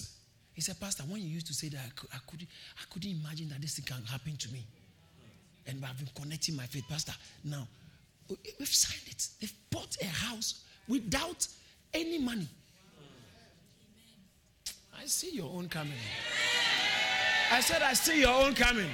He 0.53 0.61
said, 0.61 0.79
Pastor, 0.79 1.03
when 1.03 1.21
you 1.21 1.27
used 1.27 1.47
to 1.47 1.53
say 1.53 1.69
that, 1.69 1.79
I, 1.85 1.89
could, 1.95 2.09
I, 2.13 2.17
couldn't, 2.27 2.49
I 2.77 2.83
couldn't 2.91 3.11
imagine 3.11 3.49
that 3.49 3.61
this 3.61 3.75
thing 3.75 3.85
can 3.85 4.03
happen 4.05 4.35
to 4.35 4.51
me. 4.51 4.65
And 5.67 5.83
I've 5.85 5.97
been 5.97 6.09
connecting 6.15 6.55
my 6.55 6.65
faith. 6.65 6.85
Pastor, 6.89 7.13
now, 7.43 7.67
we've 8.29 8.67
signed 8.67 9.03
it. 9.07 9.27
They've 9.39 9.53
bought 9.69 9.97
a 10.01 10.05
house 10.05 10.63
without 10.87 11.47
any 11.93 12.17
money. 12.17 12.47
I 14.99 15.05
see 15.05 15.35
your 15.35 15.51
own 15.53 15.69
coming. 15.69 15.93
I 17.51 17.59
said, 17.61 17.81
I 17.81 17.93
see 17.93 18.21
your 18.21 18.33
own 18.33 18.55
coming. 18.55 18.89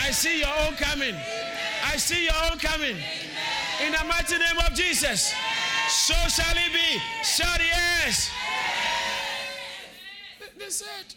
I 0.00 0.10
see 0.10 0.40
your 0.40 0.48
own 0.66 0.74
coming. 0.76 1.14
I 1.84 1.96
see 1.96 2.24
your 2.24 2.34
own 2.50 2.58
coming. 2.58 2.96
In 3.84 3.92
the 3.92 4.04
mighty 4.04 4.38
name 4.38 4.58
of 4.66 4.74
Jesus. 4.74 5.34
So 5.88 6.14
shall 6.28 6.54
it 6.54 6.72
be. 6.72 7.00
Shout 7.24 7.60
yes. 7.60 8.30
They 10.58 10.68
said, 10.68 11.14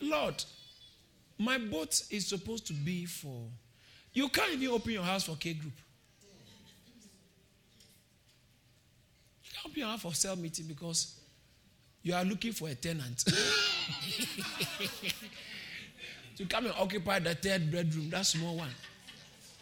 Lord, 0.00 0.42
my 1.38 1.58
boat 1.58 2.02
is 2.10 2.26
supposed 2.26 2.66
to 2.68 2.72
be 2.72 3.04
for. 3.04 3.48
You 4.14 4.30
can't 4.30 4.52
even 4.52 4.68
open 4.68 4.92
your 4.92 5.02
house 5.02 5.24
for 5.24 5.36
K 5.36 5.52
group. 5.54 5.74
You 9.42 9.50
can't 9.52 9.66
open 9.66 9.78
your 9.78 9.88
house 9.88 10.00
for 10.02 10.14
cell 10.14 10.36
meeting 10.36 10.66
because 10.68 11.20
you 12.02 12.14
are 12.14 12.24
looking 12.24 12.52
for 12.52 12.68
a 12.68 12.74
tenant. 12.74 13.24
to 16.36 16.46
come 16.46 16.64
and 16.66 16.74
occupy 16.78 17.18
the 17.18 17.34
third 17.34 17.70
bedroom, 17.70 18.08
that 18.10 18.24
small 18.24 18.56
one. 18.56 18.70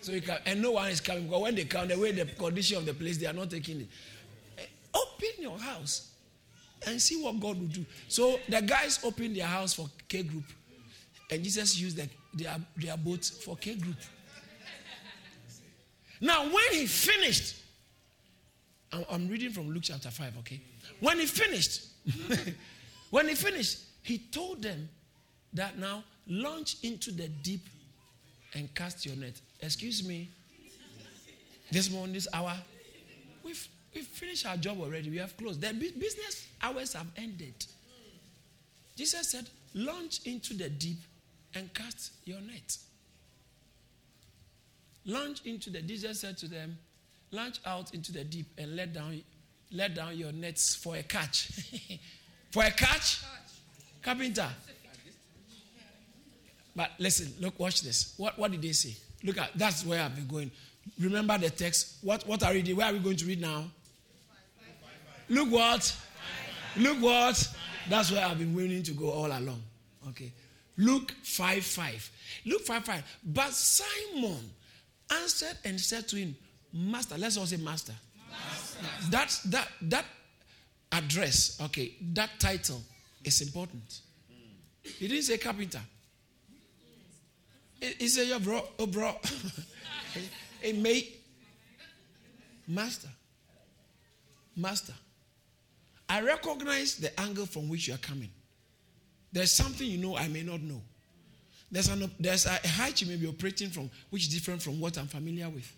So 0.02 0.12
you 0.12 0.20
can, 0.20 0.38
and 0.46 0.60
no 0.60 0.72
one 0.72 0.90
is 0.90 1.00
coming 1.00 1.24
because 1.24 1.42
when 1.42 1.54
they 1.54 1.64
come, 1.64 1.88
the 1.88 1.98
way 1.98 2.12
the 2.12 2.26
condition 2.26 2.76
of 2.76 2.86
the 2.86 2.94
place, 2.94 3.18
they 3.18 3.26
are 3.26 3.32
not 3.32 3.50
taking 3.50 3.80
it. 3.82 3.88
Open 4.94 5.30
your 5.38 5.58
house 5.58 6.12
and 6.86 7.00
see 7.00 7.22
what 7.22 7.38
God 7.40 7.58
will 7.58 7.68
do. 7.68 7.84
So 8.08 8.38
the 8.48 8.60
guys 8.60 9.00
opened 9.04 9.36
their 9.36 9.46
house 9.46 9.74
for 9.74 9.88
K 10.08 10.22
group, 10.22 10.44
and 11.30 11.42
Jesus 11.42 11.78
used 11.78 11.96
the, 11.96 12.08
their, 12.34 12.56
their 12.76 12.96
boat 12.96 13.24
for 13.24 13.56
K 13.56 13.74
group. 13.74 13.96
Now, 16.20 16.44
when 16.44 16.72
he 16.72 16.86
finished, 16.86 17.56
I'm, 18.92 19.04
I'm 19.10 19.28
reading 19.28 19.50
from 19.50 19.70
Luke 19.70 19.82
chapter 19.82 20.10
5, 20.10 20.38
okay? 20.38 20.60
When 21.00 21.18
he 21.18 21.26
finished, 21.26 21.88
when 23.10 23.28
he 23.28 23.34
finished, 23.34 23.80
he 24.02 24.18
told 24.18 24.62
them 24.62 24.88
that 25.54 25.78
now 25.78 26.04
launch 26.28 26.76
into 26.84 27.10
the 27.10 27.26
deep 27.26 27.66
and 28.54 28.72
cast 28.74 29.04
your 29.04 29.16
net. 29.16 29.34
Excuse 29.60 30.06
me, 30.06 30.30
this 31.72 31.90
morning, 31.90 32.14
this 32.14 32.28
hour, 32.32 32.54
we've 33.42 33.68
we 33.94 34.02
finished 34.02 34.46
our 34.46 34.56
job 34.56 34.80
already. 34.80 35.10
We 35.10 35.18
have 35.18 35.36
closed. 35.36 35.60
The 35.60 35.72
business 35.72 36.46
hours 36.62 36.94
have 36.94 37.06
ended. 37.16 37.54
Jesus 38.96 39.30
said, 39.30 39.48
Launch 39.74 40.20
into 40.26 40.54
the 40.54 40.68
deep 40.68 40.98
and 41.54 41.72
cast 41.72 42.12
your 42.24 42.40
net. 42.40 42.76
Launch 45.06 45.44
into 45.44 45.70
the 45.70 45.82
Jesus 45.82 46.20
said 46.20 46.38
to 46.38 46.48
them, 46.48 46.78
Launch 47.30 47.58
out 47.64 47.94
into 47.94 48.12
the 48.12 48.24
deep 48.24 48.46
and 48.58 48.76
let 48.76 48.92
down 48.92 49.22
let 49.72 49.94
down 49.94 50.16
your 50.16 50.32
nets 50.32 50.74
for 50.74 50.96
a 50.96 51.02
catch. 51.02 51.48
For 52.50 52.62
a 52.62 52.70
catch? 52.70 53.24
Carpenter. 54.02 54.46
But 56.76 56.90
listen, 56.98 57.32
look, 57.40 57.58
watch 57.58 57.80
this. 57.80 58.12
What, 58.18 58.38
what 58.38 58.50
did 58.50 58.60
they 58.60 58.72
say? 58.72 58.94
Look 59.24 59.38
at 59.38 59.50
that's 59.54 59.86
where 59.86 60.02
I've 60.02 60.14
been 60.14 60.26
going. 60.26 60.50
Remember 61.00 61.38
the 61.38 61.48
text. 61.48 61.96
What 62.02 62.26
what 62.26 62.42
are 62.42 62.52
we 62.52 62.62
Where 62.74 62.86
are 62.88 62.92
we 62.92 62.98
going 62.98 63.16
to 63.16 63.24
read 63.24 63.40
now? 63.40 63.64
Look 65.28 65.50
what? 65.50 65.96
Look 66.76 66.98
what? 67.00 67.48
That's 67.88 68.10
where 68.10 68.24
I've 68.24 68.38
been 68.38 68.54
willing 68.54 68.82
to 68.84 68.92
go 68.92 69.10
all 69.10 69.26
along. 69.26 69.62
Okay. 70.08 70.32
Luke 70.78 71.12
5 71.22 71.64
5. 71.64 72.10
Luke 72.46 72.62
5 72.62 72.84
5. 72.84 73.18
But 73.24 73.50
Simon 73.52 74.50
answered 75.10 75.56
and 75.64 75.80
said 75.80 76.08
to 76.08 76.16
him, 76.16 76.36
Master, 76.72 77.18
let's 77.18 77.36
all 77.36 77.46
say 77.46 77.56
master. 77.58 77.92
master. 78.30 79.10
That, 79.10 79.40
that, 79.46 79.68
that 79.82 80.04
address, 80.90 81.60
okay, 81.60 81.92
that 82.14 82.30
title 82.38 82.80
is 83.22 83.42
important. 83.42 84.00
He 84.82 85.06
didn't 85.06 85.24
say 85.24 85.38
carpenter. 85.38 85.80
He 87.80 88.08
said, 88.08 88.28
Yo, 88.28 88.38
bro, 88.38 88.64
oh, 88.78 88.86
bro. 88.86 89.14
hey, 90.60 90.72
mate. 90.72 91.20
Master. 92.66 93.08
Master. 94.56 94.94
I 96.12 96.20
recognize 96.20 96.96
the 96.96 97.18
angle 97.18 97.46
from 97.46 97.70
which 97.70 97.88
you 97.88 97.94
are 97.94 97.98
coming. 97.98 98.28
There's 99.32 99.50
something 99.50 99.86
you 99.86 99.96
know 99.96 100.14
I 100.14 100.28
may 100.28 100.42
not 100.42 100.60
know. 100.60 100.82
There's, 101.70 101.88
an, 101.88 102.10
there's 102.20 102.44
a 102.44 102.58
height 102.68 103.00
you 103.00 103.06
may 103.06 103.16
be 103.16 103.26
operating 103.26 103.70
from 103.70 103.88
which 104.10 104.24
is 104.24 104.28
different 104.28 104.60
from 104.60 104.78
what 104.78 104.98
I'm 104.98 105.06
familiar 105.06 105.48
with. 105.48 105.74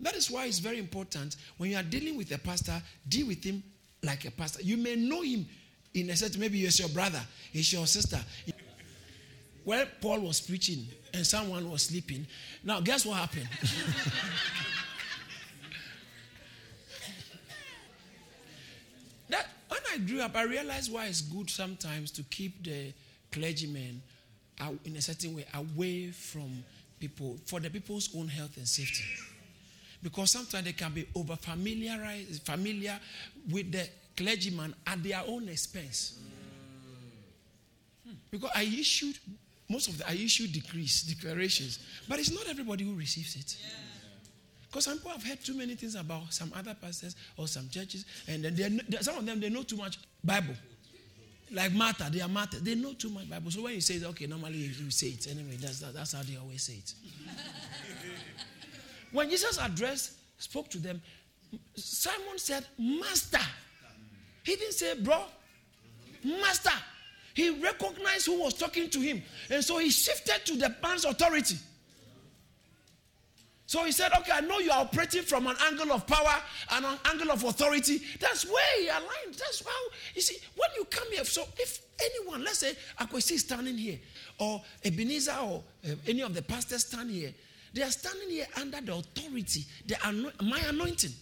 That 0.00 0.14
is 0.14 0.30
why 0.30 0.46
it's 0.46 0.58
very 0.58 0.78
important 0.78 1.36
when 1.58 1.68
you 1.70 1.76
are 1.76 1.82
dealing 1.82 2.16
with 2.16 2.32
a 2.32 2.38
pastor, 2.38 2.80
deal 3.06 3.26
with 3.26 3.44
him 3.44 3.62
like 4.02 4.24
a 4.24 4.30
pastor. 4.30 4.62
You 4.62 4.78
may 4.78 4.96
know 4.96 5.20
him 5.20 5.44
in 5.92 6.08
a 6.08 6.16
sense, 6.16 6.38
maybe 6.38 6.60
he's 6.60 6.80
your 6.80 6.88
brother, 6.88 7.20
he's 7.52 7.70
your 7.74 7.86
sister. 7.86 8.20
Well, 9.66 9.84
Paul 10.00 10.20
was 10.20 10.40
preaching 10.40 10.86
and 11.12 11.26
someone 11.26 11.70
was 11.70 11.82
sleeping. 11.82 12.26
Now, 12.64 12.80
guess 12.80 13.04
what 13.04 13.18
happened? 13.18 13.50
that 19.28 19.46
when 19.68 19.80
I 19.92 19.98
grew 19.98 20.20
up, 20.20 20.34
I 20.36 20.44
realized 20.44 20.92
why 20.92 21.06
it's 21.06 21.20
good 21.20 21.50
sometimes 21.50 22.10
to 22.12 22.22
keep 22.24 22.64
the 22.64 22.92
clergymen 23.30 24.02
in 24.84 24.96
a 24.96 25.02
certain 25.02 25.36
way 25.36 25.44
away 25.54 26.10
from 26.10 26.64
people 26.98 27.36
for 27.46 27.60
the 27.60 27.68
people's 27.68 28.08
own 28.16 28.28
health 28.28 28.56
and 28.56 28.66
safety. 28.66 29.04
Because 30.02 30.30
sometimes 30.30 30.64
they 30.64 30.72
can 30.72 30.92
be 30.92 31.06
over 31.14 31.36
familiarized, 31.36 32.42
familiar 32.42 32.98
with 33.50 33.70
the 33.70 33.88
clergyman 34.16 34.74
at 34.86 35.02
their 35.02 35.22
own 35.26 35.48
expense. 35.48 36.18
Hmm. 38.04 38.14
Because 38.30 38.50
I 38.54 38.62
issued 38.62 39.18
most 39.68 39.88
of 39.88 39.98
the 39.98 40.08
I 40.08 40.12
issued 40.14 40.52
decrees, 40.52 41.02
declarations, 41.02 41.78
but 42.08 42.18
it's 42.18 42.32
not 42.32 42.48
everybody 42.48 42.84
who 42.84 42.94
receives 42.94 43.36
it. 43.36 43.56
Because 44.72 44.86
some 44.86 44.96
people 44.96 45.10
have 45.10 45.22
heard 45.22 45.44
too 45.44 45.52
many 45.52 45.74
things 45.74 45.96
about 45.96 46.32
some 46.32 46.50
other 46.56 46.72
pastors 46.72 47.14
or 47.36 47.46
some 47.46 47.68
churches, 47.68 48.06
and 48.26 48.42
then 48.42 48.80
some 49.02 49.18
of 49.18 49.26
them 49.26 49.38
they 49.38 49.50
know 49.50 49.62
too 49.62 49.76
much 49.76 49.98
Bible. 50.24 50.54
Like 51.50 51.72
Martha, 51.72 52.08
they 52.10 52.22
are 52.22 52.28
Martha. 52.28 52.58
They 52.58 52.74
know 52.74 52.94
too 52.94 53.10
much 53.10 53.28
Bible. 53.28 53.50
So 53.50 53.60
when 53.60 53.74
you 53.74 53.82
say, 53.82 53.96
it, 53.96 54.04
okay, 54.04 54.26
normally 54.26 54.56
you 54.56 54.90
say 54.90 55.08
it 55.08 55.28
anyway. 55.30 55.58
That's 55.60 55.80
that's 55.80 56.14
how 56.14 56.22
they 56.22 56.38
always 56.38 56.62
say 56.62 56.72
it. 56.72 56.94
when 59.12 59.28
Jesus 59.28 59.58
addressed, 59.62 60.12
spoke 60.38 60.70
to 60.70 60.78
them, 60.78 61.02
Simon 61.74 62.38
said, 62.38 62.64
"Master." 62.78 63.44
He 64.42 64.56
didn't 64.56 64.72
say, 64.72 64.98
"Bro." 64.98 65.22
Master. 66.24 66.70
He 67.34 67.50
recognized 67.50 68.24
who 68.24 68.40
was 68.40 68.54
talking 68.54 68.88
to 68.88 69.00
him. 69.00 69.22
And 69.50 69.62
so 69.62 69.76
he 69.78 69.90
shifted 69.90 70.46
to 70.46 70.56
the 70.56 70.74
man's 70.82 71.04
authority. 71.04 71.56
So 73.72 73.82
he 73.84 73.92
said, 73.92 74.12
Okay, 74.18 74.32
I 74.34 74.42
know 74.42 74.58
you 74.58 74.70
are 74.70 74.82
operating 74.82 75.22
from 75.22 75.46
an 75.46 75.56
angle 75.64 75.92
of 75.92 76.06
power 76.06 76.34
and 76.72 76.84
an 76.84 76.98
angle 77.06 77.30
of 77.30 77.42
authority. 77.42 78.02
That's 78.20 78.44
where 78.44 78.78
he 78.78 78.88
aligned. 78.88 79.32
That's 79.38 79.64
how, 79.64 79.70
you 80.14 80.20
see, 80.20 80.36
when 80.54 80.68
you 80.76 80.84
come 80.90 81.10
here, 81.10 81.24
so 81.24 81.44
if 81.56 81.80
anyone, 82.04 82.44
let's 82.44 82.58
say 82.58 82.74
Akwesi 83.00 83.32
is 83.32 83.40
standing 83.40 83.78
here, 83.78 83.98
or 84.38 84.60
Ebenezer, 84.84 85.34
or 85.40 85.62
uh, 85.86 85.94
any 86.06 86.20
of 86.20 86.34
the 86.34 86.42
pastors 86.42 86.84
stand 86.84 87.10
here, 87.10 87.32
they 87.72 87.80
are 87.80 87.90
standing 87.90 88.28
here 88.28 88.44
under 88.60 88.78
the 88.82 88.92
authority, 88.94 89.64
the 89.86 89.96
ano- 90.06 90.32
my 90.42 90.60
anointing. 90.68 91.12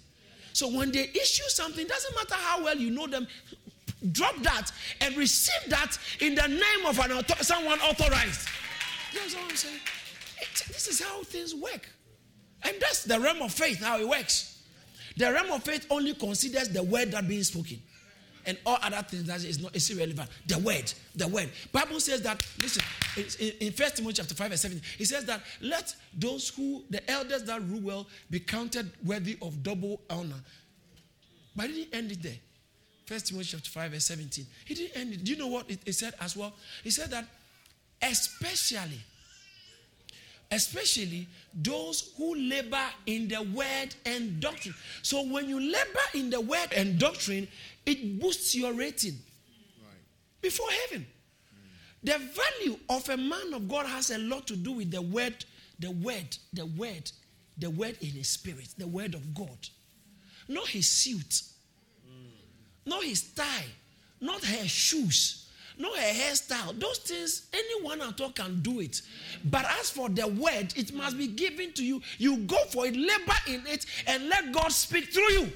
So 0.52 0.76
when 0.76 0.90
they 0.90 1.04
issue 1.04 1.48
something, 1.50 1.86
doesn't 1.86 2.14
matter 2.16 2.34
how 2.34 2.64
well 2.64 2.76
you 2.76 2.90
know 2.90 3.06
them, 3.06 3.28
drop 4.10 4.34
that 4.42 4.72
and 5.00 5.16
receive 5.16 5.70
that 5.70 5.96
in 6.18 6.34
the 6.34 6.48
name 6.48 6.86
of 6.88 6.98
an 6.98 7.12
author- 7.12 7.44
someone 7.44 7.78
authorized. 7.78 8.48
That's 9.14 9.36
what 9.36 9.44
I'm 9.48 9.54
saying. 9.56 9.78
It, 10.40 10.64
this 10.66 10.88
is 10.88 11.00
how 11.00 11.22
things 11.22 11.54
work. 11.54 11.88
And 12.62 12.76
that's 12.80 13.04
the 13.04 13.18
realm 13.18 13.42
of 13.42 13.52
faith, 13.52 13.82
how 13.82 13.98
it 13.98 14.08
works. 14.08 14.62
The 15.16 15.32
realm 15.32 15.50
of 15.50 15.62
faith 15.62 15.86
only 15.90 16.14
considers 16.14 16.68
the 16.68 16.82
word 16.82 17.12
that 17.12 17.26
being 17.26 17.42
spoken. 17.42 17.80
And 18.46 18.56
all 18.64 18.78
other 18.82 19.02
things 19.02 19.24
that 19.24 19.44
is 19.44 19.60
not 19.60 19.76
is 19.76 19.90
irrelevant. 19.90 20.30
The 20.46 20.58
word, 20.58 20.92
the 21.14 21.28
word. 21.28 21.50
Bible 21.72 22.00
says 22.00 22.22
that, 22.22 22.42
listen, 22.62 22.82
in 23.60 23.72
First 23.72 23.96
Timothy 23.96 24.14
chapter 24.14 24.34
5, 24.34 24.50
verse 24.50 24.60
17, 24.62 24.82
it 24.98 25.06
says 25.06 25.24
that 25.26 25.42
let 25.60 25.94
those 26.14 26.48
who, 26.48 26.84
the 26.88 27.08
elders 27.10 27.44
that 27.44 27.62
rule 27.68 27.80
well, 27.82 28.06
be 28.30 28.40
counted 28.40 28.90
worthy 29.04 29.36
of 29.42 29.62
double 29.62 30.00
honor. 30.08 30.40
But 31.54 31.66
he 31.68 31.84
didn't 31.84 31.94
end 31.94 32.12
it 32.12 32.22
there. 32.22 32.38
First 33.04 33.26
Timothy 33.26 33.48
chapter 33.50 33.68
5, 33.68 33.90
verse 33.92 34.04
17. 34.06 34.46
He 34.64 34.74
didn't 34.74 34.96
end 34.96 35.12
it. 35.12 35.24
Do 35.24 35.32
you 35.32 35.38
know 35.38 35.48
what 35.48 35.70
it, 35.70 35.80
it 35.84 35.92
said 35.92 36.14
as 36.20 36.36
well? 36.36 36.54
He 36.82 36.90
said 36.90 37.10
that 37.10 37.26
especially 38.02 39.00
especially 40.50 41.28
those 41.54 42.12
who 42.16 42.34
labor 42.34 42.86
in 43.06 43.28
the 43.28 43.42
word 43.42 43.94
and 44.04 44.40
doctrine. 44.40 44.74
So 45.02 45.22
when 45.26 45.48
you 45.48 45.60
labor 45.60 46.00
in 46.14 46.30
the 46.30 46.40
word 46.40 46.72
and 46.74 46.98
doctrine, 46.98 47.46
it 47.86 48.20
boosts 48.20 48.54
your 48.54 48.72
rating 48.72 49.14
right. 49.80 49.94
before 50.42 50.66
heaven. 50.86 51.06
The 52.02 52.18
value 52.18 52.78
of 52.88 53.08
a 53.10 53.16
man 53.16 53.52
of 53.54 53.68
God 53.68 53.86
has 53.86 54.10
a 54.10 54.18
lot 54.18 54.46
to 54.48 54.56
do 54.56 54.72
with 54.72 54.90
the 54.90 55.02
word, 55.02 55.44
the 55.78 55.90
word, 55.90 56.36
the 56.52 56.66
word, 56.66 57.10
the 57.58 57.70
word 57.70 57.96
in 58.00 58.10
his 58.10 58.28
spirit, 58.28 58.68
the 58.78 58.86
word 58.86 59.14
of 59.14 59.34
God. 59.34 59.68
Not 60.48 60.68
his 60.68 60.88
suit, 60.88 61.42
mm. 62.08 62.30
not 62.86 63.04
his 63.04 63.22
tie, 63.34 63.66
not 64.20 64.42
her 64.44 64.66
shoes 64.66 65.49
not 65.80 65.96
a 65.96 66.00
hairstyle. 66.00 66.78
Those 66.78 66.98
things, 66.98 67.48
anyone 67.52 68.00
at 68.02 68.20
all 68.20 68.30
can 68.30 68.60
do 68.60 68.80
it. 68.80 69.02
But 69.44 69.64
as 69.80 69.90
for 69.90 70.08
the 70.08 70.26
word, 70.28 70.74
it 70.76 70.92
must 70.92 71.16
be 71.18 71.26
given 71.26 71.72
to 71.72 71.84
you. 71.84 72.00
You 72.18 72.38
go 72.38 72.58
for 72.70 72.86
it, 72.86 72.94
labor 72.96 73.38
in 73.48 73.66
it, 73.66 73.86
and 74.06 74.28
let 74.28 74.52
God 74.52 74.70
speak 74.70 75.12
through 75.12 75.30
you. 75.32 75.52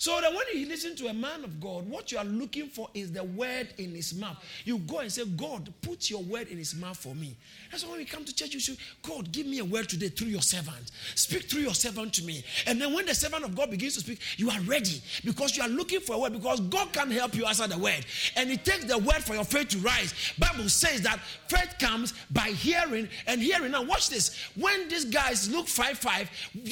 So 0.00 0.18
that 0.18 0.32
when 0.32 0.44
you 0.54 0.66
listen 0.66 0.96
to 0.96 1.08
a 1.08 1.12
man 1.12 1.44
of 1.44 1.60
God, 1.60 1.86
what 1.86 2.10
you 2.10 2.16
are 2.16 2.24
looking 2.24 2.68
for 2.68 2.88
is 2.94 3.12
the 3.12 3.22
word 3.22 3.68
in 3.76 3.94
his 3.94 4.14
mouth. 4.14 4.42
You 4.64 4.78
go 4.78 5.00
and 5.00 5.12
say, 5.12 5.26
God, 5.26 5.70
put 5.82 6.08
your 6.08 6.22
word 6.22 6.48
in 6.48 6.56
his 6.56 6.74
mouth 6.74 6.96
for 6.96 7.14
me. 7.14 7.36
That's 7.70 7.84
why 7.84 7.90
when 7.90 7.98
we 7.98 8.06
come 8.06 8.24
to 8.24 8.34
church, 8.34 8.54
you 8.54 8.60
say, 8.60 8.78
God, 9.02 9.30
give 9.30 9.44
me 9.44 9.58
a 9.58 9.64
word 9.64 9.90
today 9.90 10.08
through 10.08 10.28
your 10.28 10.40
servant. 10.40 10.90
Speak 11.16 11.50
through 11.50 11.60
your 11.60 11.74
servant 11.74 12.14
to 12.14 12.24
me. 12.24 12.42
And 12.66 12.80
then 12.80 12.94
when 12.94 13.04
the 13.04 13.14
servant 13.14 13.44
of 13.44 13.54
God 13.54 13.70
begins 13.70 13.92
to 13.92 14.00
speak, 14.00 14.20
you 14.38 14.48
are 14.48 14.58
ready 14.62 15.02
because 15.22 15.54
you 15.54 15.62
are 15.62 15.68
looking 15.68 16.00
for 16.00 16.14
a 16.14 16.18
word 16.18 16.32
because 16.32 16.60
God 16.60 16.94
can 16.94 17.10
help 17.10 17.34
you 17.34 17.44
answer 17.44 17.66
the 17.66 17.76
word. 17.76 18.06
And 18.36 18.50
it 18.50 18.64
takes 18.64 18.84
the 18.84 18.96
word 18.96 19.22
for 19.22 19.34
your 19.34 19.44
faith 19.44 19.68
to 19.68 19.78
rise. 19.80 20.14
Bible 20.38 20.70
says 20.70 21.02
that 21.02 21.20
faith 21.48 21.74
comes 21.78 22.14
by 22.30 22.48
hearing 22.48 23.06
and 23.26 23.42
hearing. 23.42 23.72
Now 23.72 23.82
watch 23.82 24.08
this. 24.08 24.34
When 24.56 24.88
these 24.88 25.04
guys 25.04 25.50
Luke 25.50 25.68
5 25.68 25.98
5, 25.98 26.30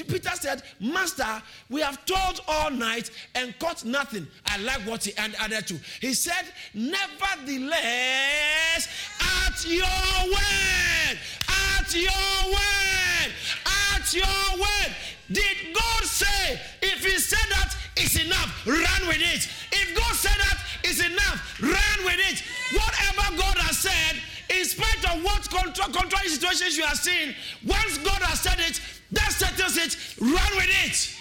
Peter 0.08 0.30
said, 0.30 0.62
Master, 0.80 1.42
we 1.68 1.82
have 1.82 2.02
told 2.06 2.40
all 2.48 2.70
night 2.70 3.10
and 3.34 3.58
caught 3.58 3.84
nothing. 3.84 4.26
I 4.46 4.56
like 4.58 4.86
what 4.86 5.04
he 5.04 5.12
added 5.16 5.66
to. 5.68 5.74
He 6.00 6.14
said, 6.14 6.44
Nevertheless, 6.74 8.88
at 9.20 9.64
your 9.66 10.30
word, 10.30 11.18
at 11.48 11.94
your 11.94 12.52
word, 12.52 13.32
at 13.66 14.14
your 14.14 14.58
word. 14.58 14.94
Did 15.30 15.74
God 15.74 16.04
say, 16.04 16.58
if 16.82 17.04
He 17.04 17.18
said 17.18 17.46
that, 17.50 17.76
it's 17.96 18.18
enough, 18.24 18.66
run 18.66 19.08
with 19.08 19.20
it? 19.20 19.48
If 19.72 19.94
God 19.96 20.14
said 20.14 20.36
that, 20.38 20.58
it's 20.84 21.00
enough, 21.04 21.60
run 21.60 22.04
with 22.04 22.18
it. 22.18 22.42
Whatever 22.72 23.36
God 23.36 23.58
has 23.58 23.78
said, 23.78 24.16
in 24.48 24.64
spite 24.64 25.04
of 25.14 25.22
what 25.22 25.48
contra- 25.50 25.92
contrary 25.92 26.28
situations 26.28 26.78
you 26.78 26.84
are 26.84 26.94
seeing, 26.94 27.34
once 27.66 27.98
God 27.98 28.22
has 28.22 28.40
said 28.40 28.58
it, 28.58 28.80
that 29.12 29.32
settles 29.32 29.76
it, 29.76 29.96
run 30.20 30.56
with 30.56 30.70
it. 30.86 31.14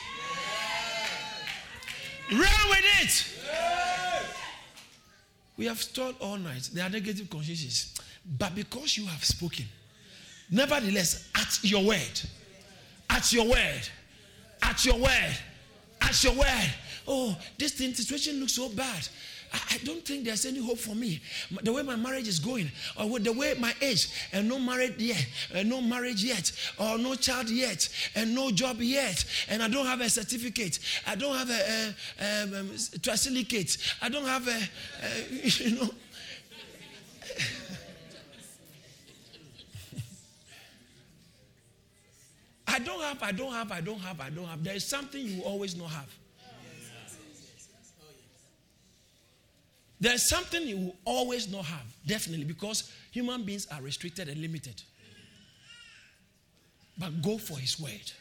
Run 2.32 2.69
with 2.69 2.86
it. 3.01 3.25
We 5.57 5.65
have 5.65 5.82
stalled 5.82 6.15
all 6.19 6.38
night. 6.38 6.69
There 6.73 6.86
are 6.86 6.89
negative 6.89 7.30
consciences. 7.30 7.95
But 8.38 8.53
because 8.53 8.97
you 8.97 9.05
have 9.05 9.23
spoken, 9.23 9.65
nevertheless, 10.51 11.30
at 11.34 11.59
your 11.63 11.84
word, 11.84 12.21
at 13.09 13.32
your 13.34 13.45
word, 13.45 13.89
at 14.61 14.86
your 14.86 14.97
word, 14.97 15.38
at 16.01 16.23
your 16.23 16.34
word. 16.34 16.69
Oh, 17.07 17.38
this 17.57 17.71
thing 17.73 17.93
situation 17.93 18.39
looks 18.39 18.53
so 18.53 18.69
bad. 18.69 19.07
I, 19.54 19.78
don't 19.84 20.04
think 20.04 20.26
there's 20.26 20.45
any 20.45 20.60
hope 20.60 20.78
for 20.78 20.93
me. 20.95 21.22
The 21.64 21.72
way 21.72 21.82
my 21.84 21.95
marriage 21.95 22.28
is 22.28 22.39
going, 22.39 22.70
or 23.00 23.20
the 23.20 23.32
way 23.32 23.54
my 23.60 23.74
age, 23.82 24.10
and 24.32 24.50
no 24.50 24.60
married 24.60 25.00
yet, 25.00 25.26
and 25.54 25.70
no 25.70 25.82
marriage 25.82 26.24
yet, 26.24 26.52
or 26.78 26.98
no 26.98 27.16
child 27.16 27.50
yet, 27.50 27.88
and 28.16 28.36
no 28.36 28.52
job 28.52 28.82
yet, 28.82 29.24
and 29.50 29.64
I 29.64 29.68
don't 29.68 29.86
have 29.86 30.02
a 30.02 30.10
certificate. 30.10 30.80
I 31.06 31.16
don't 31.16 31.36
have 31.36 31.50
a, 31.50 31.95
a, 32.20 32.43
um, 32.43 32.54
a 32.54 32.64
I 34.02 34.10
don't 34.10 34.26
have 34.26 34.48
a, 34.48 34.52
a 34.52 35.48
you 35.64 35.76
know. 35.76 35.89
I 42.68 42.80
don't 42.80 43.02
have, 43.02 43.24
I 43.24 43.32
don't 43.32 43.54
have, 43.54 43.72
I 43.72 43.82
don't 43.82 44.00
have, 44.00 44.20
I 44.20 44.30
don't 44.30 44.45
have. 44.45 44.64
There 44.64 44.76
is 44.76 44.86
something 44.86 45.26
you 45.26 45.41
always 45.43 45.76
not 45.76 45.89
have. 45.91 46.14
There's 50.00 50.30
something 50.30 50.62
you 50.62 50.78
will 50.78 50.95
always 51.06 51.52
not 51.52 51.66
have, 51.66 51.86
definitely, 52.06 52.45
because 52.45 52.91
human 53.12 53.43
beings 53.43 53.68
are 53.72 53.82
restricted 53.82 54.30
and 54.30 54.39
limited. 54.39 54.82
But 56.98 57.22
go 57.22 57.38
for 57.38 57.58
his 57.58 57.80
word. 57.80 58.12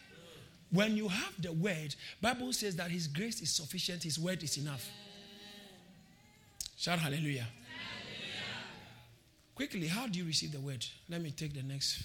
When 0.70 0.96
you 0.96 1.08
have 1.08 1.40
the 1.40 1.52
word, 1.52 1.94
Bible 2.20 2.52
says 2.52 2.76
that 2.76 2.90
his 2.90 3.06
grace 3.06 3.40
is 3.40 3.54
sufficient, 3.54 4.02
his 4.02 4.18
word 4.18 4.42
is 4.42 4.56
enough. 4.58 4.88
Shout 6.76 6.98
hallelujah. 6.98 7.46
hallelujah. 7.46 7.46
Quickly, 9.54 9.86
how 9.86 10.06
do 10.06 10.18
you 10.18 10.26
receive 10.26 10.52
the 10.52 10.60
word? 10.60 10.84
Let 11.08 11.22
me 11.22 11.30
take 11.30 11.54
the 11.54 11.62
next. 11.62 12.04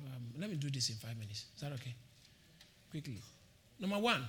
Um, 0.00 0.22
let 0.38 0.50
me 0.50 0.56
do 0.56 0.70
this 0.70 0.90
in 0.90 0.96
five 0.96 1.16
minutes. 1.18 1.46
Is 1.54 1.60
that 1.62 1.72
okay? 1.72 1.94
Quickly. 2.90 3.18
Number 3.80 3.98
one, 3.98 4.28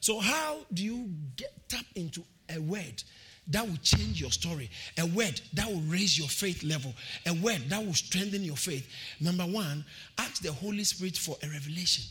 so, 0.00 0.20
how 0.20 0.58
do 0.72 0.84
you 0.84 1.10
get 1.36 1.68
tap 1.68 1.84
into 1.94 2.22
a 2.54 2.58
word 2.60 3.02
that 3.48 3.66
will 3.66 3.78
change 3.82 4.20
your 4.20 4.30
story, 4.30 4.70
a 4.98 5.06
word 5.06 5.40
that 5.54 5.66
will 5.66 5.80
raise 5.82 6.18
your 6.18 6.28
faith 6.28 6.62
level, 6.62 6.94
a 7.26 7.34
word 7.34 7.62
that 7.68 7.84
will 7.84 7.94
strengthen 7.94 8.44
your 8.44 8.56
faith? 8.56 8.88
Number 9.20 9.44
one, 9.44 9.84
ask 10.18 10.42
the 10.42 10.52
Holy 10.52 10.84
Spirit 10.84 11.16
for 11.16 11.36
a 11.42 11.48
revelation. 11.48 12.04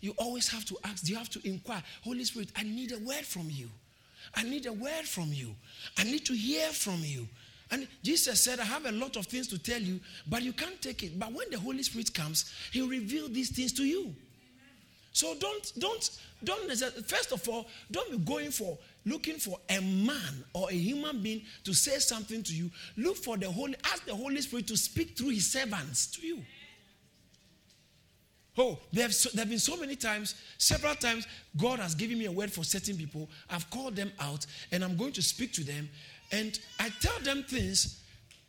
You 0.00 0.14
always 0.18 0.48
have 0.48 0.64
to 0.66 0.76
ask, 0.84 1.08
you 1.08 1.16
have 1.16 1.30
to 1.30 1.48
inquire, 1.48 1.82
Holy 2.04 2.24
Spirit, 2.24 2.50
I 2.54 2.62
need 2.62 2.92
a 2.92 2.98
word 2.98 3.24
from 3.24 3.48
you. 3.50 3.68
I 4.34 4.42
need 4.42 4.66
a 4.66 4.72
word 4.72 5.04
from 5.04 5.32
you. 5.32 5.54
I 5.98 6.04
need 6.04 6.24
to 6.26 6.34
hear 6.34 6.68
from 6.68 7.00
you. 7.02 7.26
And 7.70 7.88
Jesus 8.02 8.40
said, 8.40 8.60
I 8.60 8.64
have 8.64 8.86
a 8.86 8.92
lot 8.92 9.16
of 9.16 9.26
things 9.26 9.48
to 9.48 9.58
tell 9.58 9.80
you, 9.80 9.98
but 10.28 10.42
you 10.42 10.52
can't 10.52 10.80
take 10.80 11.02
it. 11.02 11.18
But 11.18 11.32
when 11.32 11.50
the 11.50 11.58
Holy 11.58 11.82
Spirit 11.82 12.14
comes, 12.14 12.52
He'll 12.72 12.88
reveal 12.88 13.28
these 13.28 13.50
things 13.50 13.72
to 13.74 13.84
you. 13.84 14.14
So 15.16 15.34
don't, 15.40 15.72
don't, 15.78 16.10
don't 16.44 16.70
first 17.08 17.32
of 17.32 17.48
all, 17.48 17.66
don't 17.90 18.10
be 18.10 18.18
going 18.18 18.50
for 18.50 18.76
looking 19.06 19.36
for 19.36 19.58
a 19.70 19.80
man 19.80 20.44
or 20.52 20.68
a 20.68 20.74
human 20.74 21.22
being 21.22 21.40
to 21.64 21.72
say 21.72 21.98
something 22.00 22.42
to 22.42 22.54
you. 22.54 22.70
Look 22.98 23.16
for 23.16 23.38
the 23.38 23.50
Holy, 23.50 23.76
ask 23.84 24.04
the 24.04 24.14
Holy 24.14 24.42
Spirit 24.42 24.66
to 24.66 24.76
speak 24.76 25.16
through 25.16 25.30
his 25.30 25.50
servants 25.50 26.08
to 26.08 26.26
you. 26.26 26.42
Oh, 28.58 28.78
there 28.92 29.04
have, 29.04 29.14
so, 29.14 29.30
there 29.32 29.44
have 29.44 29.48
been 29.48 29.58
so 29.58 29.78
many 29.78 29.96
times, 29.96 30.34
several 30.58 30.94
times, 30.94 31.26
God 31.56 31.78
has 31.78 31.94
given 31.94 32.18
me 32.18 32.26
a 32.26 32.32
word 32.32 32.52
for 32.52 32.62
certain 32.62 32.98
people. 32.98 33.30
I've 33.48 33.70
called 33.70 33.96
them 33.96 34.12
out 34.20 34.44
and 34.70 34.84
I'm 34.84 34.98
going 34.98 35.12
to 35.12 35.22
speak 35.22 35.54
to 35.54 35.64
them. 35.64 35.88
And 36.30 36.60
I 36.78 36.90
tell 37.00 37.18
them 37.20 37.42
things 37.42 38.02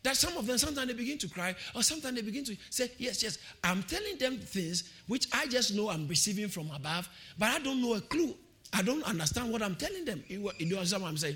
that 0.07 0.15
some 0.15 0.37
of 0.37 0.45
them, 0.47 0.57
sometimes 0.57 0.87
they 0.87 0.93
begin 0.93 1.17
to 1.17 1.27
cry, 1.27 1.53
or 1.75 1.83
sometimes 1.83 2.15
they 2.15 2.21
begin 2.21 2.45
to 2.45 2.55
say, 2.69 2.89
Yes, 2.97 3.21
yes, 3.21 3.37
I'm 3.61 3.83
telling 3.83 4.17
them 4.17 4.37
things 4.37 4.89
which 5.05 5.27
I 5.33 5.47
just 5.47 5.75
know 5.75 5.89
I'm 5.89 6.07
receiving 6.07 6.47
from 6.47 6.71
above, 6.73 7.09
but 7.37 7.49
I 7.49 7.59
don't 7.59 7.81
know 7.81 7.95
a 7.95 7.99
clue. 7.99 8.33
I 8.71 8.83
don't 8.83 9.03
understand 9.03 9.51
what 9.51 9.61
I'm 9.61 9.75
telling 9.75 10.05
them. 10.05 10.23
You, 10.29 10.49
you 10.59 10.75
understand 10.77 11.03
what 11.03 11.09
I'm 11.09 11.17
saying? 11.17 11.35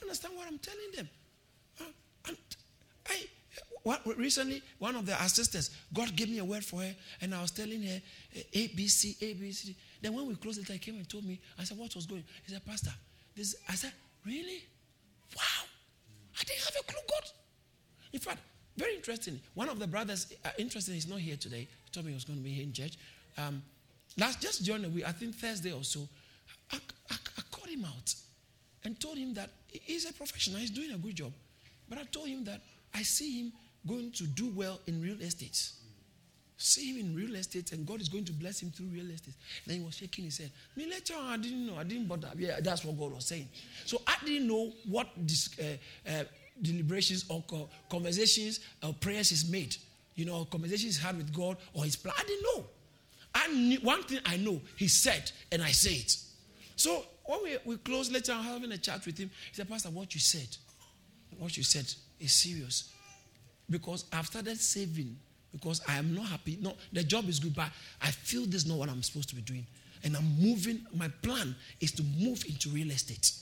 I 0.00 0.02
understand 0.02 0.34
what 0.36 0.48
I'm 0.48 0.58
telling 0.58 0.90
them. 0.96 1.08
I, 3.08 3.24
what, 3.84 4.04
recently, 4.18 4.62
one 4.80 4.96
of 4.96 5.06
the 5.06 5.12
assistants, 5.22 5.70
God 5.94 6.16
gave 6.16 6.28
me 6.28 6.38
a 6.38 6.44
word 6.44 6.64
for 6.64 6.80
her, 6.80 6.92
and 7.20 7.32
I 7.32 7.40
was 7.40 7.52
telling 7.52 7.84
her 7.84 8.02
A, 8.52 8.66
B, 8.66 8.88
C, 8.88 9.16
A, 9.20 9.34
B, 9.34 9.52
C. 9.52 9.76
Then 10.02 10.12
when 10.12 10.26
we 10.26 10.34
closed 10.34 10.58
it, 10.58 10.68
i 10.74 10.78
came 10.78 10.96
and 10.96 11.08
told 11.08 11.24
me, 11.24 11.38
I 11.56 11.62
said, 11.62 11.78
What 11.78 11.94
was 11.94 12.06
going 12.06 12.24
He 12.44 12.52
said, 12.52 12.66
Pastor, 12.66 12.90
this, 13.36 13.54
I 13.68 13.76
said, 13.76 13.92
Really? 14.24 14.64
Wow. 15.36 15.68
I 16.40 16.42
didn't 16.42 16.64
have 16.64 16.74
a 16.80 16.82
clue, 16.82 17.00
God. 17.08 17.30
In 18.16 18.20
fact, 18.22 18.38
very 18.78 18.94
interesting. 18.94 19.38
One 19.52 19.68
of 19.68 19.78
the 19.78 19.86
brothers, 19.86 20.32
uh, 20.42 20.48
interesting, 20.56 20.94
he's 20.94 21.06
not 21.06 21.18
here 21.18 21.36
today. 21.36 21.68
He 21.84 21.90
told 21.92 22.06
me 22.06 22.12
he 22.12 22.14
was 22.14 22.24
going 22.24 22.38
to 22.38 22.42
be 22.42 22.50
here 22.50 22.64
in 22.64 22.72
church. 22.72 22.96
Um, 23.36 23.62
last, 24.16 24.40
just 24.40 24.64
during 24.64 24.80
the 24.80 24.88
week, 24.88 25.06
I 25.06 25.12
think 25.12 25.34
Thursday 25.34 25.70
or 25.70 25.84
so, 25.84 26.08
I, 26.72 26.78
I, 27.10 27.14
I 27.36 27.42
called 27.50 27.68
him 27.68 27.84
out 27.84 28.14
and 28.84 28.98
told 28.98 29.18
him 29.18 29.34
that 29.34 29.50
he's 29.70 30.08
a 30.08 30.14
professional, 30.14 30.60
he's 30.60 30.70
doing 30.70 30.92
a 30.92 30.96
good 30.96 31.14
job. 31.14 31.30
But 31.90 31.98
I 31.98 32.04
told 32.04 32.28
him 32.28 32.42
that 32.44 32.62
I 32.94 33.02
see 33.02 33.42
him 33.42 33.52
going 33.86 34.12
to 34.12 34.24
do 34.24 34.50
well 34.56 34.80
in 34.86 35.02
real 35.02 35.20
estate. 35.20 35.68
See 36.56 36.92
him 36.92 36.98
in 36.98 37.14
real 37.14 37.34
estate, 37.34 37.72
and 37.72 37.86
God 37.86 38.00
is 38.00 38.08
going 38.08 38.24
to 38.24 38.32
bless 38.32 38.62
him 38.62 38.70
through 38.70 38.86
real 38.86 39.10
estate. 39.10 39.34
Then 39.66 39.80
he 39.80 39.84
was 39.84 39.96
shaking 39.96 40.24
his 40.24 40.38
head. 40.38 40.50
Me 40.74 40.88
later 40.90 41.12
I 41.20 41.36
didn't 41.36 41.66
know. 41.66 41.76
I 41.76 41.84
didn't 41.84 42.06
bother. 42.06 42.30
Yeah, 42.38 42.60
that's 42.62 42.82
what 42.82 42.98
God 42.98 43.12
was 43.12 43.26
saying. 43.26 43.46
So 43.84 44.00
I 44.06 44.16
didn't 44.24 44.48
know 44.48 44.72
what 44.88 45.08
this. 45.18 45.50
Uh, 45.60 46.10
uh, 46.10 46.24
deliberations 46.62 47.24
or 47.28 47.44
conversations 47.90 48.60
or 48.82 48.92
prayers 48.94 49.32
is 49.32 49.48
made, 49.48 49.76
you 50.14 50.24
know, 50.24 50.44
conversations 50.46 50.98
had 50.98 51.16
with 51.16 51.32
God 51.32 51.56
or 51.74 51.84
his 51.84 51.96
plan. 51.96 52.14
I 52.18 52.22
didn't 52.24 52.42
know. 52.42 52.64
I 53.34 53.48
knew, 53.48 53.78
one 53.80 54.02
thing 54.02 54.20
I 54.24 54.36
know, 54.38 54.60
he 54.76 54.88
said, 54.88 55.30
and 55.52 55.62
I 55.62 55.70
say 55.70 55.92
it. 55.92 56.16
So 56.76 57.04
when 57.24 57.42
we, 57.42 57.58
we 57.64 57.76
close 57.76 58.10
later 58.10 58.32
on 58.32 58.42
having 58.44 58.72
a 58.72 58.78
chat 58.78 59.04
with 59.04 59.18
him, 59.18 59.30
he 59.50 59.54
said, 59.54 59.68
Pastor, 59.68 59.90
what 59.90 60.14
you 60.14 60.20
said, 60.20 60.48
what 61.38 61.56
you 61.56 61.62
said 61.62 61.92
is 62.18 62.32
serious. 62.32 62.92
Because 63.68 64.04
I've 64.12 64.26
started 64.26 64.58
saving 64.58 65.16
because 65.52 65.80
I 65.88 65.96
am 65.96 66.14
not 66.14 66.26
happy. 66.26 66.58
No, 66.60 66.74
the 66.92 67.02
job 67.02 67.28
is 67.28 67.40
good, 67.40 67.54
but 67.54 67.70
I 68.00 68.10
feel 68.10 68.44
this 68.44 68.62
is 68.62 68.66
not 68.66 68.78
what 68.78 68.88
I'm 68.88 69.02
supposed 69.02 69.28
to 69.30 69.34
be 69.34 69.42
doing. 69.42 69.66
And 70.04 70.16
I'm 70.16 70.38
moving, 70.38 70.86
my 70.94 71.08
plan 71.22 71.54
is 71.80 71.92
to 71.92 72.02
move 72.02 72.44
into 72.46 72.68
real 72.68 72.90
estate. 72.90 73.32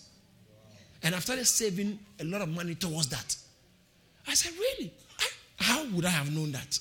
And 1.05 1.15
I 1.15 1.19
started 1.19 1.47
saving 1.47 1.99
a 2.19 2.25
lot 2.25 2.41
of 2.41 2.49
money 2.49 2.75
towards 2.75 3.09
that. 3.09 3.37
I 4.27 4.35
said, 4.35 4.53
Really? 4.59 4.93
How 5.59 5.85
would 5.87 6.05
I 6.05 6.11
have 6.11 6.35
known 6.35 6.53
that? 6.53 6.79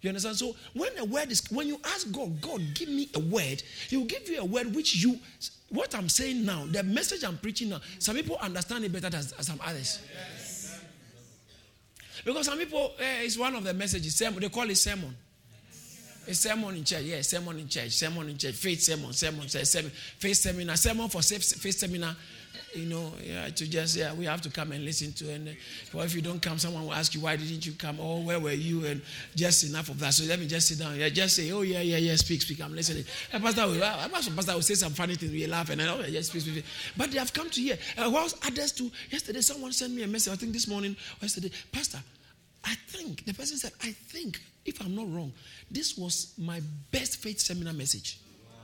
You 0.00 0.08
understand? 0.08 0.36
So 0.36 0.56
when 0.72 0.96
a 0.98 1.04
word 1.04 1.30
is, 1.30 1.42
when 1.50 1.66
you 1.66 1.78
ask 1.84 2.10
God, 2.10 2.40
God, 2.40 2.62
give 2.74 2.88
me 2.88 3.10
a 3.14 3.18
word, 3.18 3.62
He 3.88 3.96
will 3.96 4.06
give 4.06 4.28
you 4.28 4.40
a 4.40 4.44
word 4.44 4.74
which 4.74 4.96
you, 4.96 5.18
what 5.68 5.94
I'm 5.94 6.08
saying 6.08 6.44
now, 6.44 6.64
the 6.70 6.82
message 6.82 7.22
I'm 7.22 7.36
preaching 7.36 7.68
now, 7.68 7.80
some 7.98 8.16
people 8.16 8.36
understand 8.40 8.84
it 8.84 8.92
better 8.92 9.10
than, 9.10 9.22
some 9.22 9.60
others. 9.64 10.00
Because 12.24 12.46
some 12.46 12.58
people, 12.58 12.92
eh, 12.98 13.22
it's 13.22 13.38
one 13.38 13.54
of 13.54 13.64
the 13.64 13.74
messages, 13.74 14.18
they 14.18 14.48
call 14.48 14.68
it 14.70 14.76
sermon. 14.76 15.14
A 16.28 16.34
sermon 16.34 16.76
in 16.76 16.84
church, 16.84 17.02
yeah, 17.02 17.22
sermon 17.22 17.58
in 17.58 17.68
church, 17.68 17.90
sermon 17.90 18.28
in 18.28 18.38
church, 18.38 18.54
faith 18.54 18.82
sermon, 18.82 19.12
sermon, 19.12 19.48
sermon, 19.48 19.90
faith 19.90 20.36
seminar, 20.36 20.76
sermon 20.76 21.08
for 21.08 21.22
faith 21.22 21.78
seminar, 21.78 22.14
you 22.74 22.86
know, 22.86 23.12
yeah, 23.22 23.48
to 23.48 23.68
just, 23.68 23.96
yeah, 23.96 24.12
we 24.12 24.24
have 24.24 24.40
to 24.42 24.50
come 24.50 24.72
and 24.72 24.84
listen 24.84 25.12
to. 25.12 25.32
And 25.32 25.48
uh, 25.48 25.98
if 26.00 26.14
you 26.14 26.22
don't 26.22 26.40
come, 26.40 26.58
someone 26.58 26.84
will 26.84 26.94
ask 26.94 27.14
you, 27.14 27.20
why 27.20 27.36
didn't 27.36 27.66
you 27.66 27.72
come? 27.72 27.98
Oh, 28.00 28.20
where 28.20 28.38
were 28.38 28.52
you? 28.52 28.84
And 28.86 29.02
just 29.34 29.64
enough 29.64 29.88
of 29.88 29.98
that. 30.00 30.14
So 30.14 30.24
let 30.24 30.38
me 30.38 30.46
just 30.46 30.68
sit 30.68 30.78
down. 30.78 30.96
Yeah, 30.96 31.08
just 31.08 31.36
say, 31.36 31.50
oh, 31.52 31.62
yeah, 31.62 31.80
yeah, 31.80 31.96
yeah, 31.96 32.14
speak, 32.16 32.42
speak. 32.42 32.62
I'm 32.62 32.74
listening. 32.74 33.04
And 33.32 33.42
Pastor 33.42 33.66
will, 33.66 33.82
uh, 33.82 34.08
Pastor 34.08 34.54
will 34.54 34.62
say 34.62 34.74
some 34.74 34.92
funny 34.92 35.16
things. 35.16 35.32
We 35.32 35.46
laugh 35.46 35.70
and 35.70 35.82
I, 35.82 35.88
oh, 35.88 36.00
yeah, 36.06 36.20
speak, 36.20 36.42
speak, 36.42 36.54
speak. 36.54 36.64
But 36.96 37.10
they 37.10 37.18
have 37.18 37.32
come 37.32 37.50
to 37.50 37.60
hear. 37.60 37.78
Uh, 37.98 38.10
whilst 38.12 38.44
others 38.46 38.72
too, 38.72 38.90
yesterday 39.10 39.40
someone 39.40 39.72
sent 39.72 39.94
me 39.94 40.02
a 40.02 40.06
message, 40.06 40.32
I 40.32 40.36
think 40.36 40.52
this 40.52 40.68
morning, 40.68 40.96
yesterday, 41.20 41.50
Pastor, 41.72 41.98
I 42.64 42.74
think, 42.88 43.24
the 43.24 43.34
person 43.34 43.56
said, 43.56 43.72
I 43.82 43.92
think, 43.92 44.40
if 44.66 44.80
I'm 44.80 44.94
not 44.94 45.10
wrong, 45.12 45.32
this 45.70 45.96
was 45.96 46.34
my 46.38 46.60
best 46.92 47.16
faith 47.16 47.40
seminar 47.40 47.72
message. 47.72 48.20
Wow. 48.44 48.56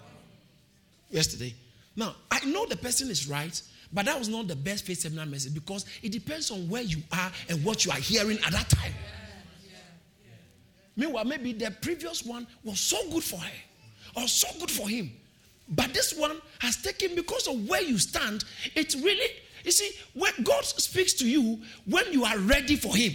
Yesterday. 1.10 1.54
Now, 1.96 2.14
I 2.30 2.44
know 2.44 2.66
the 2.66 2.76
person 2.76 3.10
is 3.10 3.26
right, 3.26 3.60
but 3.92 4.06
that 4.06 4.18
was 4.18 4.28
not 4.28 4.48
the 4.48 4.56
best 4.56 4.84
faith 4.84 5.00
seminar 5.00 5.26
message 5.26 5.54
because 5.54 5.86
it 6.02 6.12
depends 6.12 6.50
on 6.50 6.68
where 6.68 6.82
you 6.82 6.98
are 7.12 7.30
and 7.48 7.64
what 7.64 7.84
you 7.84 7.90
are 7.90 7.98
hearing 7.98 8.38
at 8.44 8.52
that 8.52 8.68
time. 8.68 8.92
Meanwhile, 10.96 11.24
maybe 11.24 11.52
the 11.52 11.70
previous 11.82 12.24
one 12.24 12.46
was 12.64 12.80
so 12.80 12.96
good 13.10 13.22
for 13.22 13.38
her 13.38 13.52
or 14.16 14.26
so 14.26 14.48
good 14.58 14.70
for 14.70 14.88
him. 14.88 15.10
But 15.68 15.92
this 15.92 16.14
one 16.14 16.36
has 16.60 16.76
taken 16.80 17.14
because 17.14 17.46
of 17.48 17.68
where 17.68 17.82
you 17.82 17.98
stand. 17.98 18.44
It's 18.74 18.94
really, 18.94 19.26
you 19.64 19.72
see, 19.72 19.90
when 20.14 20.32
God 20.44 20.64
speaks 20.64 21.12
to 21.14 21.28
you, 21.28 21.60
when 21.86 22.12
you 22.12 22.24
are 22.24 22.38
ready 22.38 22.76
for 22.76 22.94
Him, 22.94 23.12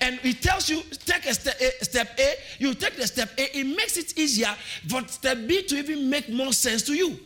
and 0.00 0.16
He 0.20 0.32
tells 0.32 0.68
you, 0.68 0.82
take 1.04 1.26
a 1.26 1.34
step 1.34 1.60
A, 1.60 1.84
step 1.84 2.18
A 2.18 2.34
you 2.58 2.74
take 2.74 2.96
the 2.96 3.06
step 3.06 3.30
A, 3.38 3.58
it 3.58 3.64
makes 3.64 3.96
it 3.96 4.16
easier 4.18 4.54
for 4.88 5.06
step 5.08 5.38
B 5.46 5.62
to 5.64 5.76
even 5.76 6.08
make 6.08 6.28
more 6.28 6.52
sense 6.52 6.82
to 6.82 6.94
you. 6.94 7.18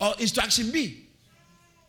Or 0.00 0.14
instruction 0.18 0.70
B. 0.70 1.03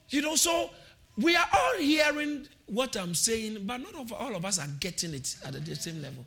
You 0.10 0.22
know, 0.22 0.36
so 0.36 0.70
we 1.18 1.36
are 1.36 1.48
all 1.52 1.76
hearing 1.78 2.48
what 2.68 2.96
I'm 2.96 3.14
saying, 3.14 3.66
but 3.66 3.78
not 3.78 4.12
all 4.12 4.36
of 4.36 4.46
us 4.46 4.60
are 4.60 4.68
getting 4.80 5.14
it 5.14 5.36
at 5.44 5.54
the 5.66 5.76
same 5.76 6.02
level. 6.02 6.26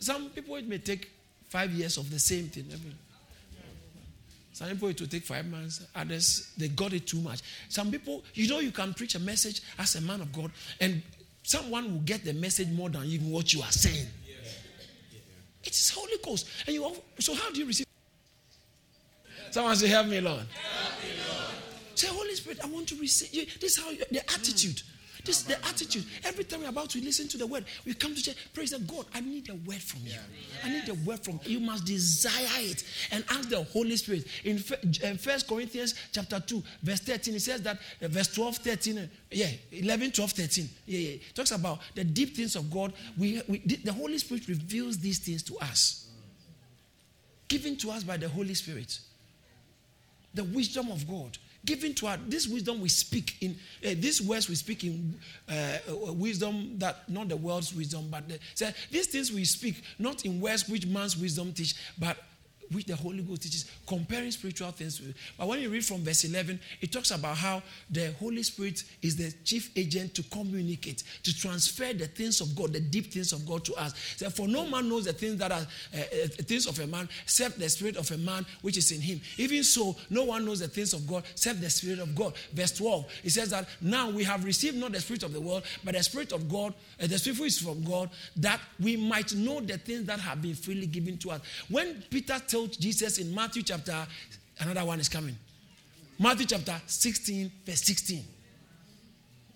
Some 0.00 0.30
people 0.30 0.56
it 0.56 0.66
may 0.66 0.78
take 0.78 1.10
five 1.48 1.70
years 1.72 1.96
of 1.96 2.10
the 2.10 2.18
same 2.18 2.48
thing. 2.48 2.66
Some 4.52 4.70
people 4.70 4.88
it 4.88 5.00
will 5.00 5.08
take 5.08 5.24
five 5.24 5.46
months. 5.46 5.86
Others 5.94 6.52
they 6.56 6.68
got 6.68 6.92
it 6.92 7.06
too 7.06 7.20
much. 7.20 7.40
Some 7.68 7.90
people, 7.90 8.24
you 8.34 8.48
know, 8.48 8.60
you 8.60 8.72
can 8.72 8.94
preach 8.94 9.14
a 9.14 9.20
message 9.20 9.62
as 9.78 9.94
a 9.96 10.00
man 10.00 10.20
of 10.20 10.32
God, 10.32 10.50
and 10.80 11.02
someone 11.42 11.92
will 11.92 12.00
get 12.00 12.24
the 12.24 12.32
message 12.32 12.68
more 12.68 12.90
than 12.90 13.04
even 13.04 13.30
what 13.30 13.52
you 13.52 13.62
are 13.62 13.70
saying. 13.70 14.06
It 15.62 15.70
is 15.74 15.90
Holy 15.90 16.16
Ghost, 16.22 16.48
and 16.66 16.74
you. 16.74 16.96
So 17.18 17.34
how 17.34 17.50
do 17.50 17.60
you 17.60 17.66
receive? 17.66 17.86
Someone 19.50 19.76
say, 19.76 19.88
"Help 19.88 20.06
me, 20.06 20.20
Lord." 20.20 20.46
Help 20.50 21.02
me, 21.02 21.10
Lord. 21.28 21.47
Say, 21.98 22.06
Holy 22.06 22.34
Spirit, 22.36 22.60
I 22.62 22.68
want 22.68 22.86
to 22.90 22.94
receive. 22.96 23.34
you. 23.34 23.44
This 23.60 23.76
is 23.76 23.82
how 23.82 23.90
the 23.90 24.22
attitude. 24.30 24.82
This 25.24 25.38
is 25.38 25.44
the 25.44 25.58
attitude. 25.66 26.04
Every 26.24 26.44
time 26.44 26.60
we're 26.60 26.68
about 26.68 26.90
to 26.90 27.00
listen 27.00 27.26
to 27.28 27.36
the 27.36 27.46
word, 27.46 27.64
we 27.84 27.92
come 27.92 28.14
to 28.14 28.22
church, 28.22 28.36
praise 28.54 28.70
the 28.70 28.78
God. 28.78 29.06
I 29.12 29.20
need 29.20 29.48
a 29.48 29.54
word 29.54 29.82
from 29.82 30.02
you. 30.04 30.14
I 30.62 30.70
need 30.70 30.88
a 30.88 30.94
word 30.94 31.24
from 31.24 31.40
you. 31.42 31.58
You 31.58 31.66
must 31.66 31.84
desire 31.84 32.46
it 32.60 32.84
and 33.10 33.24
ask 33.28 33.48
the 33.48 33.64
Holy 33.64 33.96
Spirit. 33.96 34.28
In 34.44 34.58
First 34.58 35.48
Corinthians 35.48 35.96
chapter 36.12 36.38
2, 36.38 36.62
verse 36.84 37.00
13, 37.00 37.34
it 37.34 37.40
says 37.40 37.62
that 37.62 37.78
uh, 38.00 38.06
verse 38.06 38.32
12, 38.32 38.58
13, 38.58 38.98
uh, 38.98 39.06
yeah, 39.32 39.48
11, 39.72 40.12
12, 40.12 40.30
13. 40.30 40.68
Yeah, 40.86 40.98
yeah. 41.00 41.08
It 41.14 41.34
talks 41.34 41.50
about 41.50 41.80
the 41.96 42.04
deep 42.04 42.36
things 42.36 42.54
of 42.54 42.70
God. 42.70 42.92
We, 43.18 43.42
we 43.48 43.58
the 43.58 43.92
Holy 43.92 44.18
Spirit 44.18 44.46
reveals 44.46 44.98
these 44.98 45.18
things 45.18 45.42
to 45.42 45.58
us. 45.58 46.08
Given 47.48 47.76
to 47.78 47.90
us 47.90 48.04
by 48.04 48.18
the 48.18 48.28
Holy 48.28 48.54
Spirit. 48.54 49.00
The 50.32 50.44
wisdom 50.44 50.92
of 50.92 51.08
God 51.08 51.36
given 51.64 51.94
to 51.94 52.06
us 52.06 52.18
this 52.28 52.46
wisdom 52.46 52.80
we 52.80 52.88
speak 52.88 53.36
in 53.40 53.56
uh, 53.84 53.90
these 53.98 54.22
words 54.22 54.48
we 54.48 54.54
speak 54.54 54.84
in 54.84 55.18
uh, 55.48 55.78
wisdom 56.12 56.78
that 56.78 57.08
not 57.08 57.28
the 57.28 57.36
world's 57.36 57.74
wisdom 57.74 58.06
but 58.10 58.28
the, 58.28 58.38
so 58.54 58.70
these 58.90 59.06
things 59.06 59.32
we 59.32 59.44
speak 59.44 59.82
not 59.98 60.24
in 60.24 60.40
words 60.40 60.68
which 60.68 60.86
man's 60.86 61.16
wisdom 61.16 61.52
teach 61.52 61.74
but 61.98 62.16
which 62.72 62.86
the 62.86 62.96
Holy 62.96 63.22
Ghost 63.22 63.42
teaches, 63.42 63.70
comparing 63.86 64.30
spiritual 64.30 64.70
things. 64.70 65.00
But 65.36 65.48
when 65.48 65.60
you 65.60 65.70
read 65.70 65.84
from 65.84 66.02
verse 66.02 66.24
11, 66.24 66.60
it 66.80 66.92
talks 66.92 67.10
about 67.10 67.36
how 67.36 67.62
the 67.90 68.12
Holy 68.18 68.42
Spirit 68.42 68.82
is 69.02 69.16
the 69.16 69.32
chief 69.44 69.70
agent 69.76 70.14
to 70.14 70.22
communicate, 70.24 71.02
to 71.22 71.36
transfer 71.36 71.92
the 71.92 72.06
things 72.06 72.40
of 72.40 72.54
God, 72.54 72.72
the 72.72 72.80
deep 72.80 73.12
things 73.12 73.32
of 73.32 73.46
God 73.46 73.64
to 73.64 73.74
us. 73.74 73.92
For 74.34 74.48
no 74.48 74.66
man 74.66 74.88
knows 74.88 75.04
the 75.04 75.12
things 75.12 75.36
that 75.38 75.52
are 75.52 75.58
uh, 75.94 76.26
things 76.42 76.66
of 76.66 76.78
a 76.78 76.86
man 76.86 77.08
except 77.22 77.58
the 77.58 77.68
spirit 77.68 77.96
of 77.96 78.10
a 78.10 78.18
man 78.18 78.44
which 78.62 78.76
is 78.76 78.92
in 78.92 79.00
him. 79.00 79.20
Even 79.36 79.62
so, 79.64 79.96
no 80.10 80.24
one 80.24 80.44
knows 80.44 80.60
the 80.60 80.68
things 80.68 80.92
of 80.92 81.06
God 81.06 81.24
except 81.30 81.60
the 81.60 81.70
spirit 81.70 81.98
of 81.98 82.14
God. 82.14 82.34
Verse 82.52 82.72
12, 82.72 83.06
it 83.24 83.30
says 83.30 83.50
that 83.50 83.68
now 83.80 84.10
we 84.10 84.24
have 84.24 84.44
received 84.44 84.76
not 84.76 84.92
the 84.92 85.00
spirit 85.00 85.22
of 85.22 85.32
the 85.32 85.40
world, 85.40 85.62
but 85.84 85.94
the 85.94 86.02
spirit 86.02 86.32
of 86.32 86.48
God, 86.48 86.74
uh, 87.02 87.06
the 87.06 87.18
spirit 87.18 87.40
which 87.40 87.48
is 87.48 87.60
from 87.60 87.82
God, 87.84 88.10
that 88.36 88.60
we 88.80 88.96
might 88.96 89.34
know 89.34 89.60
the 89.60 89.78
things 89.78 90.04
that 90.06 90.20
have 90.20 90.42
been 90.42 90.54
freely 90.54 90.86
given 90.86 91.18
to 91.18 91.30
us. 91.30 91.40
When 91.68 92.02
Peter 92.10 92.38
tells 92.38 92.57
told 92.58 92.80
Jesus 92.80 93.18
in 93.18 93.32
Matthew 93.32 93.62
chapter, 93.62 94.06
another 94.58 94.84
one 94.84 94.98
is 94.98 95.08
coming. 95.08 95.36
Matthew 96.18 96.46
chapter 96.46 96.74
16, 96.86 97.52
verse 97.64 97.82
16. 97.82 98.24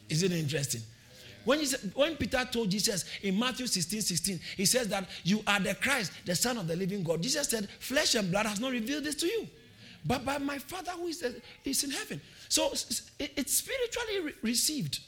Isn't 0.08 0.30
it 0.32 0.38
interesting? 0.38 0.82
When, 1.44 1.64
said, 1.66 1.90
when 1.96 2.14
Peter 2.14 2.46
told 2.52 2.70
Jesus 2.70 3.04
in 3.22 3.36
Matthew 3.36 3.66
16, 3.66 4.00
16, 4.02 4.40
he 4.56 4.64
says 4.64 4.86
that 4.88 5.08
you 5.24 5.42
are 5.48 5.58
the 5.58 5.74
Christ, 5.74 6.12
the 6.24 6.36
Son 6.36 6.56
of 6.58 6.68
the 6.68 6.76
living 6.76 7.02
God. 7.02 7.20
Jesus 7.20 7.48
said, 7.48 7.68
Flesh 7.80 8.14
and 8.14 8.30
blood 8.30 8.46
has 8.46 8.60
not 8.60 8.70
revealed 8.70 9.02
this 9.02 9.16
to 9.16 9.26
you, 9.26 9.48
but 10.06 10.24
by 10.24 10.38
my 10.38 10.58
Father 10.58 10.92
who 10.92 11.08
is, 11.08 11.24
is 11.64 11.82
in 11.82 11.90
heaven. 11.90 12.20
So 12.48 12.70
it's 13.18 13.54
spiritually 13.54 14.26
re- 14.26 14.34
received. 14.42 15.00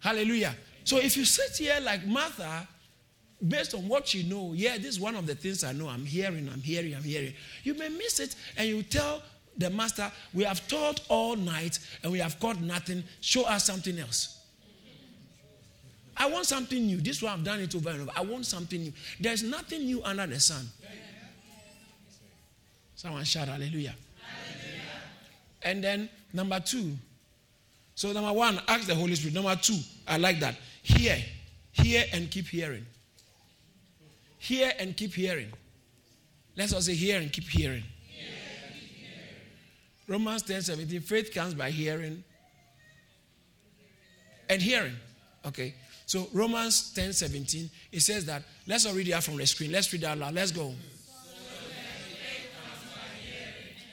Hallelujah. 0.00 0.56
So 0.82 0.98
if 0.98 1.16
you 1.16 1.24
sit 1.24 1.56
here 1.56 1.78
like 1.80 2.04
Martha, 2.04 2.66
based 3.48 3.74
on 3.74 3.86
what 3.88 4.14
you 4.14 4.24
know, 4.24 4.52
yeah, 4.54 4.76
this 4.76 4.86
is 4.86 5.00
one 5.00 5.16
of 5.16 5.26
the 5.26 5.34
things 5.34 5.64
I 5.64 5.72
know. 5.72 5.88
I'm 5.88 6.04
hearing, 6.04 6.48
I'm 6.52 6.62
hearing, 6.62 6.94
I'm 6.94 7.02
hearing. 7.02 7.34
You 7.62 7.74
may 7.74 7.88
miss 7.88 8.20
it 8.20 8.34
and 8.56 8.68
you 8.68 8.82
tell 8.82 9.22
the 9.56 9.70
master, 9.70 10.10
We 10.32 10.44
have 10.44 10.66
taught 10.66 11.00
all 11.08 11.36
night 11.36 11.78
and 12.02 12.10
we 12.12 12.18
have 12.18 12.40
caught 12.40 12.60
nothing. 12.60 13.04
Show 13.20 13.44
us 13.44 13.64
something 13.64 13.98
else. 13.98 14.40
I 16.16 16.26
want 16.30 16.46
something 16.46 16.86
new. 16.86 16.98
This 16.98 17.22
one 17.22 17.32
I've 17.32 17.44
done 17.44 17.60
it 17.60 17.74
over 17.74 17.90
and 17.90 18.02
over. 18.02 18.12
I 18.16 18.22
want 18.22 18.46
something 18.46 18.80
new. 18.80 18.92
There's 19.20 19.42
nothing 19.42 19.84
new 19.84 20.02
under 20.02 20.26
the 20.26 20.40
sun. 20.40 20.68
Someone 22.94 23.24
shout 23.24 23.48
hallelujah. 23.48 23.94
hallelujah. 24.22 24.82
And 25.62 25.84
then 25.84 26.08
number 26.32 26.60
two. 26.60 26.92
So 27.96 28.12
number 28.12 28.32
one, 28.32 28.60
ask 28.66 28.86
the 28.86 28.94
Holy 28.94 29.14
Spirit. 29.14 29.34
Number 29.34 29.54
two, 29.56 29.78
I 30.06 30.16
like 30.16 30.40
that. 30.40 30.56
Hear, 30.82 31.18
hear 31.72 32.04
and 32.12 32.30
keep 32.30 32.46
hearing. 32.46 32.86
Hear 34.44 34.72
and 34.78 34.94
keep 34.94 35.14
hearing. 35.14 35.50
Let's 36.54 36.74
all 36.74 36.82
say 36.82 36.94
hear 36.94 37.18
and 37.18 37.32
keep 37.32 37.48
hearing. 37.48 37.82
and 37.82 38.74
keep 38.74 38.90
hearing. 38.90 39.16
Romans 40.06 40.42
10 40.42 40.60
17. 40.60 41.00
Faith 41.00 41.32
comes 41.32 41.54
by 41.54 41.70
hearing 41.70 42.22
and 44.50 44.60
hearing. 44.60 44.92
Okay. 45.46 45.74
So 46.04 46.28
Romans 46.34 46.92
10 46.92 47.14
17, 47.14 47.70
it 47.90 48.00
says 48.00 48.26
that. 48.26 48.42
Let's 48.66 48.84
all 48.84 48.92
read 48.92 49.08
it 49.08 49.12
out 49.12 49.22
from 49.24 49.38
the 49.38 49.46
screen. 49.46 49.72
Let's 49.72 49.90
read 49.94 50.04
out 50.04 50.18
loud. 50.18 50.34
Let's 50.34 50.50
go. 50.50 50.74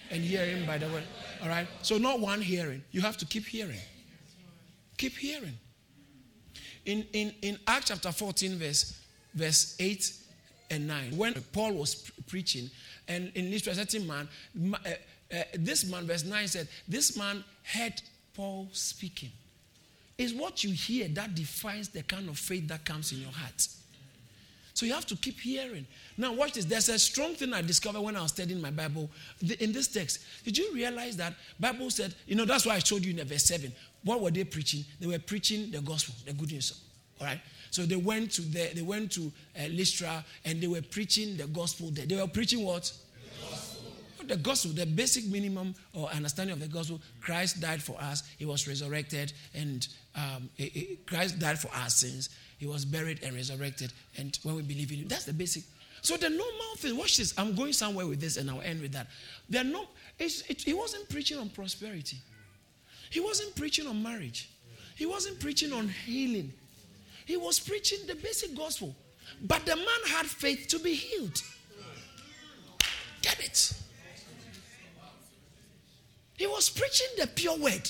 and 0.10 0.22
hearing 0.22 0.66
by 0.66 0.80
the 0.80 0.90
word. 0.90 1.04
All 1.42 1.48
right. 1.48 1.66
So 1.82 1.98
not 1.98 2.20
one 2.20 2.42
hearing. 2.42 2.84
You 2.92 3.00
have 3.00 3.16
to 3.20 3.26
keep 3.26 3.46
hearing. 3.46 3.80
Keep 4.98 5.14
hearing. 5.14 5.58
In 6.84 7.06
in 7.14 7.34
in 7.42 7.58
Acts 7.66 7.86
chapter 7.88 8.12
14, 8.12 8.60
verse 8.60 9.00
verse 9.34 9.78
8 9.80 10.21
and 10.72 10.88
9. 10.88 11.18
When 11.18 11.34
Paul 11.54 11.74
was 11.74 12.10
preaching, 12.28 12.72
and 13.08 13.32
in 13.36 13.52
this 13.52 13.64
certain 13.66 14.08
man, 14.08 14.28
uh, 14.74 14.90
uh, 15.32 15.44
this 15.54 15.86
man, 15.86 16.08
verse 16.08 16.24
9 16.24 16.48
said, 16.48 16.68
This 16.88 17.16
man 17.18 17.44
heard 17.64 18.02
Paul 18.34 18.70
speaking. 18.72 19.32
It's 20.18 20.34
what 20.34 20.64
you 20.64 20.72
hear 20.72 21.08
that 21.10 21.36
defines 21.36 21.90
the 21.90 22.04
kind 22.04 22.30
of 22.30 22.38
faith 22.38 22.68
that 22.70 22.86
comes 22.86 23.12
in 23.12 23.22
your 23.22 23.32
heart. 23.32 23.68
So 24.74 24.86
you 24.86 24.94
have 24.94 25.06
to 25.08 25.16
keep 25.16 25.40
hearing. 25.40 25.86
Now, 26.18 26.34
watch 26.34 26.54
this. 26.54 26.66
There's 26.66 26.90
a 26.90 26.98
strong 26.98 27.36
thing 27.36 27.54
I 27.54 27.62
discovered 27.62 28.02
when 28.02 28.16
I 28.16 28.22
was 28.22 28.32
studying 28.32 28.62
my 28.62 28.72
Bible 28.72 29.10
in 29.60 29.72
this 29.72 29.88
text. 29.88 30.20
Did 30.44 30.58
you 30.58 30.74
realize 30.74 31.18
that 31.18 31.34
Bible 31.60 31.90
said, 31.90 32.16
you 32.26 32.36
know, 32.36 32.46
that's 32.46 32.66
why 32.66 32.76
I 32.76 32.80
showed 32.80 33.04
you 33.04 33.18
in 33.18 33.28
verse 33.28 33.44
7. 33.46 33.72
What 34.04 34.22
were 34.22 34.32
they 34.32 34.44
preaching? 34.44 34.86
They 35.00 35.08
were 35.08 35.20
preaching 35.20 35.72
the 35.72 35.82
gospel, 35.82 36.16
the 36.26 36.34
good 36.34 36.52
news. 36.52 36.82
All 37.20 37.28
right? 37.28 37.40
So 37.72 37.84
they 37.84 37.96
went 37.96 38.32
to 38.34 38.42
the, 38.42 38.70
they 38.76 38.82
went 38.82 39.14
to 39.14 39.32
uh, 39.58 39.68
Lystra 39.70 40.24
and 40.46 40.62
they 40.62 40.68
were 40.68 40.82
preaching 40.82 41.38
the 41.38 41.48
gospel 41.48 41.90
there. 41.90 42.06
They 42.06 42.18
were 42.18 42.28
preaching 42.28 42.64
what? 42.66 42.92
The 42.94 43.50
gospel. 43.50 44.28
the 44.28 44.36
gospel, 44.36 44.72
the 44.72 44.86
basic 44.86 45.26
minimum 45.26 45.74
or 45.94 46.10
understanding 46.10 46.54
of 46.54 46.60
the 46.60 46.68
gospel. 46.68 47.00
Christ 47.22 47.62
died 47.62 47.82
for 47.82 48.00
us. 48.00 48.24
He 48.38 48.46
was 48.46 48.68
resurrected, 48.68 49.32
and 49.56 49.88
um, 50.16 50.50
Christ 51.06 51.40
died 51.40 51.60
for 51.60 51.70
our 51.74 51.90
sins. 51.90 52.30
He 52.58 52.68
was 52.68 52.84
buried 52.84 53.24
and 53.24 53.36
resurrected. 53.36 53.94
And 54.18 54.38
when 54.44 54.56
we 54.56 54.62
believe 54.62 54.92
in 54.92 55.00
Him, 55.00 55.08
that's 55.08 55.26
the 55.26 55.34
basic. 55.34 55.64
So 56.02 56.18
the 56.18 56.30
normal 56.30 56.76
thing. 56.78 56.98
Watch 56.98 57.18
this. 57.18 57.34
I'm 57.38 57.56
going 57.56 57.74
somewhere 57.74 58.06
with 58.06 58.20
this, 58.20 58.36
and 58.38 58.50
I'll 58.50 58.62
end 58.62 58.82
with 58.82 58.92
that. 58.92 59.08
There 59.50 59.62
are 59.62 59.66
not. 59.66 59.88
It, 60.20 60.62
he 60.62 60.74
wasn't 60.74 61.10
preaching 61.10 61.38
on 61.38 61.50
prosperity. 61.50 62.18
He 63.10 63.20
wasn't 63.20 63.56
preaching 63.56 63.88
on 63.88 64.04
marriage. 64.04 64.50
He 64.96 65.06
wasn't 65.06 65.40
preaching 65.40 65.74
on 65.74 65.88
healing. 65.88 66.54
He 67.32 67.38
was 67.38 67.62
preaching 67.62 68.00
the 68.08 68.16
basic 68.16 68.54
gospel. 68.58 68.94
But 69.42 69.66
the 69.66 69.78
man 69.78 70.02
had 70.08 70.26
faith 70.26 70.68
to 70.68 70.80
be 70.80 70.94
healed. 70.94 71.42
Get 73.22 73.40
it? 73.40 73.72
He 76.36 76.46
was 76.46 76.70
preaching 76.70 77.08
the 77.18 77.28
pure 77.28 77.58
word. 77.58 77.90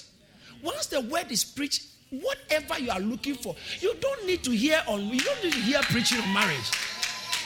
Once 0.61 0.85
the 0.85 1.01
word 1.01 1.31
is 1.31 1.43
preached, 1.43 1.87
whatever 2.11 2.79
you 2.79 2.91
are 2.91 2.99
looking 2.99 3.33
for, 3.33 3.55
you 3.79 3.95
don't 3.99 4.27
need 4.27 4.43
to 4.43 4.51
hear 4.51 4.83
on 4.87 5.07
you 5.07 5.19
don't 5.21 5.43
need 5.43 5.53
to 5.53 5.59
hear 5.59 5.79
preaching 5.85 6.19
on 6.21 6.31
marriage. 6.35 6.71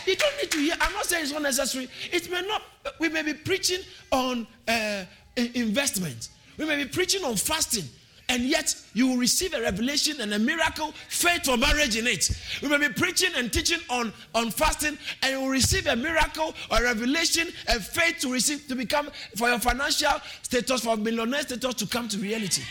You 0.05 0.17
don't 0.17 0.35
need 0.41 0.51
to 0.51 0.57
hear. 0.57 0.75
I'm 0.81 0.91
not 0.91 1.05
saying 1.05 1.23
it's 1.23 1.31
unnecessary. 1.31 1.87
It 2.11 2.29
may 2.29 2.41
not. 2.41 2.61
We 2.99 3.07
may 3.07 3.21
be 3.21 3.35
preaching 3.35 3.79
on 4.11 4.45
uh, 4.67 5.05
investment. 5.37 6.27
We 6.57 6.65
may 6.65 6.75
be 6.75 6.89
preaching 6.89 7.23
on 7.23 7.37
fasting 7.37 7.85
and 8.30 8.43
yet 8.43 8.76
you 8.93 9.07
will 9.07 9.17
receive 9.17 9.53
a 9.53 9.61
revelation 9.61 10.19
and 10.19 10.34
a 10.34 10.39
miracle, 10.39 10.93
faith 11.09 11.45
for 11.45 11.57
marriage 11.57 11.95
in 11.95 12.07
it. 12.07 12.30
We 12.61 12.69
may 12.69 12.88
be 12.88 12.89
preaching 12.89 13.30
and 13.36 13.51
teaching 13.53 13.80
on, 13.89 14.11
on 14.34 14.51
fasting, 14.51 14.97
and 15.21 15.32
you 15.32 15.41
will 15.41 15.49
receive 15.49 15.88
a 15.88 15.95
miracle 15.95 16.53
or 16.71 16.78
a 16.78 16.84
revelation 16.84 17.47
and 17.67 17.84
faith 17.84 18.19
to 18.21 18.32
receive 18.32 18.67
to 18.67 18.76
become 18.76 19.09
for 19.36 19.49
your 19.49 19.59
financial 19.59 20.19
status, 20.41 20.82
for 20.84 20.97
millionaire 20.97 21.41
status 21.41 21.76
to 21.76 21.88
come 21.88 22.07
to 22.07 22.17
reality. 22.17 22.63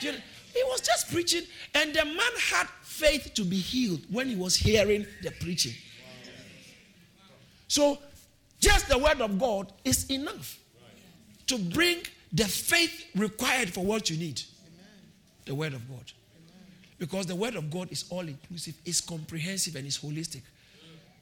You 0.00 0.12
know, 0.12 0.18
he 0.52 0.62
was 0.64 0.80
just 0.80 1.12
preaching, 1.12 1.42
and 1.74 1.94
the 1.94 2.04
man 2.04 2.32
had 2.50 2.66
faith 2.82 3.32
to 3.34 3.44
be 3.44 3.56
healed 3.56 4.00
when 4.10 4.28
he 4.28 4.36
was 4.36 4.56
hearing 4.56 5.06
the 5.22 5.30
preaching. 5.30 5.74
So, 7.68 7.98
just 8.58 8.88
the 8.88 8.98
word 8.98 9.20
of 9.20 9.38
God 9.38 9.72
is 9.84 10.10
enough 10.10 10.58
to 11.46 11.58
bring 11.58 11.98
the 12.32 12.44
faith 12.44 13.06
required 13.14 13.70
for 13.70 13.84
what 13.84 14.10
you 14.10 14.16
need 14.16 14.42
the 15.48 15.54
Word 15.54 15.74
of 15.74 15.88
God. 15.88 16.12
Because 16.98 17.26
the 17.26 17.34
Word 17.34 17.56
of 17.56 17.70
God 17.70 17.90
is 17.90 18.04
all 18.10 18.20
inclusive, 18.20 18.74
it's 18.84 19.00
comprehensive, 19.00 19.74
and 19.76 19.86
it's 19.86 19.98
holistic. 19.98 20.42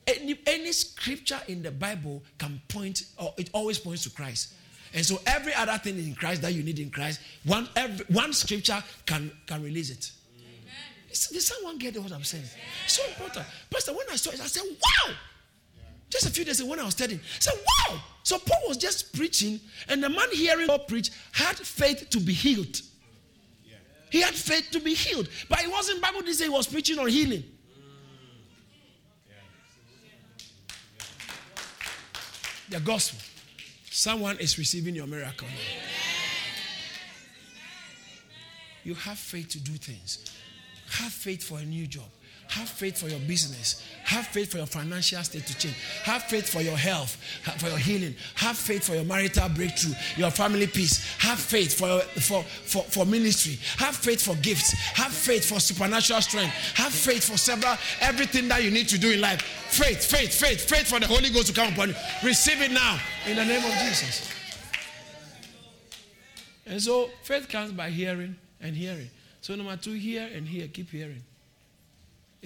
any, 0.06 0.38
any 0.46 0.72
scripture 0.72 1.40
in 1.48 1.62
the 1.62 1.70
Bible 1.70 2.22
can 2.38 2.60
point, 2.68 3.04
or 3.18 3.32
it 3.38 3.50
always 3.52 3.78
points 3.78 4.04
to 4.04 4.10
Christ. 4.10 4.54
And 4.94 5.04
so 5.04 5.18
every 5.26 5.52
other 5.54 5.76
thing 5.78 5.98
in 5.98 6.14
Christ 6.14 6.42
that 6.42 6.54
you 6.54 6.62
need 6.62 6.78
in 6.78 6.90
Christ, 6.90 7.20
one, 7.44 7.68
every, 7.76 8.06
one 8.06 8.32
scripture 8.32 8.82
can, 9.04 9.30
can 9.46 9.62
release 9.62 9.90
it. 9.90 10.10
Did 11.08 11.40
someone 11.40 11.78
get 11.78 11.96
what 12.00 12.12
I'm 12.12 12.24
saying? 12.24 12.44
So 12.86 13.02
important. 13.06 13.46
Pastor, 13.70 13.92
when 13.92 14.06
I 14.10 14.16
saw 14.16 14.30
it, 14.30 14.40
I 14.40 14.46
said, 14.46 14.62
wow! 14.64 15.14
Just 16.08 16.26
a 16.26 16.30
few 16.30 16.44
days 16.44 16.60
ago 16.60 16.70
when 16.70 16.78
I 16.78 16.84
was 16.84 16.94
studying, 16.94 17.20
I 17.20 17.38
said, 17.40 17.54
wow! 17.88 18.00
So 18.22 18.38
Paul 18.38 18.60
was 18.68 18.76
just 18.76 19.14
preaching, 19.14 19.60
and 19.88 20.02
the 20.02 20.08
man 20.08 20.28
hearing 20.32 20.66
Paul 20.66 20.80
preach 20.80 21.10
had 21.32 21.56
faith 21.56 22.08
to 22.10 22.20
be 22.20 22.32
healed. 22.32 22.80
He 24.10 24.20
had 24.20 24.34
faith 24.34 24.70
to 24.72 24.80
be 24.80 24.94
healed. 24.94 25.28
But 25.48 25.62
it 25.62 25.70
wasn't 25.70 26.00
Bible 26.00 26.20
didn't 26.20 26.34
say 26.34 26.44
he 26.44 26.50
was 26.50 26.66
preaching 26.66 26.98
on 26.98 27.08
healing. 27.08 27.44
The 32.68 32.80
gospel. 32.80 33.20
Someone 33.90 34.38
is 34.38 34.58
receiving 34.58 34.94
your 34.94 35.06
miracle. 35.06 35.48
You 38.84 38.94
have 38.94 39.18
faith 39.18 39.48
to 39.50 39.60
do 39.60 39.72
things. 39.72 40.24
Have 40.90 41.12
faith 41.12 41.42
for 41.42 41.58
a 41.58 41.64
new 41.64 41.86
job. 41.86 42.04
Have 42.48 42.68
faith 42.68 42.98
for 42.98 43.08
your 43.08 43.18
business. 43.20 43.82
Have 44.04 44.26
faith 44.28 44.52
for 44.52 44.58
your 44.58 44.66
financial 44.66 45.22
state 45.22 45.46
to 45.46 45.58
change. 45.58 45.76
Have 46.04 46.22
faith 46.24 46.48
for 46.48 46.62
your 46.62 46.76
health, 46.76 47.16
for 47.58 47.68
your 47.68 47.78
healing. 47.78 48.14
Have 48.36 48.56
faith 48.56 48.84
for 48.84 48.94
your 48.94 49.04
marital 49.04 49.48
breakthrough, 49.48 49.94
your 50.16 50.30
family 50.30 50.66
peace. 50.66 51.16
Have 51.18 51.38
faith 51.38 51.76
for, 51.76 52.00
for, 52.20 52.42
for, 52.42 52.84
for 52.84 53.04
ministry. 53.04 53.58
Have 53.78 53.96
faith 53.96 54.22
for 54.22 54.34
gifts. 54.36 54.72
Have 54.72 55.12
faith 55.12 55.44
for 55.44 55.58
supernatural 55.58 56.20
strength. 56.22 56.54
Have 56.74 56.92
faith 56.92 57.28
for 57.28 57.36
several, 57.36 57.76
everything 58.00 58.48
that 58.48 58.62
you 58.62 58.70
need 58.70 58.88
to 58.88 58.98
do 58.98 59.10
in 59.10 59.20
life. 59.20 59.42
Faith, 59.42 60.04
faith, 60.04 60.32
faith, 60.32 60.68
faith 60.68 60.86
for 60.86 61.00
the 61.00 61.06
Holy 61.06 61.30
Ghost 61.30 61.48
to 61.48 61.52
come 61.52 61.72
upon 61.72 61.88
you. 61.88 61.94
Receive 62.22 62.62
it 62.62 62.70
now 62.70 62.98
in 63.26 63.36
the 63.36 63.44
name 63.44 63.64
of 63.64 63.72
Jesus. 63.78 64.30
And 66.64 66.80
so 66.80 67.10
faith 67.22 67.48
comes 67.48 67.72
by 67.72 67.90
hearing 67.90 68.36
and 68.60 68.76
hearing. 68.76 69.10
So, 69.40 69.54
number 69.54 69.76
two, 69.76 69.92
hear 69.92 70.28
and 70.34 70.46
hear. 70.46 70.66
Keep 70.66 70.90
hearing. 70.90 71.22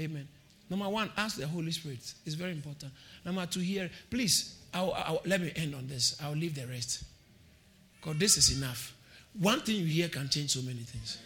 Amen. 0.01 0.27
Number 0.69 0.89
one, 0.89 1.11
ask 1.17 1.37
the 1.37 1.47
Holy 1.47 1.73
Spirit. 1.73 2.15
It's 2.25 2.35
very 2.35 2.53
important. 2.53 2.93
Number 3.25 3.45
two, 3.47 3.61
here, 3.61 3.91
Please, 4.09 4.57
I'll, 4.73 4.93
I'll, 4.93 5.23
let 5.27 5.41
me 5.41 5.53
end 5.57 5.75
on 5.75 5.89
this. 5.89 6.17
I'll 6.23 6.33
leave 6.33 6.55
the 6.55 6.67
rest. 6.67 7.03
Because 8.01 8.19
this 8.19 8.37
is 8.37 8.57
enough. 8.57 8.95
One 9.39 9.61
thing 9.61 9.77
you 9.77 9.87
hear 9.87 10.09
can 10.09 10.29
change 10.29 10.51
so 10.51 10.63
many 10.63 10.79
things. 10.79 11.19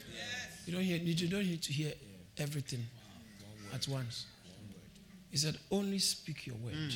You 0.67 0.73
don't 0.73 0.83
hear. 0.83 0.97
You 0.97 1.29
don't 1.29 1.47
need 1.47 1.63
to 1.63 1.73
hear 1.73 1.93
everything 2.39 2.85
at 3.75 3.87
once. 3.87 4.27
He 5.31 5.37
said, 5.37 5.59
"Only 5.71 5.99
speak 5.99 6.47
your 6.47 6.57
word. 6.57 6.75
Mm. 6.75 6.95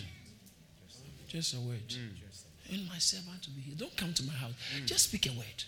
Just 1.28 1.54
a 1.54 1.60
word. 1.60 1.86
Mm. 1.88 2.72
And 2.72 2.88
my 2.88 2.98
servant 2.98 3.42
to 3.42 3.50
be 3.50 3.60
here. 3.60 3.74
Don't 3.76 3.94
come 3.96 4.14
to 4.14 4.22
my 4.24 4.32
house. 4.32 4.52
Mm. 4.74 4.86
Just 4.86 5.04
speak 5.04 5.26
a 5.26 5.32
word." 5.32 5.64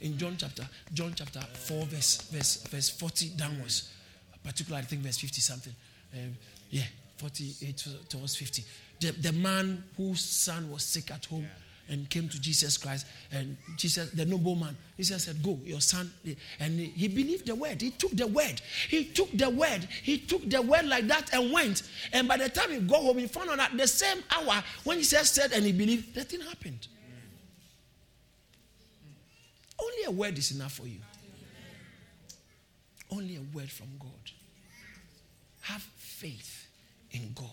In 0.00 0.16
John 0.16 0.36
chapter 0.38 0.68
John 0.94 1.12
chapter 1.14 1.40
four 1.40 1.84
verse 1.86 2.22
verse 2.30 2.62
verse 2.68 2.88
forty 2.88 3.30
downwards 3.30 3.90
particularly 4.44 4.84
I 4.84 4.86
think 4.86 5.02
verse 5.02 5.18
50 5.18 5.40
something. 5.40 5.74
Um, 6.14 6.36
yeah, 6.70 6.84
48 7.18 7.86
towards 8.08 8.36
50. 8.36 8.64
The, 9.00 9.10
the 9.12 9.32
man 9.32 9.84
whose 9.96 10.24
son 10.24 10.70
was 10.70 10.82
sick 10.82 11.10
at 11.10 11.24
home 11.26 11.42
yeah. 11.42 11.94
and 11.94 12.10
came 12.10 12.28
to 12.28 12.40
Jesus 12.40 12.76
Christ, 12.76 13.06
and 13.30 13.56
Jesus, 13.76 14.10
the 14.10 14.24
nobleman, 14.24 14.76
Jesus 14.96 15.24
said, 15.24 15.42
Go, 15.42 15.58
your 15.64 15.80
son. 15.80 16.10
And 16.58 16.78
he 16.78 17.08
believed 17.08 17.46
the 17.46 17.54
word. 17.54 17.80
He 17.80 17.90
took 17.90 18.12
the 18.12 18.26
word. 18.26 18.60
He 18.88 19.04
took 19.04 19.30
the 19.32 19.50
word. 19.50 19.86
He 20.02 20.18
took 20.18 20.48
the 20.48 20.60
word 20.60 20.86
like 20.86 21.06
that 21.08 21.32
and 21.32 21.52
went. 21.52 21.82
And 22.12 22.26
by 22.26 22.36
the 22.36 22.48
time 22.48 22.70
he 22.70 22.80
got 22.80 23.02
home, 23.02 23.18
he 23.18 23.26
found 23.26 23.50
out 23.50 23.58
that 23.58 23.76
the 23.76 23.86
same 23.86 24.22
hour 24.30 24.62
when 24.84 24.98
Jesus 24.98 25.30
said 25.30 25.52
and 25.52 25.64
he 25.64 25.72
believed, 25.72 26.14
the 26.14 26.24
thing 26.24 26.40
happened. 26.40 26.88
Only 29.80 30.04
a 30.06 30.10
word 30.10 30.36
is 30.36 30.50
enough 30.52 30.72
for 30.72 30.86
you. 30.86 30.98
Only 33.10 33.36
a 33.36 33.42
word 33.56 33.70
from 33.70 33.88
God. 33.98 34.10
Have 35.62 35.82
faith 35.96 36.68
in 37.10 37.32
God. 37.34 37.46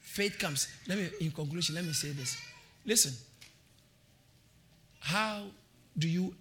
Faith 0.00 0.38
comes. 0.38 0.68
Let 0.86 0.98
me, 0.98 1.08
in 1.20 1.30
conclusion, 1.30 1.74
let 1.74 1.84
me 1.84 1.92
say 1.92 2.10
this. 2.10 2.36
Listen. 2.84 3.12
How 5.00 5.42
do 5.98 6.08
you 6.08 6.34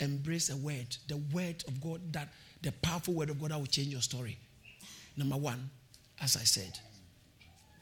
embrace 0.00 0.50
a 0.50 0.56
word, 0.56 0.96
the 1.06 1.18
word 1.32 1.62
of 1.68 1.80
God, 1.80 2.00
that 2.12 2.28
the 2.62 2.72
powerful 2.72 3.14
word 3.14 3.30
of 3.30 3.40
God 3.40 3.52
that 3.52 3.58
will 3.58 3.66
change 3.66 3.88
your 3.88 4.00
story? 4.00 4.36
Number 5.16 5.36
one, 5.36 5.70
as 6.20 6.36
I 6.36 6.40
said, 6.40 6.78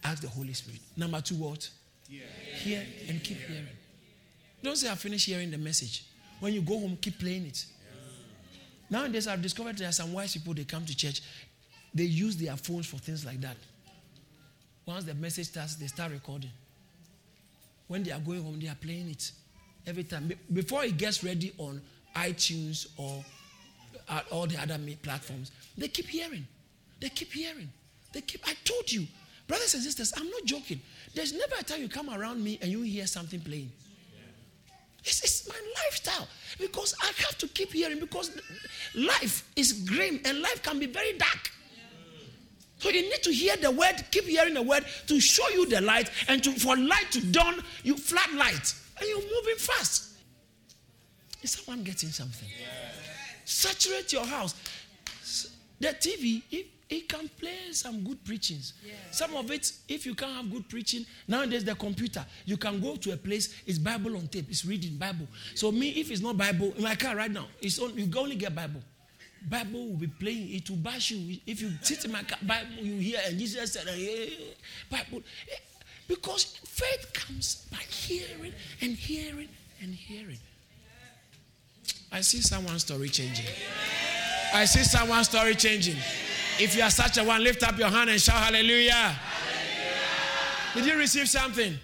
ask 0.04 0.20
the 0.22 0.28
Holy 0.28 0.52
Spirit. 0.52 0.80
Number 0.96 1.20
two, 1.22 1.36
what? 1.36 1.68
Yeah. 2.08 2.20
Hear 2.56 2.84
and 3.08 3.22
keep 3.22 3.38
hearing. 3.38 3.66
Don't 4.62 4.76
say 4.76 4.90
I 4.90 4.94
finished 4.94 5.26
hearing 5.26 5.50
the 5.50 5.58
message. 5.58 6.04
When 6.40 6.52
you 6.52 6.60
go 6.60 6.78
home, 6.78 6.98
keep 7.00 7.18
playing 7.18 7.46
it. 7.46 7.64
Nowadays, 8.88 9.26
I've 9.26 9.42
discovered 9.42 9.78
there 9.78 9.88
are 9.88 9.92
some 9.92 10.12
wise 10.12 10.34
people, 10.34 10.54
they 10.54 10.64
come 10.64 10.84
to 10.84 10.96
church 10.96 11.20
they 11.96 12.04
use 12.04 12.36
their 12.36 12.56
phones 12.56 12.86
for 12.86 12.98
things 12.98 13.24
like 13.24 13.40
that. 13.40 13.56
Once 14.84 15.04
the 15.04 15.14
message 15.14 15.46
starts, 15.46 15.76
they 15.76 15.86
start 15.86 16.12
recording. 16.12 16.50
When 17.88 18.02
they 18.02 18.12
are 18.12 18.20
going 18.20 18.42
home, 18.42 18.60
they 18.60 18.68
are 18.68 18.76
playing 18.76 19.08
it 19.08 19.32
every 19.86 20.04
time. 20.04 20.30
Before 20.52 20.84
it 20.84 20.98
gets 20.98 21.24
ready 21.24 21.54
on 21.56 21.80
iTunes 22.14 22.86
or 22.98 23.24
uh, 24.10 24.20
all 24.30 24.46
the 24.46 24.60
other 24.60 24.78
platforms, 25.02 25.52
they 25.78 25.88
keep 25.88 26.06
hearing. 26.06 26.46
They 27.00 27.08
keep 27.08 27.32
hearing. 27.32 27.70
They 28.12 28.20
keep. 28.20 28.46
I 28.46 28.52
told 28.62 28.92
you, 28.92 29.06
brothers 29.48 29.72
and 29.72 29.82
sisters, 29.82 30.12
I'm 30.18 30.28
not 30.28 30.44
joking. 30.44 30.80
There's 31.14 31.32
never 31.32 31.54
a 31.58 31.62
time 31.64 31.80
you 31.80 31.88
come 31.88 32.10
around 32.10 32.44
me 32.44 32.58
and 32.60 32.70
you 32.70 32.82
hear 32.82 33.06
something 33.06 33.40
playing. 33.40 33.70
It's, 35.06 35.22
it's, 35.22 35.48
my 35.48 35.54
lifestyle 35.84 36.26
because 36.58 36.94
I 37.00 37.06
have 37.06 37.38
to 37.38 37.48
keep 37.48 37.72
hearing 37.72 38.00
because 38.00 38.30
life 38.94 39.48
is 39.54 39.72
grim 39.72 40.20
and 40.24 40.40
life 40.40 40.62
can 40.62 40.80
be 40.80 40.86
very 40.86 41.16
dark. 41.16 41.50
So 42.78 42.90
you 42.90 43.02
need 43.02 43.22
to 43.22 43.32
hear 43.32 43.56
the 43.56 43.70
word, 43.70 44.04
keep 44.10 44.24
hearing 44.24 44.54
the 44.54 44.62
word 44.62 44.84
to 45.06 45.20
show 45.20 45.48
you 45.50 45.66
the 45.66 45.80
light, 45.80 46.10
and 46.28 46.42
to, 46.44 46.52
for 46.52 46.76
light 46.76 47.06
to 47.12 47.24
dawn, 47.24 47.62
you 47.84 47.96
flat 47.96 48.30
light, 48.34 48.74
and 48.98 49.08
you're 49.08 49.22
moving 49.22 49.56
fast. 49.56 50.18
Is 51.42 51.52
someone 51.52 51.84
getting 51.84 52.10
something? 52.10 52.48
Saturate 53.44 54.12
your 54.12 54.26
house. 54.26 54.54
The 55.80 55.88
TV, 55.88 56.42
it, 56.50 56.66
it 56.88 57.08
can 57.08 57.28
play 57.40 57.72
some 57.72 58.04
good 58.04 58.24
preachings. 58.24 58.74
Yeah. 58.84 58.94
Some 59.10 59.34
of 59.34 59.50
it, 59.50 59.72
if 59.88 60.06
you 60.06 60.14
can't 60.14 60.32
have 60.32 60.50
good 60.50 60.68
preaching, 60.68 61.04
nowadays 61.26 61.64
the 61.64 61.74
computer, 61.74 62.24
you 62.44 62.56
can 62.56 62.80
go 62.80 62.96
to 62.96 63.12
a 63.12 63.16
place, 63.16 63.54
it's 63.66 63.78
Bible 63.78 64.16
on 64.16 64.28
tape, 64.28 64.46
it's 64.48 64.64
reading 64.64 64.96
Bible. 64.96 65.26
So 65.54 65.72
me, 65.72 65.88
if 65.90 66.10
it's 66.10 66.20
not 66.20 66.36
Bible, 66.36 66.72
in 66.76 66.82
my 66.82 66.94
car 66.94 67.16
right 67.16 67.30
now, 67.30 67.46
it's 67.60 67.78
on, 67.80 67.96
you 67.96 68.08
only 68.16 68.36
get 68.36 68.54
Bible. 68.54 68.80
Bible 69.48 69.88
will 69.88 69.96
be 69.96 70.06
playing, 70.06 70.54
it 70.54 70.70
will 70.70 70.76
bash 70.76 71.10
you. 71.10 71.38
If 71.46 71.60
you 71.60 71.72
sit 71.82 72.04
in 72.04 72.12
my 72.12 72.22
car, 72.22 72.38
Bible, 72.42 72.72
you 72.80 72.98
hear, 72.98 73.20
and 73.26 73.38
Jesus 73.38 73.72
said, 73.72 73.88
hey, 73.88 74.54
Bible. 74.90 75.22
Because 76.08 76.44
faith 76.64 77.12
comes 77.12 77.66
by 77.70 77.78
hearing 77.78 78.52
and 78.80 78.92
hearing 78.96 79.48
and 79.82 79.92
hearing. 79.92 80.38
I 82.12 82.20
see 82.20 82.40
someone's 82.40 82.82
story 82.82 83.08
changing. 83.08 83.46
I 84.54 84.64
see 84.64 84.84
someone's 84.84 85.28
story 85.28 85.56
changing. 85.56 85.96
If 86.58 86.74
you 86.74 86.82
are 86.82 86.90
such 86.90 87.18
a 87.18 87.24
one, 87.24 87.44
lift 87.44 87.62
up 87.62 87.78
your 87.78 87.88
hand 87.88 88.08
and 88.10 88.20
shout 88.20 88.36
hallelujah. 88.36 88.92
hallelujah. 88.92 89.18
Did 90.74 90.86
you 90.86 90.96
receive 90.96 91.28
something? 91.28 91.78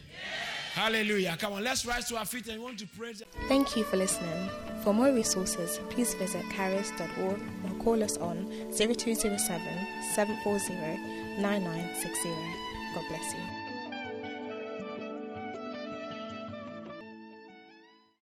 Hallelujah. 0.75 1.37
Come 1.39 1.53
on, 1.53 1.65
let's 1.65 1.85
rise 1.85 2.09
to 2.09 2.17
our 2.17 2.25
feet 2.25 2.49
and 2.49 2.59
we 2.59 2.65
want 2.65 2.79
to 2.79 2.87
praise. 2.87 3.23
Thank 3.49 3.77
you 3.77 3.85
for 3.85 3.99
listening. 3.99 4.49
For 4.83 4.95
more 4.95 5.13
resources, 5.13 5.79
please 5.91 6.15
visit 6.15 6.43
charis.org 6.55 7.41
or 7.65 7.85
call 7.85 8.03
us 8.03 8.17
on 8.17 8.51
0207 8.73 9.39
740 10.15 10.75
9960. 11.43 12.29
God 12.95 13.05
bless 13.09 13.35
you. 13.35 13.62